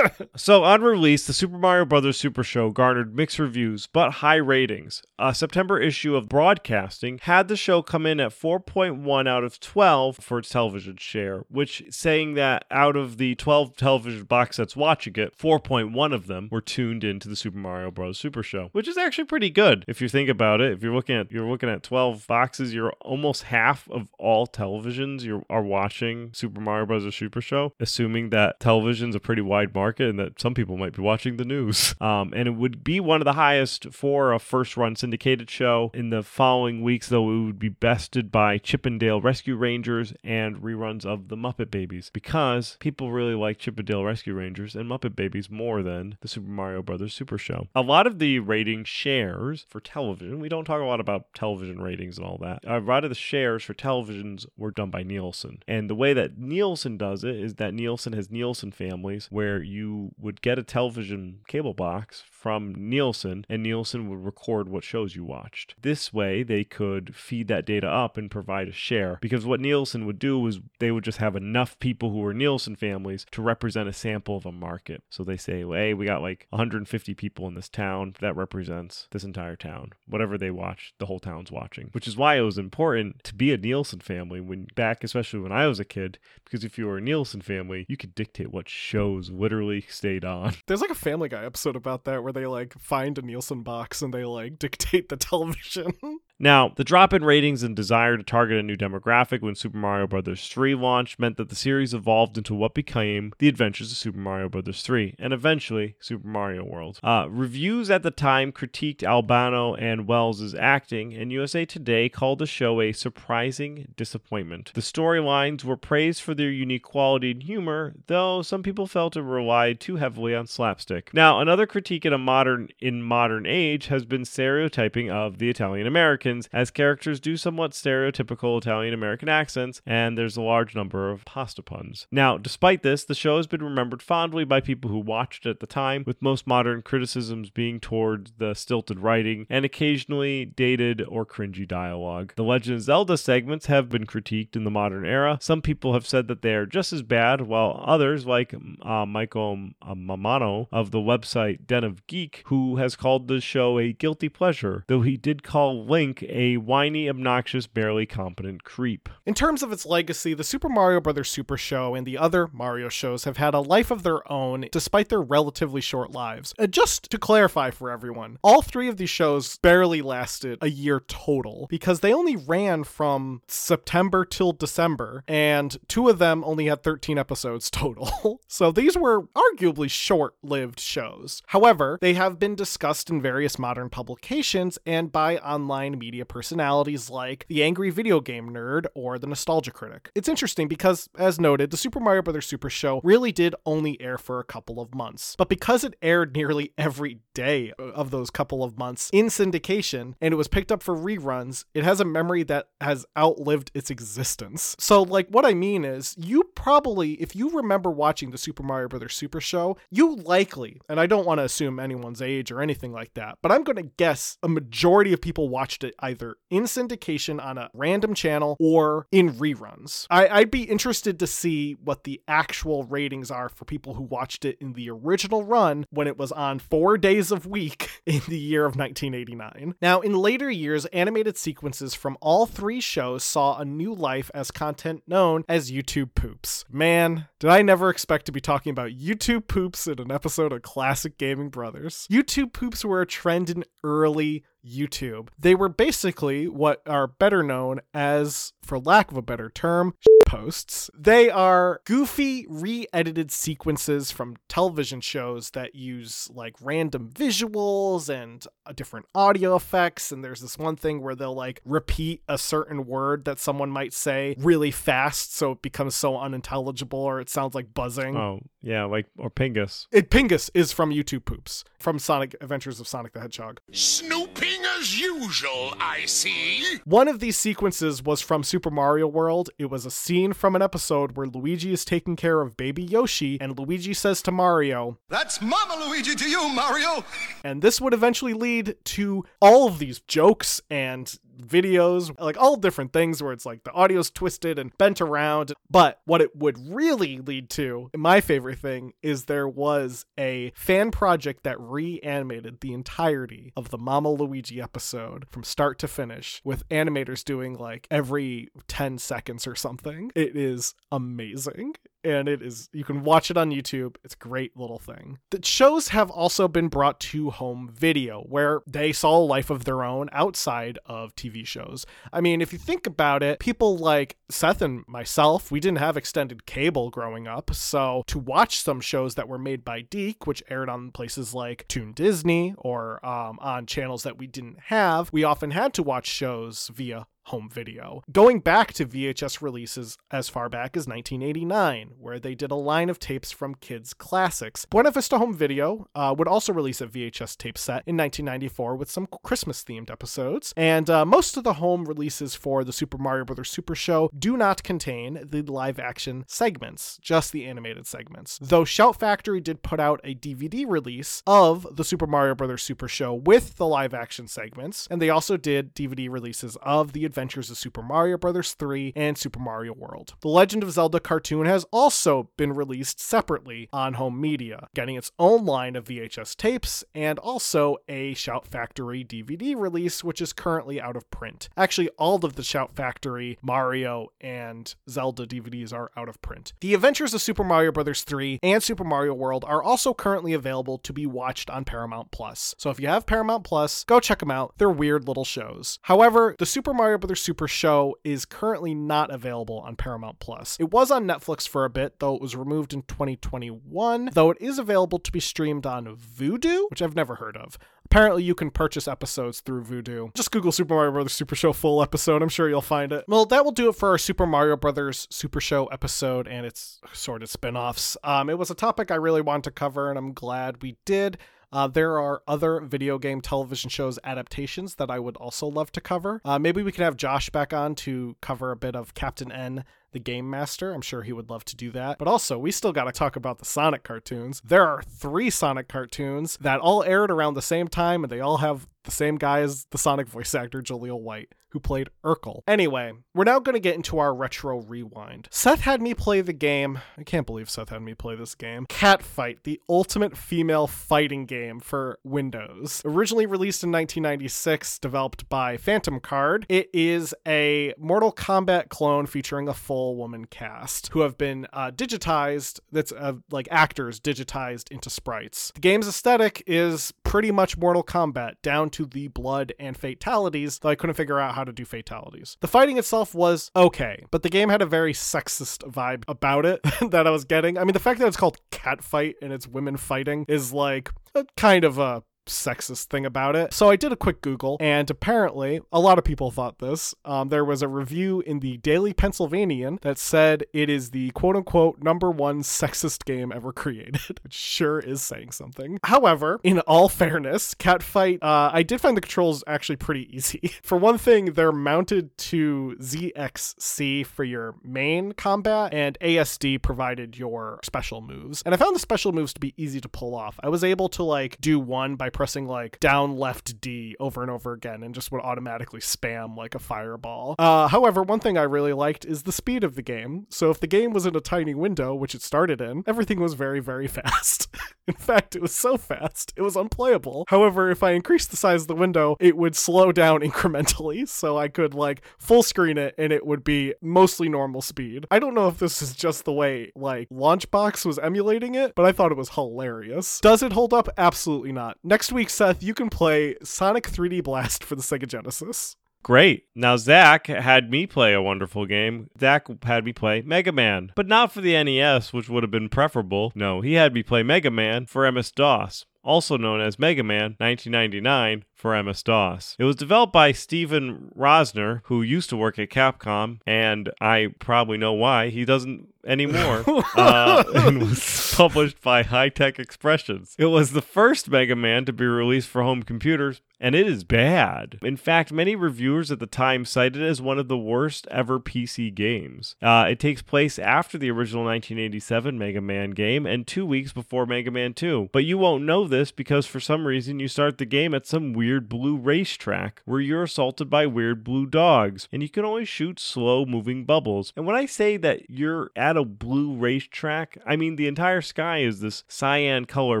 so, 0.36 0.64
on 0.64 0.82
release, 0.82 1.26
the 1.26 1.32
Super 1.32 1.58
Mario 1.58 1.84
Brothers 1.84 2.18
Super 2.18 2.42
Show 2.42 2.70
garnered 2.70 3.14
mixed 3.14 3.38
reviews 3.38 3.86
but 3.86 4.12
high 4.12 4.36
ratings. 4.36 5.02
A 5.18 5.34
September 5.34 5.78
issue 5.78 6.16
of 6.18 6.28
Broadcasting 6.28 7.18
had 7.22 7.48
the 7.48 7.56
show 7.56 7.80
come 7.80 8.04
in 8.04 8.20
at 8.20 8.32
4.1 8.32 9.28
out 9.28 9.44
of 9.44 9.58
12 9.60 10.16
for 10.16 10.40
its 10.40 10.50
television 10.50 10.96
share, 10.98 11.44
which 11.48 11.84
saying 11.88 12.34
that 12.34 12.66
out 12.70 12.96
of 12.96 13.16
the 13.16 13.34
12 13.36 13.76
television 13.76 14.24
box 14.24 14.56
sets 14.56 14.76
watching 14.76 15.14
it, 15.16 15.36
4.1 15.38 16.12
of 16.12 16.26
them 16.26 16.48
were 16.50 16.60
tuned 16.60 17.04
into 17.04 17.28
the 17.28 17.36
Super 17.36 17.56
Mario 17.58 17.90
Bros. 17.90 18.18
Super 18.18 18.42
Show, 18.42 18.68
which 18.72 18.88
is 18.88 18.98
actually 18.98 19.24
pretty 19.24 19.48
good 19.48 19.84
if 19.86 20.02
you 20.02 20.08
think 20.08 20.28
about 20.28 20.60
it. 20.60 20.72
If 20.72 20.82
you're 20.82 20.94
looking 20.94 21.16
at 21.16 21.30
you're 21.30 21.48
looking 21.48 21.68
at 21.68 21.82
12 21.82 22.26
boxes, 22.26 22.74
you're 22.74 22.92
almost 23.00 23.44
half 23.44 23.88
of 23.90 24.08
all 24.18 24.46
televisions 24.46 25.22
you 25.22 25.44
are 25.48 25.62
watching 25.62 26.30
Super 26.34 26.60
Mario 26.60 26.84
Bros. 26.84 27.14
Super 27.14 27.40
Show, 27.40 27.72
assuming 27.80 28.30
that 28.30 28.60
television's 28.60 29.14
a 29.14 29.20
pretty 29.20 29.42
wide 29.42 29.74
market 29.74 30.10
and 30.10 30.18
that 30.18 30.40
some 30.40 30.52
people 30.52 30.76
might 30.76 30.94
be 30.94 31.02
watching 31.02 31.36
the 31.36 31.44
news. 31.44 31.94
Um, 32.08 32.32
and 32.34 32.46
it 32.46 32.52
would 32.52 32.84
be 32.84 33.00
one 33.00 33.20
of 33.20 33.24
the 33.24 33.32
highest 33.34 33.92
for 33.92 34.32
a 34.32 34.38
first 34.38 34.76
run 34.76 34.94
syndicated 34.96 35.50
show. 35.50 35.90
In 35.92 36.07
the 36.10 36.22
following 36.22 36.82
weeks, 36.82 37.08
though, 37.08 37.30
it 37.30 37.44
would 37.44 37.58
be 37.58 37.68
bested 37.68 38.30
by 38.30 38.58
Chip 38.58 38.86
'n 38.86 38.98
Dale 38.98 39.20
Rescue 39.20 39.56
Rangers 39.56 40.12
and 40.22 40.56
reruns 40.56 41.04
of 41.04 41.28
the 41.28 41.36
Muppet 41.36 41.70
Babies 41.70 42.10
because 42.12 42.76
people 42.80 43.12
really 43.12 43.34
like 43.34 43.58
Chip 43.58 43.78
'n 43.78 43.84
Dale 43.84 44.04
Rescue 44.04 44.34
Rangers 44.34 44.74
and 44.74 44.88
Muppet 44.88 45.14
Babies 45.14 45.50
more 45.50 45.82
than 45.82 46.16
the 46.20 46.28
Super 46.28 46.48
Mario 46.48 46.82
Brothers 46.82 47.14
Super 47.14 47.38
Show. 47.38 47.68
A 47.74 47.82
lot 47.82 48.06
of 48.06 48.18
the 48.18 48.38
rating 48.38 48.84
shares 48.84 49.66
for 49.68 49.80
television, 49.80 50.40
we 50.40 50.48
don't 50.48 50.64
talk 50.64 50.80
a 50.80 50.84
lot 50.84 51.00
about 51.00 51.32
television 51.34 51.80
ratings 51.80 52.18
and 52.18 52.26
all 52.26 52.38
that. 52.38 52.60
A 52.66 52.80
lot 52.80 53.04
of 53.04 53.10
the 53.10 53.14
shares 53.14 53.62
for 53.62 53.74
televisions 53.74 54.46
were 54.56 54.70
done 54.70 54.90
by 54.90 55.02
Nielsen. 55.02 55.62
And 55.66 55.88
the 55.88 55.94
way 55.94 56.12
that 56.12 56.38
Nielsen 56.38 56.96
does 56.96 57.24
it 57.24 57.36
is 57.36 57.54
that 57.54 57.74
Nielsen 57.74 58.12
has 58.12 58.30
Nielsen 58.30 58.72
families 58.72 59.28
where 59.30 59.62
you 59.62 60.12
would 60.18 60.42
get 60.42 60.58
a 60.58 60.62
television 60.62 61.40
cable 61.46 61.74
box 61.74 62.22
from 62.38 62.72
Nielsen 62.76 63.44
and 63.48 63.62
Nielsen 63.62 64.08
would 64.08 64.24
record 64.24 64.68
what 64.68 64.84
shows 64.84 65.16
you 65.16 65.24
watched. 65.24 65.74
This 65.80 66.12
way 66.12 66.44
they 66.44 66.62
could 66.62 67.16
feed 67.16 67.48
that 67.48 67.66
data 67.66 67.88
up 67.88 68.16
and 68.16 68.30
provide 68.30 68.68
a 68.68 68.72
share 68.72 69.18
because 69.20 69.44
what 69.44 69.60
Nielsen 69.60 70.06
would 70.06 70.20
do 70.20 70.38
was 70.38 70.60
they 70.78 70.92
would 70.92 71.02
just 71.02 71.18
have 71.18 71.34
enough 71.34 71.78
people 71.80 72.10
who 72.10 72.18
were 72.18 72.32
Nielsen 72.32 72.76
families 72.76 73.26
to 73.32 73.42
represent 73.42 73.88
a 73.88 73.92
sample 73.92 74.36
of 74.36 74.46
a 74.46 74.52
market. 74.52 75.02
So 75.10 75.24
they 75.24 75.36
say, 75.36 75.64
hey, 75.68 75.94
we 75.94 76.06
got 76.06 76.22
like 76.22 76.46
150 76.50 77.14
people 77.14 77.48
in 77.48 77.54
this 77.54 77.68
town 77.68 78.14
that 78.20 78.36
represents 78.36 79.08
this 79.10 79.24
entire 79.24 79.56
town. 79.56 79.92
Whatever 80.06 80.38
they 80.38 80.52
watch, 80.52 80.94
the 80.98 81.06
whole 81.06 81.20
town's 81.20 81.50
watching. 81.50 81.88
Which 81.92 82.06
is 82.06 82.16
why 82.16 82.36
it 82.36 82.42
was 82.42 82.58
important 82.58 83.24
to 83.24 83.34
be 83.34 83.52
a 83.52 83.56
Nielsen 83.56 84.00
family 84.00 84.40
when 84.40 84.68
back, 84.76 85.02
especially 85.02 85.40
when 85.40 85.52
I 85.52 85.66
was 85.66 85.80
a 85.80 85.84
kid, 85.84 86.18
because 86.44 86.62
if 86.62 86.78
you 86.78 86.86
were 86.86 86.98
a 86.98 87.02
Nielsen 87.02 87.40
family, 87.40 87.84
you 87.88 87.96
could 87.96 88.14
dictate 88.14 88.52
what 88.52 88.68
shows 88.68 89.30
literally 89.30 89.80
stayed 89.88 90.24
on. 90.24 90.54
There's 90.66 90.80
like 90.80 90.90
a 90.90 90.94
Family 90.94 91.28
Guy 91.28 91.44
episode 91.44 91.74
about 91.74 92.04
that 92.04 92.22
where 92.28 92.32
they 92.34 92.46
like 92.46 92.74
find 92.78 93.16
a 93.16 93.22
Nielsen 93.22 93.62
box 93.62 94.02
and 94.02 94.12
they 94.12 94.24
like 94.24 94.58
dictate 94.58 95.08
the 95.08 95.16
television. 95.16 95.92
Now, 96.40 96.72
the 96.76 96.84
drop 96.84 97.12
in 97.12 97.24
ratings 97.24 97.64
and 97.64 97.74
desire 97.74 98.16
to 98.16 98.22
target 98.22 98.58
a 98.58 98.62
new 98.62 98.76
demographic 98.76 99.42
when 99.42 99.56
Super 99.56 99.76
Mario 99.76 100.06
Bros. 100.06 100.46
3 100.46 100.76
launched 100.76 101.18
meant 101.18 101.36
that 101.36 101.48
the 101.48 101.56
series 101.56 101.92
evolved 101.92 102.38
into 102.38 102.54
what 102.54 102.74
became 102.74 103.32
The 103.38 103.48
Adventures 103.48 103.90
of 103.90 103.98
Super 103.98 104.20
Mario 104.20 104.48
Bros. 104.48 104.82
3 104.82 105.16
and 105.18 105.32
eventually 105.32 105.96
Super 105.98 106.28
Mario 106.28 106.64
World. 106.64 107.00
Uh, 107.02 107.26
reviews 107.28 107.90
at 107.90 108.04
the 108.04 108.12
time 108.12 108.52
critiqued 108.52 109.02
Albano 109.02 109.74
and 109.74 110.06
Wells' 110.06 110.54
acting, 110.54 111.12
and 111.12 111.32
USA 111.32 111.64
Today 111.64 112.08
called 112.08 112.38
the 112.38 112.46
show 112.46 112.80
a 112.80 112.92
surprising 112.92 113.88
disappointment. 113.96 114.70
The 114.74 114.80
storylines 114.80 115.64
were 115.64 115.76
praised 115.76 116.22
for 116.22 116.34
their 116.34 116.50
unique 116.50 116.84
quality 116.84 117.32
and 117.32 117.42
humor, 117.42 117.94
though 118.06 118.42
some 118.42 118.62
people 118.62 118.86
felt 118.86 119.16
it 119.16 119.22
relied 119.22 119.80
too 119.80 119.96
heavily 119.96 120.36
on 120.36 120.46
slapstick. 120.46 121.12
Now, 121.12 121.40
another 121.40 121.66
critique 121.66 122.06
in 122.06 122.12
a 122.12 122.18
modern 122.18 122.68
in 122.78 123.02
modern 123.02 123.44
age 123.44 123.88
has 123.88 124.04
been 124.04 124.24
stereotyping 124.24 125.10
of 125.10 125.38
the 125.38 125.50
Italian 125.50 125.88
American 125.88 126.27
as 126.52 126.70
characters 126.70 127.20
do 127.20 127.36
somewhat 127.36 127.72
stereotypical 127.72 128.58
Italian 128.58 128.94
American 128.94 129.28
accents, 129.28 129.80
and 129.86 130.16
there's 130.16 130.36
a 130.36 130.42
large 130.42 130.74
number 130.74 131.10
of 131.10 131.24
pasta 131.24 131.62
puns. 131.62 132.06
Now, 132.10 132.38
despite 132.38 132.82
this, 132.82 133.04
the 133.04 133.14
show 133.14 133.36
has 133.36 133.46
been 133.46 133.62
remembered 133.62 134.02
fondly 134.02 134.44
by 134.44 134.60
people 134.60 134.90
who 134.90 134.98
watched 134.98 135.46
it 135.46 135.50
at 135.50 135.60
the 135.60 135.66
time, 135.66 136.04
with 136.06 136.22
most 136.22 136.46
modern 136.46 136.82
criticisms 136.82 137.50
being 137.50 137.80
towards 137.80 138.32
the 138.38 138.54
stilted 138.54 139.00
writing 139.00 139.46
and 139.48 139.64
occasionally 139.64 140.44
dated 140.44 141.02
or 141.08 141.24
cringy 141.24 141.66
dialogue. 141.66 142.32
The 142.36 142.44
Legend 142.44 142.76
of 142.76 142.82
Zelda 142.82 143.16
segments 143.16 143.66
have 143.66 143.88
been 143.88 144.06
critiqued 144.06 144.56
in 144.56 144.64
the 144.64 144.70
modern 144.70 145.04
era. 145.04 145.38
Some 145.40 145.62
people 145.62 145.92
have 145.92 146.06
said 146.06 146.28
that 146.28 146.42
they 146.42 146.54
are 146.54 146.66
just 146.66 146.92
as 146.92 147.02
bad, 147.02 147.42
while 147.42 147.82
others, 147.84 148.26
like 148.26 148.54
uh, 148.82 149.06
Michael 149.06 149.70
Mammano 149.84 150.68
of 150.70 150.90
the 150.90 150.98
website 150.98 151.66
Den 151.66 151.84
of 151.84 152.06
Geek, 152.06 152.42
who 152.46 152.76
has 152.76 152.96
called 152.96 153.28
the 153.28 153.40
show 153.40 153.78
a 153.78 153.92
guilty 153.92 154.28
pleasure, 154.28 154.84
though 154.88 155.02
he 155.02 155.16
did 155.16 155.42
call 155.42 155.84
Link 155.84 156.17
a 156.28 156.56
whiny, 156.56 157.08
obnoxious, 157.08 157.66
barely 157.66 158.06
competent 158.06 158.64
creep. 158.64 159.08
In 159.26 159.34
terms 159.34 159.62
of 159.62 159.72
its 159.72 159.86
legacy, 159.86 160.34
the 160.34 160.44
Super 160.44 160.68
Mario 160.68 161.00
Bros. 161.00 161.28
Super 161.28 161.56
Show 161.56 161.94
and 161.94 162.06
the 162.06 162.18
other 162.18 162.48
Mario 162.52 162.88
shows 162.88 163.24
have 163.24 163.36
had 163.36 163.54
a 163.54 163.60
life 163.60 163.90
of 163.90 164.02
their 164.02 164.30
own 164.30 164.66
despite 164.72 165.08
their 165.08 165.22
relatively 165.22 165.80
short 165.80 166.10
lives. 166.10 166.54
Uh, 166.58 166.66
just 166.66 167.10
to 167.10 167.18
clarify 167.18 167.70
for 167.70 167.90
everyone, 167.90 168.38
all 168.42 168.62
three 168.62 168.88
of 168.88 168.96
these 168.96 169.10
shows 169.10 169.58
barely 169.58 170.02
lasted 170.02 170.58
a 170.60 170.68
year 170.68 171.00
total 171.06 171.66
because 171.70 172.00
they 172.00 172.12
only 172.12 172.36
ran 172.36 172.84
from 172.84 173.42
September 173.46 174.24
till 174.24 174.52
December, 174.52 175.22
and 175.28 175.78
two 175.88 176.08
of 176.08 176.18
them 176.18 176.42
only 176.44 176.66
had 176.66 176.82
13 176.82 177.18
episodes 177.18 177.70
total. 177.78 178.40
so 178.48 178.72
these 178.72 178.96
were 178.96 179.22
arguably 179.28 179.90
short 179.90 180.34
lived 180.42 180.80
shows. 180.80 181.42
However, 181.48 181.98
they 182.00 182.14
have 182.14 182.38
been 182.38 182.54
discussed 182.54 183.10
in 183.10 183.22
various 183.22 183.58
modern 183.58 183.88
publications 183.90 184.78
and 184.86 185.12
by 185.12 185.36
online 185.38 185.98
media 185.98 186.07
personalities 186.28 187.10
like 187.10 187.46
the 187.48 187.62
Angry 187.62 187.90
Video 187.90 188.20
Game 188.20 188.50
Nerd 188.50 188.86
or 188.94 189.18
the 189.18 189.26
Nostalgia 189.26 189.70
Critic. 189.70 190.10
It's 190.14 190.28
interesting 190.28 190.68
because, 190.68 191.08
as 191.18 191.40
noted, 191.40 191.70
the 191.70 191.76
Super 191.76 192.00
Mario 192.00 192.22
Bros. 192.22 192.46
Super 192.46 192.70
Show 192.70 193.00
really 193.02 193.32
did 193.32 193.54
only 193.66 194.00
air 194.00 194.18
for 194.18 194.40
a 194.40 194.44
couple 194.44 194.80
of 194.80 194.94
months. 194.94 195.34
But 195.36 195.48
because 195.48 195.84
it 195.84 195.96
aired 196.02 196.34
nearly 196.34 196.72
every 196.78 197.20
day 197.34 197.72
of 197.78 198.10
those 198.10 198.30
couple 198.30 198.64
of 198.64 198.78
months 198.78 199.10
in 199.12 199.26
syndication 199.26 200.14
and 200.20 200.32
it 200.32 200.36
was 200.36 200.48
picked 200.48 200.72
up 200.72 200.82
for 200.82 200.96
reruns, 200.96 201.64
it 201.74 201.84
has 201.84 202.00
a 202.00 202.04
memory 202.04 202.42
that 202.44 202.68
has 202.80 203.06
outlived 203.16 203.70
its 203.74 203.90
existence. 203.90 204.76
So, 204.78 205.02
like, 205.02 205.28
what 205.28 205.44
I 205.44 205.54
mean 205.54 205.84
is, 205.84 206.14
you 206.18 206.44
probably, 206.54 207.12
if 207.14 207.36
you 207.36 207.50
remember 207.50 207.90
watching 207.90 208.30
the 208.30 208.38
Super 208.38 208.62
Mario 208.62 208.88
Bros. 208.88 209.12
Super 209.12 209.40
Show, 209.40 209.76
you 209.90 210.16
likely, 210.16 210.80
and 210.88 211.00
I 211.00 211.06
don't 211.06 211.26
want 211.26 211.38
to 211.38 211.44
assume 211.44 211.78
anyone's 211.78 212.22
age 212.22 212.50
or 212.50 212.60
anything 212.60 212.92
like 212.92 213.14
that, 213.14 213.38
but 213.42 213.52
I'm 213.52 213.64
going 213.64 213.76
to 213.76 213.90
guess 213.96 214.38
a 214.42 214.48
majority 214.48 215.12
of 215.12 215.20
people 215.20 215.48
watched 215.48 215.84
it 215.84 215.94
either 216.00 216.36
in 216.50 216.64
syndication 216.64 217.42
on 217.44 217.58
a 217.58 217.70
random 217.74 218.14
channel 218.14 218.56
or 218.58 219.06
in 219.12 219.32
reruns. 219.32 220.06
I, 220.10 220.40
would 220.40 220.50
be 220.50 220.64
interested 220.64 221.18
to 221.18 221.26
see 221.26 221.74
what 221.74 222.04
the 222.04 222.20
actual 222.28 222.84
ratings 222.84 223.30
are 223.30 223.48
for 223.48 223.64
people 223.64 223.94
who 223.94 224.02
watched 224.02 224.44
it 224.44 224.58
in 224.60 224.72
the 224.74 224.90
original 224.90 225.44
run 225.44 225.86
when 225.90 226.06
it 226.06 226.18
was 226.18 226.32
on 226.32 226.58
four 226.58 226.98
days 226.98 227.30
of 227.30 227.46
week 227.46 227.90
in 228.06 228.22
the 228.28 228.38
year 228.38 228.64
of 228.64 228.76
1989. 228.76 229.74
Now, 229.80 230.00
in 230.00 230.14
later 230.14 230.50
years, 230.50 230.86
animated 230.86 231.36
sequences 231.36 231.94
from 231.94 232.16
all 232.20 232.46
three 232.46 232.80
shows 232.80 233.24
saw 233.24 233.58
a 233.58 233.64
new 233.64 233.94
life 233.94 234.30
as 234.34 234.50
content 234.50 235.02
known 235.06 235.44
as 235.48 235.70
YouTube 235.70 236.14
poops. 236.14 236.64
Man, 236.70 237.28
did 237.38 237.50
I 237.50 237.62
never 237.62 237.90
expect 237.90 238.26
to 238.26 238.32
be 238.32 238.40
talking 238.40 238.70
about 238.70 238.90
YouTube 238.90 239.46
poops 239.48 239.86
in 239.86 240.00
an 240.00 240.10
episode 240.10 240.52
of 240.52 240.62
Classic 240.62 241.16
Gaming 241.18 241.48
Brothers. 241.48 242.06
YouTube 242.10 242.52
poops 242.52 242.84
were 242.84 243.00
a 243.00 243.06
trend 243.06 243.50
in 243.50 243.64
early 243.82 244.44
YouTube. 244.68 245.28
They 245.38 245.54
were 245.54 245.68
basically 245.68 246.48
what 246.48 246.82
are 246.86 247.06
better 247.06 247.42
known 247.42 247.80
as, 247.94 248.52
for 248.62 248.78
lack 248.78 249.10
of 249.10 249.16
a 249.16 249.22
better 249.22 249.48
term, 249.50 249.94
posts. 250.26 250.90
They 250.96 251.30
are 251.30 251.80
goofy, 251.86 252.46
re 252.48 252.86
edited 252.92 253.32
sequences 253.32 254.10
from 254.10 254.36
television 254.48 255.00
shows 255.00 255.50
that 255.50 255.74
use 255.74 256.28
like 256.32 256.54
random 256.60 257.10
visuals 257.12 258.08
and 258.08 258.46
uh, 258.66 258.72
different 258.72 259.06
audio 259.14 259.56
effects. 259.56 260.12
And 260.12 260.22
there's 260.22 260.40
this 260.40 260.58
one 260.58 260.76
thing 260.76 261.00
where 261.00 261.14
they'll 261.14 261.34
like 261.34 261.60
repeat 261.64 262.22
a 262.28 262.36
certain 262.36 262.86
word 262.86 263.24
that 263.24 263.38
someone 263.38 263.70
might 263.70 263.94
say 263.94 264.36
really 264.38 264.70
fast 264.70 265.34
so 265.34 265.52
it 265.52 265.62
becomes 265.62 265.94
so 265.94 266.18
unintelligible 266.18 266.98
or 266.98 267.20
it 267.20 267.30
sounds 267.30 267.54
like 267.54 267.72
buzzing. 267.72 268.16
Oh, 268.16 268.40
yeah, 268.60 268.84
like, 268.84 269.06
or 269.16 269.30
Pingas. 269.30 269.86
It 269.92 270.10
Pingas 270.10 270.50
is 270.52 270.72
from 270.72 270.90
YouTube 270.90 271.24
Poops, 271.24 271.64
from 271.78 271.98
Sonic 271.98 272.36
Adventures 272.40 272.80
of 272.80 272.88
Sonic 272.88 273.12
the 273.12 273.20
Hedgehog. 273.20 273.60
Snoopy 273.72 274.57
Business 274.58 274.78
as 274.78 275.00
usual, 275.00 275.74
I 275.80 276.04
see. 276.06 276.62
One 276.84 277.08
of 277.08 277.20
these 277.20 277.36
sequences 277.36 278.02
was 278.02 278.20
from 278.20 278.42
Super 278.42 278.70
Mario 278.70 279.06
World. 279.06 279.50
It 279.58 279.66
was 279.66 279.84
a 279.86 279.90
scene 279.90 280.32
from 280.32 280.54
an 280.56 280.62
episode 280.62 281.16
where 281.16 281.26
Luigi 281.26 281.72
is 281.72 281.84
taking 281.84 282.16
care 282.16 282.40
of 282.40 282.56
baby 282.56 282.82
Yoshi, 282.82 283.40
and 283.40 283.58
Luigi 283.58 283.94
says 283.94 284.22
to 284.22 284.32
Mario, 284.32 284.98
That's 285.08 285.40
Mama 285.40 285.84
Luigi 285.86 286.14
to 286.14 286.28
you, 286.28 286.48
Mario. 286.48 287.04
and 287.44 287.62
this 287.62 287.80
would 287.80 287.94
eventually 287.94 288.34
lead 288.34 288.76
to 288.84 289.24
all 289.40 289.66
of 289.68 289.78
these 289.78 290.00
jokes 290.00 290.60
and 290.70 291.18
videos, 291.38 292.18
like 292.20 292.36
all 292.36 292.56
different 292.56 292.92
things 292.92 293.22
where 293.22 293.32
it's 293.32 293.46
like 293.46 293.64
the 293.64 293.72
audio's 293.72 294.10
twisted 294.10 294.58
and 294.58 294.76
bent 294.78 295.00
around. 295.00 295.52
But 295.70 296.00
what 296.04 296.20
it 296.20 296.36
would 296.36 296.74
really 296.74 297.18
lead 297.18 297.50
to, 297.50 297.90
my 297.96 298.20
favorite 298.20 298.58
thing, 298.58 298.92
is 299.02 299.24
there 299.24 299.48
was 299.48 300.04
a 300.18 300.52
fan 300.54 300.90
project 300.90 301.44
that 301.44 301.60
reanimated 301.60 302.60
the 302.60 302.72
entirety 302.72 303.52
of 303.56 303.70
the 303.70 303.78
Mama 303.78 304.10
Luigi 304.10 304.60
episode 304.60 305.26
from 305.30 305.44
start 305.44 305.78
to 305.80 305.88
finish 305.88 306.40
with 306.44 306.68
animators 306.68 307.24
doing 307.24 307.54
like 307.54 307.86
every 307.90 308.48
10 308.66 308.98
seconds 308.98 309.46
or 309.46 309.54
something. 309.54 310.10
It 310.14 310.36
is 310.36 310.74
amazing 310.90 311.74
and 312.04 312.28
it 312.28 312.42
is 312.42 312.68
you 312.72 312.84
can 312.84 313.02
watch 313.02 313.30
it 313.30 313.36
on 313.36 313.50
YouTube. 313.50 313.96
It's 314.04 314.14
a 314.14 314.18
great 314.18 314.56
little 314.56 314.78
thing. 314.78 315.18
The 315.30 315.44
shows 315.44 315.88
have 315.88 316.10
also 316.10 316.48
been 316.48 316.68
brought 316.68 317.00
to 317.00 317.30
home 317.30 317.70
video 317.72 318.22
where 318.22 318.60
they 318.66 318.92
saw 318.92 319.18
a 319.18 319.20
life 319.20 319.50
of 319.50 319.64
their 319.64 319.82
own 319.82 320.08
outside 320.12 320.78
of 320.86 321.14
TV 321.14 321.46
shows. 321.46 321.86
I 322.12 322.20
mean, 322.20 322.40
if 322.40 322.52
you 322.52 322.58
think 322.58 322.86
about 322.86 323.22
it, 323.22 323.38
people 323.40 323.76
like 323.76 324.16
Seth 324.30 324.62
and 324.62 324.84
myself, 324.86 325.50
we 325.50 325.60
didn't 325.60 325.78
have 325.78 325.96
extended 325.96 326.46
cable 326.46 326.90
growing 326.90 327.26
up, 327.26 327.54
so 327.54 328.02
to 328.06 328.18
watch 328.18 328.62
some 328.62 328.80
shows 328.80 329.14
that 329.14 329.28
were 329.28 329.38
made 329.38 329.64
by 329.64 329.82
DiC, 329.82 330.26
which 330.26 330.42
aired 330.50 330.68
on 330.68 330.90
places 330.90 331.34
like 331.34 331.66
Toon 331.68 331.92
Disney 331.92 332.54
or 332.58 333.04
um, 333.04 333.38
on 333.40 333.66
channels 333.66 334.02
that 334.02 334.18
we 334.18 334.26
didn't 334.26 334.58
have, 334.66 335.12
we 335.12 335.24
often 335.24 335.50
had 335.50 335.72
to 335.74 335.82
watch 335.82 336.06
shows 336.06 336.70
via 336.74 337.06
home 337.28 337.48
video. 337.48 338.02
Going 338.10 338.40
back 338.40 338.72
to 338.74 338.86
VHS 338.86 339.40
releases 339.40 339.96
as 340.10 340.28
far 340.28 340.48
back 340.48 340.76
as 340.76 340.86
1989, 340.86 341.92
where 341.98 342.18
they 342.18 342.34
did 342.34 342.50
a 342.50 342.56
line 342.56 342.90
of 342.90 342.98
tapes 342.98 343.30
from 343.30 343.54
kids' 343.54 343.94
classics. 343.94 344.64
Buena 344.64 344.90
Vista 344.90 345.18
Home 345.18 345.34
Video 345.34 345.88
uh, 345.94 346.14
would 346.16 346.28
also 346.28 346.52
release 346.52 346.80
a 346.80 346.86
VHS 346.86 347.36
tape 347.36 347.58
set 347.58 347.82
in 347.86 347.96
1994 347.96 348.76
with 348.76 348.90
some 348.90 349.06
Christmas 349.22 349.62
themed 349.62 349.90
episodes, 349.90 350.52
and 350.56 350.88
uh, 350.88 351.04
most 351.04 351.36
of 351.36 351.44
the 351.44 351.54
home 351.54 351.84
releases 351.84 352.34
for 352.34 352.64
the 352.64 352.72
Super 352.72 352.98
Mario 352.98 353.24
Bros. 353.24 353.48
Super 353.48 353.74
Show 353.74 354.10
do 354.18 354.36
not 354.36 354.62
contain 354.62 355.20
the 355.24 355.42
live 355.42 355.78
action 355.78 356.24
segments, 356.26 356.98
just 357.00 357.32
the 357.32 357.44
animated 357.44 357.86
segments. 357.86 358.38
Though 358.40 358.64
Shout 358.64 358.98
Factory 358.98 359.40
did 359.40 359.62
put 359.62 359.80
out 359.80 360.00
a 360.02 360.14
DVD 360.14 360.64
release 360.66 361.22
of 361.26 361.66
the 361.76 361.84
Super 361.84 362.06
Mario 362.06 362.34
Bros. 362.34 362.62
Super 362.62 362.88
Show 362.88 363.14
with 363.14 363.56
the 363.56 363.66
live 363.66 363.94
action 363.94 364.26
segments, 364.28 364.88
and 364.90 365.00
they 365.00 365.10
also 365.10 365.36
did 365.36 365.74
DVD 365.74 366.10
releases 366.10 366.56
of 366.62 366.92
the 366.92 367.04
Adventures 367.18 367.50
of 367.50 367.58
Super 367.58 367.82
Mario 367.82 368.16
Bros. 368.16 368.52
3 368.52 368.92
and 368.94 369.18
Super 369.18 369.40
Mario 369.40 369.72
World. 369.72 370.14
The 370.20 370.28
Legend 370.28 370.62
of 370.62 370.70
Zelda 370.70 371.00
cartoon 371.00 371.46
has 371.46 371.66
also 371.72 372.30
been 372.36 372.52
released 372.52 373.00
separately 373.00 373.68
on 373.72 373.94
home 373.94 374.20
media, 374.20 374.68
getting 374.72 374.94
its 374.94 375.10
own 375.18 375.44
line 375.44 375.74
of 375.74 375.86
VHS 375.86 376.36
tapes 376.36 376.84
and 376.94 377.18
also 377.18 377.78
a 377.88 378.14
Shout 378.14 378.46
Factory 378.46 379.02
DVD 379.02 379.56
release, 379.56 380.04
which 380.04 380.20
is 380.20 380.32
currently 380.32 380.80
out 380.80 380.94
of 380.94 381.10
print. 381.10 381.48
Actually, 381.56 381.88
all 381.98 382.24
of 382.24 382.36
the 382.36 382.44
Shout 382.44 382.76
Factory, 382.76 383.36
Mario, 383.42 384.12
and 384.20 384.76
Zelda 384.88 385.26
DVDs 385.26 385.72
are 385.72 385.90
out 385.96 386.08
of 386.08 386.22
print. 386.22 386.52
The 386.60 386.72
Adventures 386.72 387.14
of 387.14 387.20
Super 387.20 387.42
Mario 387.42 387.72
Bros. 387.72 388.02
3 388.02 388.38
and 388.44 388.62
Super 388.62 388.84
Mario 388.84 389.12
World 389.12 389.44
are 389.44 389.60
also 389.60 389.92
currently 389.92 390.34
available 390.34 390.78
to 390.78 390.92
be 390.92 391.04
watched 391.04 391.50
on 391.50 391.64
Paramount 391.64 392.12
Plus. 392.12 392.54
So 392.58 392.70
if 392.70 392.78
you 392.78 392.86
have 392.86 393.06
Paramount 393.06 393.42
Plus, 393.42 393.82
go 393.82 393.98
check 393.98 394.20
them 394.20 394.30
out. 394.30 394.54
They're 394.58 394.70
weird 394.70 395.08
little 395.08 395.24
shows. 395.24 395.80
However, 395.82 396.36
the 396.38 396.46
Super 396.46 396.72
Mario 396.72 396.96
Bros. 397.08 397.20
Super 397.20 397.48
Show 397.48 397.96
is 398.04 398.24
currently 398.24 398.74
not 398.74 399.10
available 399.10 399.58
on 399.60 399.76
Paramount 399.76 400.18
Plus. 400.18 400.56
It 400.60 400.70
was 400.70 400.90
on 400.90 401.06
Netflix 401.06 401.48
for 401.48 401.64
a 401.64 401.70
bit, 401.70 401.98
though 401.98 402.14
it 402.14 402.22
was 402.22 402.36
removed 402.36 402.72
in 402.72 402.82
2021, 402.82 404.10
though 404.12 404.30
it 404.30 404.38
is 404.40 404.58
available 404.58 404.98
to 404.98 405.12
be 405.12 405.20
streamed 405.20 405.66
on 405.66 405.96
Vudu, 405.96 406.70
which 406.70 406.80
I've 406.80 406.94
never 406.94 407.16
heard 407.16 407.36
of. 407.36 407.58
Apparently, 407.84 408.22
you 408.22 408.34
can 408.34 408.50
purchase 408.50 408.86
episodes 408.86 409.40
through 409.40 409.64
Vudu. 409.64 410.14
Just 410.14 410.30
Google 410.30 410.52
Super 410.52 410.74
Mario 410.74 410.92
Brothers 410.92 411.14
Super 411.14 411.34
Show 411.34 411.52
full 411.54 411.82
episode. 411.82 412.22
I'm 412.22 412.28
sure 412.28 412.48
you'll 412.48 412.60
find 412.60 412.92
it. 412.92 413.04
Well, 413.08 413.24
that 413.26 413.44
will 413.44 413.52
do 413.52 413.70
it 413.70 413.76
for 413.76 413.88
our 413.90 413.98
Super 413.98 414.26
Mario 414.26 414.56
Brothers 414.56 415.08
Super 415.10 415.40
Show 415.40 415.66
episode 415.66 416.28
and 416.28 416.44
its 416.44 416.80
sort 416.92 417.22
of 417.22 417.30
spin 417.30 417.56
offs. 417.56 417.96
Um, 418.04 418.28
it 418.28 418.38
was 418.38 418.50
a 418.50 418.54
topic 418.54 418.90
I 418.90 418.96
really 418.96 419.22
wanted 419.22 419.44
to 419.44 419.50
cover, 419.50 419.88
and 419.88 419.98
I'm 419.98 420.12
glad 420.12 420.62
we 420.62 420.76
did. 420.84 421.16
Uh, 421.50 421.66
there 421.66 421.98
are 421.98 422.22
other 422.28 422.60
video 422.60 422.98
game 422.98 423.20
television 423.20 423.70
shows 423.70 423.98
adaptations 424.04 424.74
that 424.74 424.90
I 424.90 424.98
would 424.98 425.16
also 425.16 425.46
love 425.46 425.72
to 425.72 425.80
cover. 425.80 426.20
Uh, 426.24 426.38
maybe 426.38 426.62
we 426.62 426.72
could 426.72 426.84
have 426.84 426.96
Josh 426.96 427.30
back 427.30 427.52
on 427.52 427.74
to 427.76 428.16
cover 428.20 428.50
a 428.50 428.56
bit 428.56 428.76
of 428.76 428.94
Captain 428.94 429.32
N, 429.32 429.64
the 429.92 429.98
Game 429.98 430.28
Master. 430.28 430.74
I'm 430.74 430.82
sure 430.82 431.02
he 431.02 431.12
would 431.12 431.30
love 431.30 431.44
to 431.46 431.56
do 431.56 431.70
that. 431.70 431.98
But 431.98 432.08
also, 432.08 432.38
we 432.38 432.50
still 432.50 432.72
got 432.72 432.84
to 432.84 432.92
talk 432.92 433.16
about 433.16 433.38
the 433.38 433.46
Sonic 433.46 433.82
cartoons. 433.82 434.42
There 434.44 434.66
are 434.66 434.82
three 434.82 435.30
Sonic 435.30 435.68
cartoons 435.68 436.36
that 436.40 436.60
all 436.60 436.84
aired 436.84 437.10
around 437.10 437.34
the 437.34 437.42
same 437.42 437.68
time, 437.68 438.04
and 438.04 438.12
they 438.12 438.20
all 438.20 438.38
have 438.38 438.68
the 438.84 438.90
same 438.90 439.16
guy 439.16 439.40
as 439.40 439.66
the 439.70 439.78
Sonic 439.78 440.06
voice 440.06 440.34
actor, 440.34 440.62
Jaleel 440.62 441.00
White, 441.00 441.34
who 441.50 441.60
played 441.60 441.90
Urkel. 442.04 442.42
Anyway, 442.46 442.92
we're 443.14 443.24
now 443.24 443.38
going 443.38 443.54
to 443.54 443.60
get 443.60 443.74
into 443.74 443.98
our 443.98 444.14
retro 444.14 444.60
rewind. 444.60 445.28
Seth 445.30 445.60
had 445.60 445.80
me 445.80 445.94
play 445.94 446.20
the 446.20 446.32
game. 446.32 446.80
I 446.96 447.02
can't 447.02 447.26
believe 447.26 447.50
Seth 447.50 447.70
had 447.70 447.82
me 447.82 447.94
play 447.94 448.14
this 448.14 448.34
game. 448.34 448.66
Catfight, 448.66 449.42
the 449.44 449.60
ultimate 449.68 450.16
female 450.16 450.66
fighting 450.66 451.26
game 451.26 451.60
for 451.60 451.98
Windows. 452.04 452.82
Originally 452.84 453.26
released 453.26 453.62
in 453.62 453.72
1996, 453.72 454.78
developed 454.78 455.28
by 455.28 455.56
Phantom 455.56 456.00
Card, 456.00 456.46
it 456.48 456.68
is 456.72 457.14
a 457.26 457.74
Mortal 457.78 458.12
Kombat 458.12 458.68
clone 458.68 459.06
featuring 459.06 459.48
a 459.48 459.54
full 459.54 459.96
woman 459.96 460.26
cast 460.26 460.88
who 460.88 461.00
have 461.00 461.16
been 461.16 461.46
uh, 461.52 461.70
digitized, 461.70 462.60
that's 462.70 462.92
uh, 462.92 463.14
like 463.30 463.48
actors 463.50 464.00
digitized 464.00 464.70
into 464.70 464.90
sprites. 464.90 465.52
The 465.54 465.60
game's 465.60 465.88
aesthetic 465.88 466.42
is 466.46 466.92
pretty 467.02 467.30
much 467.30 467.56
Mortal 467.56 467.82
Kombat, 467.82 468.34
down 468.42 468.70
to 468.70 468.84
the 468.84 469.08
blood 469.08 469.52
and 469.58 469.76
fatalities, 469.76 470.58
though 470.58 470.68
I 470.68 470.74
couldn't 470.74 470.94
figure 470.94 471.18
out 471.18 471.34
how 471.38 471.44
to 471.44 471.52
do 471.52 471.64
fatalities. 471.64 472.36
The 472.40 472.48
fighting 472.48 472.78
itself 472.78 473.14
was 473.14 473.50
okay, 473.54 474.04
but 474.10 474.22
the 474.22 474.28
game 474.28 474.48
had 474.48 474.60
a 474.60 474.66
very 474.66 474.92
sexist 474.92 475.58
vibe 475.70 476.02
about 476.08 476.44
it 476.44 476.60
that 476.90 477.06
I 477.06 477.10
was 477.10 477.24
getting. 477.24 477.56
I 477.56 477.64
mean, 477.64 477.74
the 477.74 477.80
fact 477.80 478.00
that 478.00 478.08
it's 478.08 478.16
called 478.16 478.38
Catfight 478.50 479.14
and 479.22 479.32
it's 479.32 479.46
women 479.46 479.76
fighting 479.76 480.24
is 480.28 480.52
like 480.52 480.90
kind 481.36 481.64
of 481.64 481.78
a 481.78 482.02
sexist 482.28 482.84
thing 482.84 483.04
about 483.06 483.36
it. 483.36 483.52
So 483.52 483.70
I 483.70 483.76
did 483.76 483.92
a 483.92 483.96
quick 483.96 484.22
Google, 484.22 484.56
and 484.60 484.90
apparently, 484.90 485.60
a 485.72 485.80
lot 485.80 485.98
of 485.98 486.04
people 486.04 486.30
thought 486.30 486.58
this. 486.58 486.94
Um, 487.04 487.28
there 487.28 487.44
was 487.44 487.62
a 487.62 487.68
review 487.68 488.20
in 488.20 488.40
the 488.40 488.58
Daily 488.58 488.92
Pennsylvanian 488.92 489.78
that 489.82 489.98
said 489.98 490.44
it 490.52 490.70
is 490.70 490.90
the 490.90 491.10
quote 491.10 491.36
unquote 491.36 491.82
number 491.82 492.10
one 492.10 492.42
sexist 492.42 493.04
game 493.04 493.32
ever 493.32 493.52
created, 493.52 494.20
which 494.22 494.34
sure 494.34 494.78
is 494.78 495.02
saying 495.02 495.32
something. 495.32 495.78
However, 495.84 496.40
in 496.42 496.60
all 496.60 496.88
fairness, 496.88 497.54
Catfight, 497.54 498.18
uh, 498.22 498.50
I 498.52 498.62
did 498.62 498.80
find 498.80 498.96
the 498.96 499.00
controls 499.00 499.42
actually 499.46 499.76
pretty 499.76 500.08
easy. 500.14 500.52
For 500.62 500.78
one 500.78 500.98
thing, 500.98 501.32
they're 501.34 501.52
mounted 501.52 502.16
to 502.18 502.76
ZXC 502.80 504.06
for 504.06 504.24
your 504.24 504.54
main 504.62 505.12
combat, 505.12 505.72
and 505.72 505.98
ASD 506.00 506.62
provided 506.62 507.16
your 507.16 507.60
special 507.62 508.00
moves. 508.00 508.42
And 508.42 508.54
I 508.54 508.58
found 508.58 508.74
the 508.74 508.80
special 508.80 509.12
moves 509.12 509.32
to 509.34 509.40
be 509.40 509.54
easy 509.56 509.80
to 509.80 509.88
pull 509.88 510.14
off. 510.14 510.38
I 510.42 510.48
was 510.48 510.64
able 510.64 510.88
to 510.90 511.02
like 511.02 511.40
do 511.40 511.58
one 511.58 511.96
by 511.96 512.10
pressing 512.18 512.48
like 512.48 512.80
down 512.80 513.16
left 513.16 513.60
D 513.60 513.94
over 514.00 514.22
and 514.22 514.30
over 514.30 514.52
again 514.52 514.82
and 514.82 514.92
just 514.92 515.12
would 515.12 515.20
automatically 515.20 515.78
spam 515.78 516.36
like 516.36 516.56
a 516.56 516.58
fireball. 516.58 517.36
Uh, 517.38 517.68
however, 517.68 518.02
one 518.02 518.18
thing 518.18 518.36
I 518.36 518.42
really 518.42 518.72
liked 518.72 519.04
is 519.04 519.22
the 519.22 519.30
speed 519.30 519.62
of 519.62 519.76
the 519.76 519.82
game. 519.82 520.26
So 520.28 520.50
if 520.50 520.58
the 520.58 520.66
game 520.66 520.92
was 520.92 521.06
in 521.06 521.14
a 521.14 521.20
tiny 521.20 521.54
window, 521.54 521.94
which 521.94 522.16
it 522.16 522.22
started 522.22 522.60
in, 522.60 522.82
everything 522.88 523.20
was 523.20 523.34
very, 523.34 523.60
very 523.60 523.86
fast. 523.98 524.48
in 524.88 524.94
fact, 524.94 525.36
it 525.36 525.42
was 525.42 525.54
so 525.54 525.76
fast, 525.76 526.32
it 526.34 526.42
was 526.42 526.56
unplayable. 526.56 527.24
However, 527.28 527.70
if 527.70 527.84
I 527.84 527.92
increased 527.92 528.32
the 528.32 528.36
size 528.36 528.62
of 528.62 528.66
the 528.66 528.74
window, 528.74 529.16
it 529.20 529.36
would 529.36 529.54
slow 529.54 529.92
down 529.92 530.20
incrementally. 530.28 531.06
So 531.06 531.38
I 531.38 531.46
could 531.46 531.72
like 531.72 532.02
full 532.18 532.42
screen 532.42 532.78
it 532.78 532.96
and 532.98 533.12
it 533.12 533.24
would 533.26 533.44
be 533.44 533.74
mostly 533.80 534.28
normal 534.28 534.60
speed. 534.60 535.06
I 535.12 535.20
don't 535.20 535.36
know 535.36 535.46
if 535.46 535.60
this 535.60 535.80
is 535.82 535.94
just 535.94 536.24
the 536.24 536.32
way 536.32 536.72
like 536.74 537.08
Launchbox 537.10 537.86
was 537.86 538.00
emulating 538.00 538.56
it, 538.56 538.74
but 538.74 538.84
I 538.84 538.90
thought 538.90 539.12
it 539.12 539.18
was 539.18 539.28
hilarious. 539.28 540.18
Does 540.20 540.42
it 540.42 540.52
hold 540.52 540.74
up? 540.74 540.88
Absolutely 540.98 541.52
not. 541.52 541.76
Next 541.84 542.07
week, 542.12 542.30
Seth, 542.30 542.62
you 542.62 542.74
can 542.74 542.90
play 542.90 543.36
Sonic 543.42 543.90
3D 543.90 544.22
Blast 544.22 544.64
for 544.64 544.74
the 544.74 544.82
Sega 544.82 545.06
Genesis. 545.06 545.76
Great. 546.02 546.44
Now, 546.54 546.76
Zach 546.76 547.26
had 547.26 547.70
me 547.70 547.86
play 547.86 548.14
a 548.14 548.22
wonderful 548.22 548.66
game. 548.66 549.10
Zach 549.18 549.46
had 549.64 549.84
me 549.84 549.92
play 549.92 550.22
Mega 550.22 550.52
Man, 550.52 550.92
but 550.94 551.08
not 551.08 551.32
for 551.32 551.40
the 551.40 551.62
NES, 551.62 552.12
which 552.12 552.28
would 552.28 552.42
have 552.42 552.50
been 552.50 552.68
preferable. 552.68 553.32
No, 553.34 553.60
he 553.60 553.74
had 553.74 553.92
me 553.92 554.02
play 554.02 554.22
Mega 554.22 554.50
Man 554.50 554.86
for 554.86 555.10
MS 555.10 555.32
DOS, 555.32 555.86
also 556.04 556.36
known 556.36 556.60
as 556.60 556.78
Mega 556.78 557.02
Man 557.02 557.34
1999 557.38 558.44
for 558.58 558.80
MS 558.82 559.02
DOS. 559.04 559.56
It 559.58 559.64
was 559.64 559.76
developed 559.76 560.12
by 560.12 560.32
Steven 560.32 561.12
Rosner, 561.16 561.80
who 561.84 562.02
used 562.02 562.28
to 562.30 562.36
work 562.36 562.58
at 562.58 562.70
Capcom, 562.70 563.38
and 563.46 563.90
I 564.00 564.34
probably 564.40 564.76
know 564.76 564.92
why 564.92 565.28
he 565.28 565.44
doesn't 565.44 565.88
anymore, 566.08 566.64
uh, 566.96 567.44
and 567.54 567.80
was 567.80 568.34
published 568.36 568.80
by 568.80 569.02
Hi 569.02 569.28
Tech 569.28 569.58
Expressions. 569.58 570.34
It 570.38 570.46
was 570.46 570.72
the 570.72 570.82
first 570.82 571.30
Mega 571.30 571.54
Man 571.54 571.84
to 571.84 571.92
be 571.92 572.06
released 572.06 572.48
for 572.48 572.62
home 572.62 572.82
computers, 572.82 573.40
and 573.60 573.74
it 573.74 573.86
is 573.86 574.04
bad. 574.04 574.78
In 574.82 574.96
fact, 574.96 575.32
many 575.32 575.54
reviewers 575.54 576.10
at 576.10 576.18
the 576.18 576.26
time 576.26 576.64
cited 576.64 577.02
it 577.02 577.06
as 577.06 577.20
one 577.20 577.38
of 577.38 577.48
the 577.48 577.58
worst 577.58 578.06
ever 578.10 578.40
PC 578.40 578.94
games. 578.94 579.54
Uh, 579.60 579.86
it 579.88 580.00
takes 580.00 580.22
place 580.22 580.58
after 580.58 580.98
the 580.98 581.10
original 581.10 581.44
1987 581.44 582.38
Mega 582.38 582.60
Man 582.60 582.90
game 582.90 583.26
and 583.26 583.46
two 583.46 583.66
weeks 583.66 583.92
before 583.92 584.26
Mega 584.26 584.50
Man 584.50 584.74
2. 584.74 585.10
But 585.12 585.24
you 585.24 585.38
won't 585.38 585.64
know 585.64 585.86
this 585.86 586.10
because 586.10 586.46
for 586.46 586.60
some 586.60 586.86
reason 586.86 587.20
you 587.20 587.28
start 587.28 587.58
the 587.58 587.66
game 587.66 587.94
at 587.94 588.06
some 588.06 588.32
weird 588.32 588.47
blue 588.56 588.96
racetrack 588.96 589.82
where 589.84 590.00
you're 590.00 590.22
assaulted 590.22 590.70
by 590.70 590.86
weird 590.86 591.22
blue 591.22 591.46
dogs 591.46 592.08
and 592.10 592.22
you 592.22 592.28
can 592.28 592.44
only 592.44 592.64
shoot 592.64 592.98
slow 592.98 593.44
moving 593.44 593.84
bubbles. 593.84 594.32
And 594.36 594.46
when 594.46 594.56
I 594.56 594.66
say 594.66 594.96
that 594.96 595.28
you're 595.28 595.70
at 595.76 595.96
a 595.96 596.04
blue 596.04 596.54
racetrack, 596.54 597.38
I 597.46 597.56
mean 597.56 597.76
the 597.76 597.86
entire 597.86 598.22
sky 598.22 598.58
is 598.58 598.80
this 598.80 599.04
cyan 599.08 599.66
color 599.66 600.00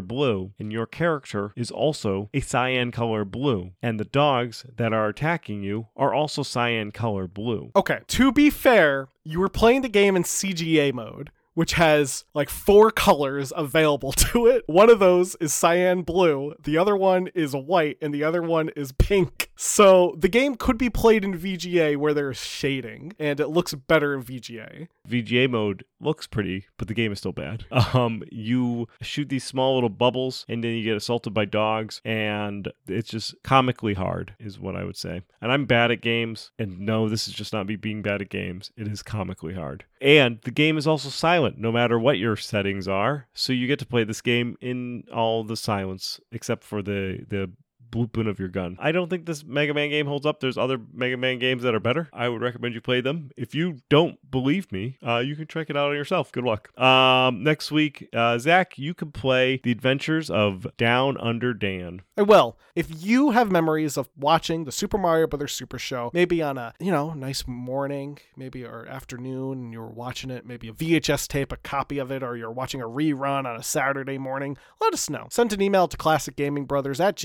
blue 0.00 0.52
and 0.58 0.72
your 0.72 0.86
character 0.86 1.52
is 1.56 1.70
also 1.70 2.30
a 2.32 2.40
cyan 2.40 2.90
color 2.90 3.24
blue. 3.24 3.72
And 3.82 4.00
the 4.00 4.04
dogs 4.04 4.64
that 4.76 4.92
are 4.92 5.08
attacking 5.08 5.62
you 5.62 5.88
are 5.96 6.14
also 6.14 6.42
cyan 6.42 6.90
color 6.90 7.26
blue. 7.26 7.70
Okay, 7.76 8.00
to 8.06 8.32
be 8.32 8.50
fair, 8.50 9.08
you 9.24 9.40
were 9.40 9.48
playing 9.48 9.82
the 9.82 9.88
game 9.88 10.16
in 10.16 10.22
CGA 10.22 10.92
mode, 10.92 11.30
which 11.58 11.72
has 11.72 12.24
like 12.34 12.48
four 12.48 12.88
colors 12.88 13.52
available 13.56 14.12
to 14.30 14.46
it. 14.46 14.62
One 14.68 14.88
of 14.88 15.00
those 15.00 15.34
is 15.40 15.52
cyan 15.52 16.02
blue, 16.02 16.54
the 16.62 16.78
other 16.78 16.96
one 16.96 17.26
is 17.34 17.52
white, 17.52 17.98
and 18.00 18.14
the 18.14 18.22
other 18.22 18.40
one 18.40 18.68
is 18.76 18.92
pink. 18.92 19.47
So 19.60 20.14
the 20.16 20.28
game 20.28 20.54
could 20.54 20.78
be 20.78 20.88
played 20.88 21.24
in 21.24 21.36
VGA 21.36 21.96
where 21.96 22.14
there's 22.14 22.38
shading, 22.38 23.12
and 23.18 23.40
it 23.40 23.48
looks 23.48 23.74
better 23.74 24.14
in 24.14 24.22
VGA. 24.22 24.86
VGA 25.08 25.50
mode 25.50 25.84
looks 26.00 26.28
pretty, 26.28 26.66
but 26.76 26.86
the 26.86 26.94
game 26.94 27.10
is 27.10 27.18
still 27.18 27.32
bad. 27.32 27.64
Um, 27.98 28.22
you 28.30 28.86
shoot 29.00 29.30
these 29.30 29.44
small 29.44 29.74
little 29.74 29.88
bubbles, 29.88 30.44
and 30.46 30.62
then 30.62 30.72
you 30.72 30.84
get 30.84 30.96
assaulted 30.96 31.32
by 31.32 31.46
dogs, 31.46 32.02
and 32.04 32.70
it's 32.86 33.08
just 33.08 33.34
comically 33.42 33.94
hard, 33.94 34.34
is 34.38 34.60
what 34.60 34.76
I 34.76 34.84
would 34.84 34.96
say. 34.96 35.22
And 35.40 35.50
I'm 35.50 35.64
bad 35.64 35.90
at 35.90 36.02
games, 36.02 36.50
and 36.58 36.78
no, 36.78 37.08
this 37.08 37.26
is 37.26 37.34
just 37.34 37.52
not 37.52 37.66
me 37.66 37.76
being 37.76 38.02
bad 38.02 38.20
at 38.20 38.28
games. 38.28 38.70
It 38.76 38.86
is 38.86 39.02
comically 39.02 39.54
hard. 39.54 39.84
And 40.02 40.40
the 40.42 40.50
game 40.50 40.76
is 40.76 40.86
also 40.86 41.08
silent, 41.08 41.58
no 41.58 41.72
matter 41.72 41.98
what 41.98 42.18
your 42.18 42.36
settings 42.36 42.86
are. 42.86 43.26
So 43.32 43.54
you 43.54 43.66
get 43.66 43.78
to 43.78 43.86
play 43.86 44.04
this 44.04 44.20
game 44.20 44.56
in 44.60 45.04
all 45.12 45.42
the 45.42 45.56
silence, 45.56 46.20
except 46.30 46.62
for 46.62 46.82
the 46.82 47.24
the 47.28 47.50
blooping 47.90 48.28
of 48.28 48.38
your 48.38 48.48
gun. 48.48 48.76
I 48.80 48.92
don't 48.92 49.08
think 49.08 49.26
this 49.26 49.44
Mega 49.44 49.74
Man 49.74 49.90
game 49.90 50.06
holds 50.06 50.26
up. 50.26 50.40
There's 50.40 50.58
other 50.58 50.78
Mega 50.92 51.16
Man 51.16 51.38
games 51.38 51.62
that 51.62 51.74
are 51.74 51.80
better. 51.80 52.08
I 52.12 52.28
would 52.28 52.42
recommend 52.42 52.74
you 52.74 52.80
play 52.80 53.00
them. 53.00 53.30
If 53.36 53.54
you 53.54 53.78
don't 53.88 54.18
believe 54.30 54.70
me, 54.72 54.98
uh, 55.06 55.18
you 55.18 55.36
can 55.36 55.46
check 55.46 55.70
it 55.70 55.76
out 55.76 55.90
on 55.90 55.96
yourself. 55.96 56.32
Good 56.32 56.44
luck. 56.44 56.78
Um, 56.78 57.42
next 57.42 57.70
week, 57.70 58.08
uh, 58.12 58.38
Zach, 58.38 58.78
you 58.78 58.94
can 58.94 59.12
play 59.12 59.60
The 59.62 59.70
Adventures 59.70 60.30
of 60.30 60.66
Down 60.76 61.16
Under 61.18 61.54
Dan. 61.54 62.02
I 62.16 62.22
will. 62.22 62.58
If 62.74 62.88
you 63.04 63.30
have 63.30 63.50
memories 63.50 63.96
of 63.96 64.08
watching 64.16 64.64
the 64.64 64.72
Super 64.72 64.98
Mario 64.98 65.26
Brothers 65.26 65.52
Super 65.52 65.78
Show, 65.78 66.10
maybe 66.12 66.42
on 66.42 66.58
a, 66.58 66.74
you 66.78 66.92
know, 66.92 67.12
nice 67.12 67.44
morning, 67.46 68.18
maybe 68.36 68.64
or 68.64 68.86
afternoon, 68.86 69.58
and 69.58 69.72
you 69.72 69.80
were 69.80 69.88
watching 69.88 70.30
it, 70.30 70.46
maybe 70.46 70.68
a 70.68 70.72
VHS 70.72 71.26
tape, 71.26 71.52
a 71.52 71.56
copy 71.56 71.98
of 71.98 72.12
it, 72.12 72.22
or 72.22 72.36
you're 72.36 72.50
watching 72.50 72.80
a 72.80 72.86
rerun 72.86 73.46
on 73.46 73.56
a 73.56 73.62
Saturday 73.62 74.18
morning, 74.18 74.56
let 74.80 74.94
us 74.94 75.10
know. 75.10 75.26
Send 75.30 75.52
an 75.52 75.60
email 75.60 75.88
to 75.88 75.96
classicgamingbrothers 75.96 77.00
at 77.00 77.16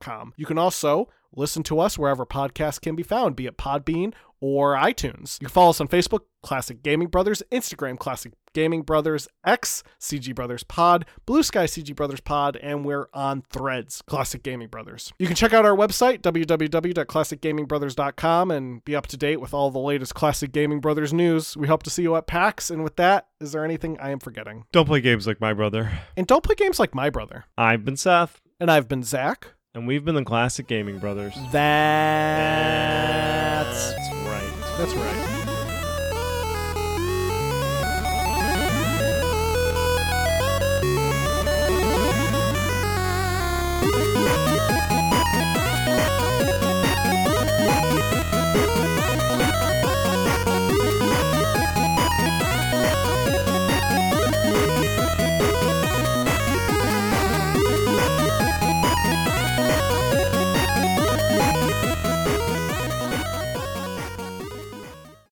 gmail.com. 0.00 0.32
You 0.36 0.46
can 0.46 0.58
also 0.58 1.08
listen 1.36 1.62
to 1.64 1.80
us 1.80 1.98
wherever 1.98 2.24
podcasts 2.24 2.80
can 2.80 2.94
be 2.94 3.02
found, 3.02 3.34
be 3.36 3.46
it 3.46 3.56
Podbean 3.56 4.14
or 4.40 4.76
iTunes. 4.76 5.40
You 5.40 5.46
can 5.46 5.52
follow 5.52 5.70
us 5.70 5.80
on 5.80 5.88
Facebook, 5.88 6.20
Classic 6.42 6.80
Gaming 6.82 7.08
Brothers, 7.08 7.42
Instagram, 7.50 7.98
Classic 7.98 8.32
Gaming 8.52 8.82
Brothers, 8.82 9.26
X, 9.44 9.82
CG 9.98 10.32
Brothers 10.34 10.62
Pod, 10.62 11.06
Blue 11.26 11.42
Sky 11.42 11.64
CG 11.64 11.96
Brothers 11.96 12.20
Pod, 12.20 12.56
and 12.56 12.84
we're 12.84 13.08
on 13.14 13.42
Threads, 13.50 14.02
Classic 14.06 14.42
Gaming 14.42 14.68
Brothers. 14.68 15.12
You 15.18 15.26
can 15.26 15.34
check 15.34 15.52
out 15.54 15.64
our 15.64 15.74
website, 15.74 16.20
www.classicgamingbrothers.com, 16.20 18.50
and 18.50 18.84
be 18.84 18.94
up 18.94 19.06
to 19.08 19.16
date 19.16 19.40
with 19.40 19.54
all 19.54 19.70
the 19.70 19.78
latest 19.78 20.14
Classic 20.14 20.52
Gaming 20.52 20.80
Brothers 20.80 21.12
news. 21.12 21.56
We 21.56 21.66
hope 21.66 21.82
to 21.84 21.90
see 21.90 22.02
you 22.02 22.14
at 22.16 22.26
PAX. 22.26 22.70
And 22.70 22.84
with 22.84 22.96
that, 22.96 23.28
is 23.40 23.52
there 23.52 23.64
anything 23.64 23.98
I 23.98 24.10
am 24.10 24.20
forgetting? 24.20 24.66
Don't 24.72 24.86
play 24.86 25.00
games 25.00 25.26
like 25.26 25.40
my 25.40 25.54
brother. 25.54 25.90
And 26.16 26.26
don't 26.26 26.44
play 26.44 26.54
games 26.54 26.78
like 26.78 26.94
my 26.94 27.08
brother. 27.10 27.46
I've 27.56 27.84
been 27.84 27.96
Seth, 27.96 28.40
And 28.60 28.70
I've 28.70 28.88
been 28.88 29.02
Zach. 29.02 29.54
And 29.74 29.86
we've 29.88 30.04
been 30.04 30.14
the 30.14 30.24
Classic 30.24 30.66
Gaming 30.66 30.98
Brothers. 31.00 31.34
That's 31.50 31.54
That's 33.92 34.14
right. 34.14 34.52
that's 34.78 34.94
right. 34.94 35.23